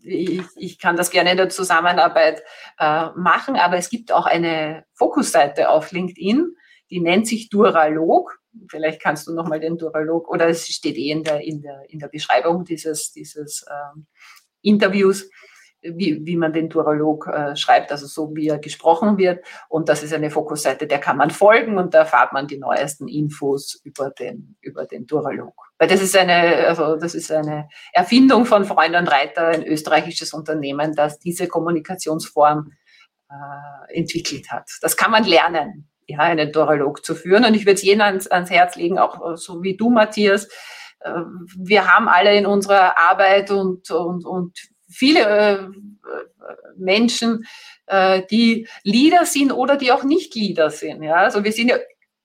ich, 0.02 0.42
ich 0.56 0.78
kann 0.78 0.96
das 0.96 1.10
gerne 1.10 1.32
in 1.32 1.36
der 1.36 1.50
Zusammenarbeit 1.50 2.42
äh, 2.78 3.08
machen, 3.14 3.56
aber 3.56 3.76
es 3.76 3.90
gibt 3.90 4.10
auch 4.10 4.24
eine 4.24 4.84
Fokusseite 4.94 5.68
auf 5.68 5.92
LinkedIn, 5.92 6.54
die 6.90 7.00
nennt 7.00 7.26
sich 7.26 7.50
Duralog. 7.50 8.38
Vielleicht 8.70 9.02
kannst 9.02 9.26
du 9.26 9.34
nochmal 9.34 9.60
den 9.60 9.76
Duralog, 9.76 10.28
oder 10.28 10.48
es 10.48 10.66
steht 10.66 10.96
eh 10.96 11.10
in 11.10 11.24
der, 11.24 11.40
in 11.40 11.60
der, 11.60 11.82
in 11.88 11.98
der 11.98 12.08
Beschreibung 12.08 12.64
dieses, 12.64 13.12
dieses 13.12 13.64
ähm, 13.68 14.06
Interviews 14.62 15.28
wie, 15.84 16.24
wie 16.24 16.36
man 16.36 16.52
den 16.52 16.68
Duralog 16.68 17.26
äh, 17.26 17.56
schreibt, 17.56 17.92
also 17.92 18.06
so 18.06 18.34
wie 18.34 18.48
er 18.48 18.58
gesprochen 18.58 19.18
wird. 19.18 19.44
Und 19.68 19.88
das 19.88 20.02
ist 20.02 20.14
eine 20.14 20.30
Fokusseite, 20.30 20.86
der 20.86 20.98
kann 20.98 21.16
man 21.16 21.30
folgen 21.30 21.78
und 21.78 21.94
da 21.94 21.98
erfahrt 21.98 22.32
man 22.32 22.46
die 22.46 22.58
neuesten 22.58 23.08
Infos 23.08 23.80
über 23.84 24.10
den, 24.10 24.56
über 24.60 24.86
den 24.86 25.06
Duralog. 25.06 25.63
Weil 25.78 25.88
das 25.88 26.00
ist 26.00 26.16
eine, 26.16 26.68
also 26.68 26.96
das 26.96 27.14
ist 27.14 27.32
eine 27.32 27.68
Erfindung 27.92 28.46
von 28.46 28.64
Freund 28.64 28.94
und 28.94 29.08
Reiter, 29.08 29.48
ein 29.48 29.64
österreichisches 29.64 30.32
Unternehmen, 30.32 30.94
das 30.94 31.18
diese 31.18 31.48
Kommunikationsform 31.48 32.72
äh, 33.30 33.98
entwickelt 33.98 34.50
hat. 34.50 34.70
Das 34.82 34.96
kann 34.96 35.10
man 35.10 35.24
lernen, 35.24 35.88
ja, 36.06 36.20
einen 36.20 36.52
Duralog 36.52 37.04
zu 37.04 37.14
führen. 37.14 37.44
Und 37.44 37.54
ich 37.54 37.62
würde 37.62 37.74
es 37.74 37.82
jedem 37.82 38.02
ans, 38.02 38.28
ans 38.28 38.50
Herz 38.50 38.76
legen, 38.76 38.98
auch 38.98 39.36
so 39.36 39.62
wie 39.62 39.76
du, 39.76 39.90
Matthias, 39.90 40.48
äh, 41.00 41.10
wir 41.56 41.92
haben 41.92 42.08
alle 42.08 42.36
in 42.36 42.46
unserer 42.46 42.98
Arbeit 42.98 43.50
und, 43.50 43.90
und, 43.90 44.24
und 44.24 44.58
viele 44.88 45.20
äh, 45.20 45.58
Menschen, 46.76 47.46
äh, 47.86 48.22
die 48.30 48.68
Leader 48.82 49.26
sind 49.26 49.52
oder 49.52 49.76
die 49.76 49.92
auch 49.92 50.04
nicht 50.04 50.34
Leader 50.34 50.70
sind. 50.70 51.02
Ja? 51.02 51.16
Also 51.16 51.44
wir 51.44 51.52
sind 51.52 51.68
ja 51.68 51.76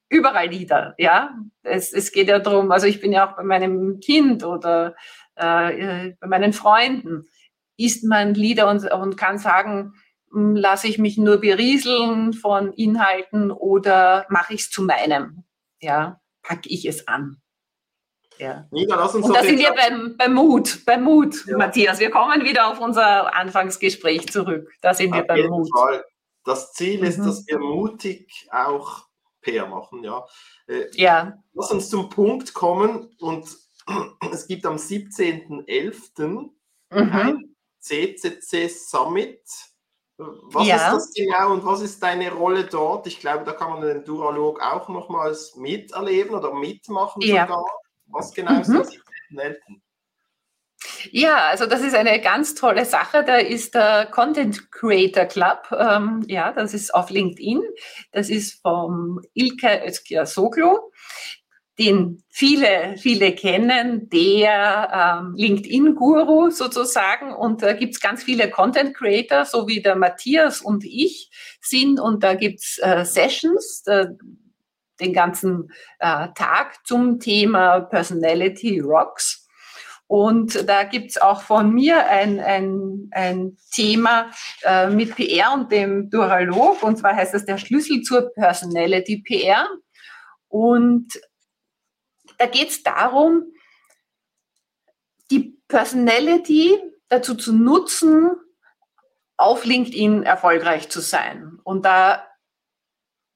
überall 0.09 0.47
Leader. 0.47 0.95
Ja? 0.97 1.35
Es, 1.63 1.93
es 1.93 2.11
geht 2.11 2.27
ja 2.27 2.39
darum, 2.39 2.71
also 2.71 2.87
ich 2.87 2.99
bin 2.99 3.11
ja 3.11 3.29
auch 3.29 3.35
bei 3.35 3.43
meinem 3.43 3.99
Kind 3.99 4.43
oder 4.43 4.95
äh, 5.35 6.13
bei 6.19 6.27
meinen 6.27 6.53
Freunden, 6.53 7.27
ist 7.77 8.03
man 8.03 8.33
Leader 8.33 8.69
und, 8.69 8.91
und 8.91 9.15
kann 9.15 9.37
sagen, 9.37 9.93
hm, 10.31 10.55
lasse 10.55 10.87
ich 10.87 10.97
mich 10.97 11.17
nur 11.17 11.37
berieseln 11.37 12.33
von 12.33 12.73
Inhalten 12.73 13.51
oder 13.51 14.25
mache 14.29 14.53
ich 14.53 14.61
es 14.61 14.69
zu 14.69 14.83
meinem? 14.83 15.43
Ja, 15.81 16.19
packe 16.43 16.67
ich 16.69 16.85
es 16.85 17.07
an. 17.07 17.41
Ja. 18.37 18.67
Nina, 18.71 18.95
lass 18.95 19.15
uns 19.15 19.25
Und 19.25 19.35
da 19.35 19.43
sind 19.43 19.59
wir 19.59 19.73
beim, 19.73 20.15
beim 20.17 20.33
Mut, 20.33 20.85
beim 20.85 21.03
Mut, 21.03 21.45
ja. 21.45 21.57
Matthias. 21.57 21.99
Wir 21.99 22.09
kommen 22.09 22.43
wieder 22.43 22.67
auf 22.67 22.79
unser 22.79 23.35
Anfangsgespräch 23.35 24.31
zurück. 24.31 24.71
Da 24.81 24.93
sind 24.93 25.13
wir 25.13 25.23
beim 25.23 25.47
Mut. 25.47 25.69
Fall. 25.75 26.05
Das 26.45 26.71
Ziel 26.71 27.03
ist, 27.03 27.19
mhm. 27.19 27.25
dass 27.25 27.45
wir 27.47 27.59
mutig 27.59 28.47
auch 28.51 29.08
PR 29.41 29.67
machen. 29.67 30.03
Ja. 30.03 30.25
Äh, 30.67 30.85
ja. 30.93 31.37
Lass 31.53 31.71
uns 31.71 31.89
zum 31.89 32.09
Punkt 32.09 32.53
kommen 32.53 33.15
und 33.19 33.47
es 34.31 34.47
gibt 34.47 34.65
am 34.65 34.75
17.11. 34.75 36.49
Mhm. 36.91 37.11
ein 37.11 37.55
CCC 37.79 38.67
Summit. 38.67 39.41
Was 40.17 40.67
ja. 40.67 40.75
ist 40.75 40.93
das 40.93 41.13
genau 41.13 41.53
und 41.53 41.65
was 41.65 41.81
ist 41.81 42.03
deine 42.03 42.31
Rolle 42.31 42.65
dort? 42.65 43.07
Ich 43.07 43.21
glaube, 43.21 43.45
da 43.45 43.53
kann 43.53 43.69
man 43.71 43.81
den 43.81 44.03
Duralog 44.03 44.61
auch 44.61 44.89
nochmals 44.89 45.55
miterleben 45.55 46.35
oder 46.35 46.53
mitmachen 46.53 47.21
ja. 47.21 47.47
sogar. 47.47 47.63
Was 48.07 48.33
genau 48.33 48.59
ist 48.59 48.67
mhm. 48.67 48.77
das 48.79 48.97
Eltern? 49.37 49.81
Ja, 51.11 51.47
also 51.47 51.65
das 51.65 51.81
ist 51.81 51.95
eine 51.95 52.19
ganz 52.21 52.55
tolle 52.55 52.85
Sache. 52.85 53.23
Da 53.23 53.37
ist 53.37 53.75
der 53.75 54.07
Content 54.07 54.71
Creator 54.71 55.25
Club. 55.25 55.67
Ähm, 55.77 56.23
ja, 56.27 56.51
das 56.51 56.73
ist 56.73 56.93
auf 56.93 57.09
LinkedIn. 57.09 57.61
Das 58.11 58.29
ist 58.29 58.61
vom 58.61 59.19
Ilke 59.33 59.83
Özkia 59.85 60.25
Soglo, 60.25 60.91
den 61.77 62.23
viele, 62.29 62.95
viele 62.97 63.33
kennen, 63.33 64.09
der 64.09 65.21
ähm, 65.21 65.35
LinkedIn-Guru 65.35 66.49
sozusagen. 66.49 67.33
Und 67.33 67.61
da 67.61 67.73
gibt 67.73 67.95
es 67.95 68.01
ganz 68.01 68.23
viele 68.23 68.49
Content 68.49 68.95
Creator, 68.95 69.45
so 69.45 69.67
wie 69.67 69.81
der 69.81 69.95
Matthias 69.95 70.61
und 70.61 70.83
ich 70.83 71.31
sind. 71.61 71.99
Und 71.99 72.23
da 72.23 72.35
gibt 72.35 72.59
es 72.59 72.79
äh, 72.81 73.05
Sessions. 73.05 73.83
Da, 73.83 74.07
den 74.99 75.13
ganzen 75.13 75.71
äh, 75.99 76.27
Tag 76.35 76.85
zum 76.85 77.19
Thema 77.19 77.81
Personality 77.81 78.79
Rocks. 78.79 79.47
Und 80.09 80.67
da 80.67 80.85
gibt's 80.85 81.21
auch 81.21 81.43
von 81.43 81.71
mir 81.71 82.07
ein, 82.07 82.39
ein, 82.39 83.09
ein 83.11 83.57
Thema 83.71 84.31
äh, 84.63 84.89
mit 84.89 85.15
PR 85.15 85.53
und 85.53 85.71
dem 85.71 86.09
Duralog. 86.09 86.81
Und 86.81 86.97
zwar 86.97 87.15
heißt 87.15 87.35
das 87.35 87.45
der 87.45 87.59
Schlüssel 87.59 88.01
zur 88.01 88.33
Personality 88.33 89.21
PR. 89.21 89.69
Und 90.47 91.21
da 92.39 92.47
geht's 92.47 92.81
darum, 92.81 93.53
die 95.29 95.61
Personality 95.67 96.79
dazu 97.09 97.35
zu 97.35 97.53
nutzen, 97.53 98.31
auf 99.37 99.63
LinkedIn 99.63 100.23
erfolgreich 100.23 100.89
zu 100.89 101.01
sein. 101.01 101.59
Und 101.63 101.85
da 101.85 102.25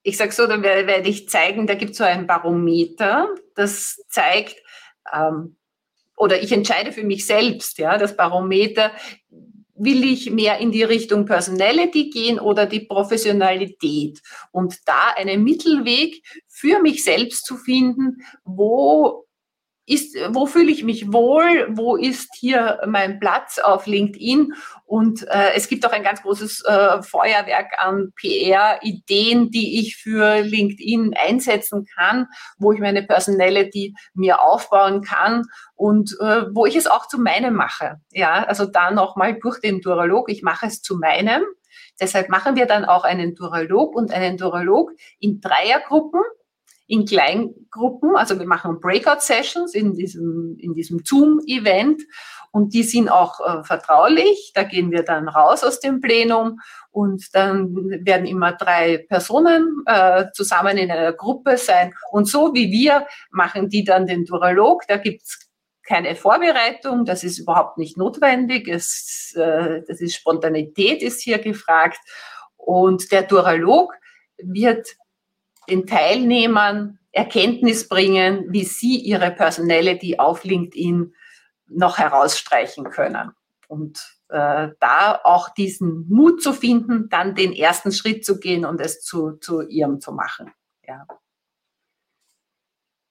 ich 0.01 0.17
sage 0.17 0.32
so, 0.32 0.49
werde, 0.49 0.88
werde 0.88 1.07
ich 1.07 1.30
zeigen, 1.30 1.67
da 1.67 1.76
gibt 1.76 1.91
es 1.91 1.97
so 1.97 2.03
ein 2.03 2.26
Barometer, 2.26 3.30
das 3.53 4.03
zeigt, 4.09 4.55
ähm, 5.13 5.55
oder 6.18 6.41
ich 6.41 6.51
entscheide 6.51 6.91
für 6.91 7.03
mich 7.03 7.26
selbst, 7.26 7.78
ja, 7.78 7.97
das 7.97 8.16
Barometer, 8.16 8.91
will 9.76 10.03
ich 10.03 10.30
mehr 10.30 10.59
in 10.59 10.72
die 10.72 10.84
Richtung 10.84 11.26
Personality 11.26 12.09
gehen 12.09 12.39
oder 12.39 12.66
die 12.66 12.82
Professionalität? 12.82 14.22
Und 14.51 14.78
da 14.86 15.14
einen 15.16 15.43
Mittelweg 15.43 16.24
für 16.47 16.80
mich 16.80 17.03
selbst 17.03 17.45
zu 17.45 17.57
finden, 17.57 18.24
wo 18.45 19.26
ist, 19.86 20.15
wo 20.29 20.45
fühle 20.45 20.71
ich 20.71 20.84
mich 20.84 21.11
wohl, 21.11 21.67
wo 21.71 21.95
ist 21.95 22.29
hier 22.36 22.79
mein 22.88 23.19
Platz 23.19 23.59
auf 23.59 23.86
LinkedIn 23.86 24.53
und 24.86 25.27
äh, 25.27 25.53
es 25.55 25.67
gibt 25.67 25.86
auch 25.86 25.91
ein 25.91 26.03
ganz 26.03 26.21
großes 26.21 26.63
äh, 26.65 27.01
Feuerwerk 27.01 27.73
an 27.79 28.13
PR-Ideen, 28.15 29.51
die 29.51 29.81
ich 29.81 29.97
für 29.97 30.41
LinkedIn 30.41 31.13
einsetzen 31.17 31.86
kann, 31.97 32.27
wo 32.57 32.71
ich 32.71 32.79
meine 32.79 33.03
Personality 33.03 33.93
mir 34.13 34.41
aufbauen 34.41 35.01
kann 35.01 35.43
und 35.75 36.15
äh, 36.21 36.43
wo 36.53 36.65
ich 36.65 36.75
es 36.75 36.88
auch 36.88 37.07
zu 37.07 37.19
meinem 37.19 37.55
mache. 37.55 37.97
Ja, 38.11 38.43
also 38.45 38.65
da 38.65 38.91
nochmal 38.91 39.38
durch 39.39 39.59
den 39.59 39.81
Duralog, 39.81 40.29
ich 40.29 40.43
mache 40.43 40.67
es 40.67 40.81
zu 40.81 40.97
meinem. 40.97 41.43
Deshalb 41.99 42.29
machen 42.29 42.55
wir 42.55 42.65
dann 42.65 42.86
auch 42.86 43.03
einen 43.03 43.36
Duralog 43.36 43.95
und 43.95 44.11
einen 44.11 44.38
Duralog 44.38 44.91
in 45.19 45.41
Dreiergruppen, 45.41 46.21
in 46.88 47.05
Kleingruppen. 47.05 48.15
Also 48.15 48.38
wir 48.38 48.45
machen 48.45 48.79
Breakout-Sessions 48.79 49.73
in 49.73 49.93
diesem, 49.93 50.57
in 50.59 50.73
diesem 50.73 51.01
Zoom-Event 51.03 52.01
und 52.51 52.73
die 52.73 52.84
sind 52.84 53.09
auch 53.09 53.39
äh, 53.39 53.63
vertraulich. 53.63 54.51
Da 54.53 54.63
gehen 54.63 54.91
wir 54.91 55.03
dann 55.03 55.27
raus 55.27 55.63
aus 55.63 55.79
dem 55.79 56.01
Plenum 56.01 56.59
und 56.91 57.34
dann 57.34 57.73
werden 58.05 58.27
immer 58.27 58.51
drei 58.51 59.05
Personen 59.09 59.84
äh, 59.86 60.25
zusammen 60.34 60.77
in 60.77 60.91
einer 60.91 61.13
Gruppe 61.13 61.57
sein. 61.57 61.93
Und 62.11 62.27
so 62.27 62.53
wie 62.53 62.71
wir 62.71 63.07
machen 63.31 63.69
die 63.69 63.84
dann 63.84 64.05
den 64.05 64.25
Duralog. 64.25 64.84
Da 64.88 64.97
gibt's 64.97 65.49
keine 65.86 66.15
Vorbereitung, 66.15 67.05
das 67.05 67.23
ist 67.23 67.39
überhaupt 67.39 67.77
nicht 67.77 67.97
notwendig. 67.97 68.67
Es, 68.67 69.34
äh, 69.36 69.81
das 69.88 69.99
ist 69.99 70.15
Spontanität 70.15 71.01
ist 71.01 71.21
hier 71.21 71.39
gefragt. 71.39 71.99
Und 72.55 73.11
der 73.11 73.23
Duralog 73.23 73.93
wird 74.38 74.95
den 75.70 75.88
Teilnehmern 75.88 76.99
Erkenntnis 77.11 77.88
bringen, 77.88 78.45
wie 78.49 78.64
sie 78.64 78.97
ihre 78.97 79.32
Personality 79.32 80.18
auf 80.18 80.43
LinkedIn 80.43 81.14
noch 81.68 81.97
herausstreichen 81.97 82.86
können. 82.86 83.32
Und 83.68 83.99
äh, 84.30 84.70
da 84.80 85.22
auch 85.24 85.49
diesen 85.49 86.07
Mut 86.09 86.41
zu 86.41 86.53
finden, 86.53 87.07
dann 87.09 87.36
den 87.36 87.53
ersten 87.53 87.91
Schritt 87.91 88.26
zu 88.26 88.39
gehen 88.39 88.66
und 88.66 88.82
es 88.82 89.01
zu, 89.01 89.34
zu 89.34 89.61
ihrem 89.61 90.01
zu 90.01 90.11
machen. 90.11 90.51
Ja. 90.88 91.05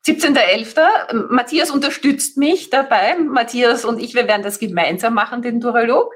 17.11. 0.04 1.32
Matthias 1.32 1.70
unterstützt 1.70 2.36
mich 2.36 2.70
dabei. 2.70 3.16
Matthias 3.18 3.84
und 3.84 4.00
ich, 4.00 4.14
wir 4.14 4.26
werden 4.26 4.42
das 4.42 4.58
gemeinsam 4.58 5.14
machen, 5.14 5.42
den 5.42 5.60
Duralog. 5.60 6.12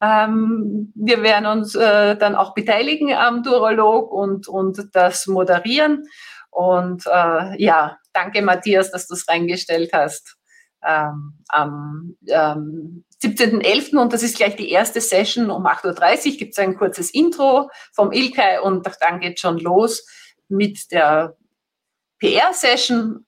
Ähm, 0.00 0.92
wir 0.94 1.22
werden 1.22 1.46
uns 1.46 1.74
äh, 1.74 2.16
dann 2.16 2.34
auch 2.34 2.54
beteiligen 2.54 3.14
am 3.14 3.42
Duralog 3.42 4.12
und, 4.12 4.48
und 4.48 4.88
das 4.92 5.26
moderieren. 5.26 6.04
Und 6.50 7.06
äh, 7.06 7.62
ja, 7.62 7.98
danke 8.12 8.42
Matthias, 8.42 8.90
dass 8.90 9.06
du 9.06 9.14
es 9.14 9.28
reingestellt 9.28 9.90
hast. 9.92 10.36
Ähm, 10.86 11.38
am 11.48 12.16
ähm, 12.28 13.04
17.11. 13.22 13.96
und 13.96 14.12
das 14.12 14.22
ist 14.22 14.36
gleich 14.36 14.54
die 14.56 14.70
erste 14.70 15.00
Session 15.00 15.50
um 15.50 15.66
8.30 15.66 16.32
Uhr 16.32 16.36
gibt 16.36 16.52
es 16.52 16.58
ein 16.58 16.76
kurzes 16.76 17.10
Intro 17.10 17.70
vom 17.94 18.12
Ilkay 18.12 18.58
und 18.58 18.86
dann 19.00 19.20
geht 19.20 19.40
schon 19.40 19.58
los 19.58 20.06
mit 20.48 20.92
der 20.92 21.36
PR-Session 22.18 23.24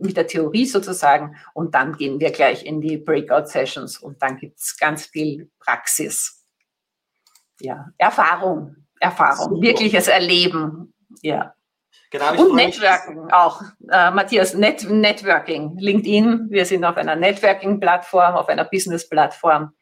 mit 0.00 0.16
der 0.16 0.26
Theorie 0.26 0.66
sozusagen 0.66 1.36
und 1.54 1.74
dann 1.74 1.96
gehen 1.96 2.20
wir 2.20 2.30
gleich 2.30 2.64
in 2.64 2.80
die 2.80 2.96
Breakout-Sessions 2.96 3.98
und 3.98 4.20
dann 4.22 4.36
gibt 4.36 4.58
es 4.58 4.76
ganz 4.76 5.06
viel 5.06 5.50
Praxis. 5.58 6.44
Ja, 7.60 7.88
Erfahrung, 7.98 8.76
Erfahrung, 8.98 9.50
Super. 9.50 9.62
wirkliches 9.62 10.08
Erleben. 10.08 10.94
Ja. 11.22 11.54
Genau, 12.10 12.42
und 12.42 12.56
Networking 12.56 13.30
auch. 13.30 13.62
Äh, 13.88 14.10
Matthias, 14.10 14.54
Net 14.54 14.88
Networking, 14.88 15.76
LinkedIn, 15.78 16.48
wir 16.50 16.66
sind 16.66 16.84
auf 16.84 16.96
einer 16.96 17.14
Networking-Plattform, 17.14 18.34
auf 18.34 18.48
einer 18.48 18.64
Business-Plattform. 18.64 19.72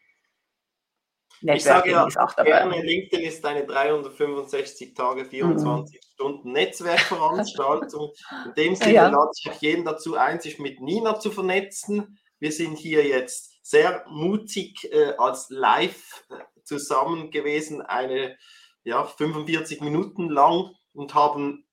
Networking 1.41 1.57
ich 1.57 1.65
sage 1.65 1.91
ja, 1.91 2.07
ist 2.07 2.19
auch 2.19 2.35
dabei. 2.35 2.51
Gerne, 2.51 2.83
LinkedIn 2.83 3.27
ist 3.27 3.45
eine 3.47 3.65
365 3.65 4.93
Tage, 4.93 5.25
24 5.25 5.95
mhm. 5.95 6.08
Stunden 6.19 6.51
Netzwerkveranstaltung. 6.51 8.13
In 8.47 8.55
dem 8.55 8.75
Sinne 8.75 8.93
ja. 8.93 9.09
lade 9.09 9.31
ich 9.41 9.49
auch 9.49 9.63
jeden 9.63 9.85
dazu 9.85 10.17
ein, 10.17 10.41
sich 10.41 10.59
mit 10.59 10.81
Nina 10.81 11.21
zu 11.21 11.31
vernetzen. 11.31 12.19
Wir 12.41 12.51
sind 12.51 12.77
hier 12.77 13.07
jetzt 13.07 13.55
sehr 13.63 14.05
mutig 14.09 14.93
äh, 14.93 15.15
als 15.17 15.49
live 15.49 16.25
äh, 16.31 16.35
zusammen 16.65 17.31
gewesen, 17.31 17.83
eine 17.83 18.37
ja, 18.83 19.05
45 19.05 19.81
Minuten 19.81 20.29
lang 20.29 20.75
und 20.93 21.15
haben 21.15 21.65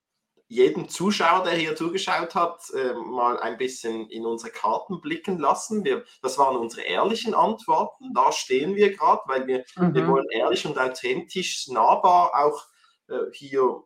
jeden 0.48 0.90
Zuschauer, 0.90 1.44
der 1.44 1.54
hier 1.54 1.76
zugeschaut 1.76 2.36
hat, 2.36 2.70
äh, 2.76 2.94
mal 2.94 3.40
ein 3.40 3.58
bisschen 3.58 4.08
in 4.12 4.28
unsere 4.28 4.52
Karten 4.52 5.02
blicken 5.02 5.40
lassen. 5.40 5.84
Wir, 5.84 6.04
das 6.22 6.38
waren 6.38 6.56
unsere 6.56 6.84
ehrlichen 6.84 7.34
Antworten. 7.34 8.14
Da 8.14 8.32
stehen 8.32 8.76
wir 8.76 8.96
gerade, 8.96 9.22
weil 9.26 9.48
wir, 9.48 9.66
mhm. 9.76 9.96
wir 9.96 10.08
wollen 10.08 10.30
ehrlich 10.30 10.68
und 10.68 10.78
authentisch, 10.78 11.68
nahbar 11.68 12.32
auch 12.36 12.68
äh, 13.08 13.32
hier 13.34 13.84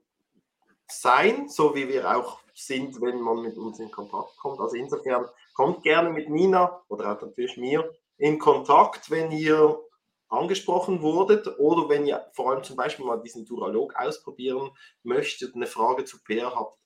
sein, 0.91 1.49
so 1.49 1.75
wie 1.75 1.87
wir 1.87 2.15
auch 2.15 2.39
sind, 2.53 3.01
wenn 3.01 3.21
man 3.21 3.41
mit 3.41 3.57
uns 3.57 3.79
in 3.79 3.91
Kontakt 3.91 4.37
kommt. 4.37 4.59
Also 4.59 4.75
insofern 4.75 5.25
kommt 5.53 5.83
gerne 5.83 6.09
mit 6.09 6.29
Nina 6.29 6.81
oder 6.87 7.13
auch 7.13 7.21
natürlich 7.21 7.57
mir 7.57 7.91
in 8.17 8.39
Kontakt, 8.39 9.09
wenn 9.09 9.31
ihr 9.31 9.79
angesprochen 10.27 11.01
wurdet 11.01 11.47
oder 11.57 11.87
wenn 11.89 12.05
ihr 12.05 12.25
vor 12.33 12.51
allem 12.51 12.63
zum 12.63 12.75
Beispiel 12.75 13.05
mal 13.05 13.21
diesen 13.21 13.45
Duralog 13.45 13.95
ausprobieren 13.95 14.71
möchtet, 15.03 15.55
eine 15.55 15.67
Frage 15.67 16.05
zu 16.05 16.21
PR 16.23 16.55
habt, 16.55 16.77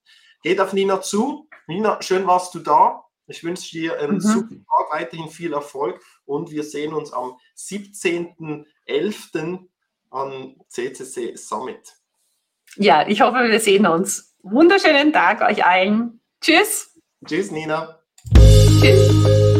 geht 0.43 0.62
auf 0.62 0.74
Nina 0.74 1.01
zu. 1.01 1.47
Nina, 1.68 2.01
schön 2.01 2.26
warst 2.28 2.54
du 2.56 2.60
da. 2.60 3.06
Ich 3.28 3.43
wünsche 3.43 3.72
dir 3.72 3.99
einen 3.99 4.16
mhm. 4.16 4.22
super 4.22 4.56
Tag, 4.56 4.91
weiterhin 4.91 5.30
viel 5.30 5.54
Erfolg 5.54 6.01
und 6.26 6.51
wir 6.51 6.64
sehen 6.64 6.93
uns 6.93 7.14
am 7.14 7.38
17.11. 7.58 9.68
an 10.10 10.58
CCC 10.68 11.38
Summit. 11.38 12.03
Ja, 12.78 13.05
ich 13.07 13.21
hoffe, 13.21 13.49
wir 13.49 13.59
sehen 13.59 13.86
uns. 13.86 14.36
Wunderschönen 14.41 15.13
Tag 15.13 15.41
euch 15.41 15.65
allen. 15.65 16.21
Tschüss. 16.41 16.99
Tschüss, 17.26 17.51
Nina. 17.51 17.99
Tschüss. 18.82 19.53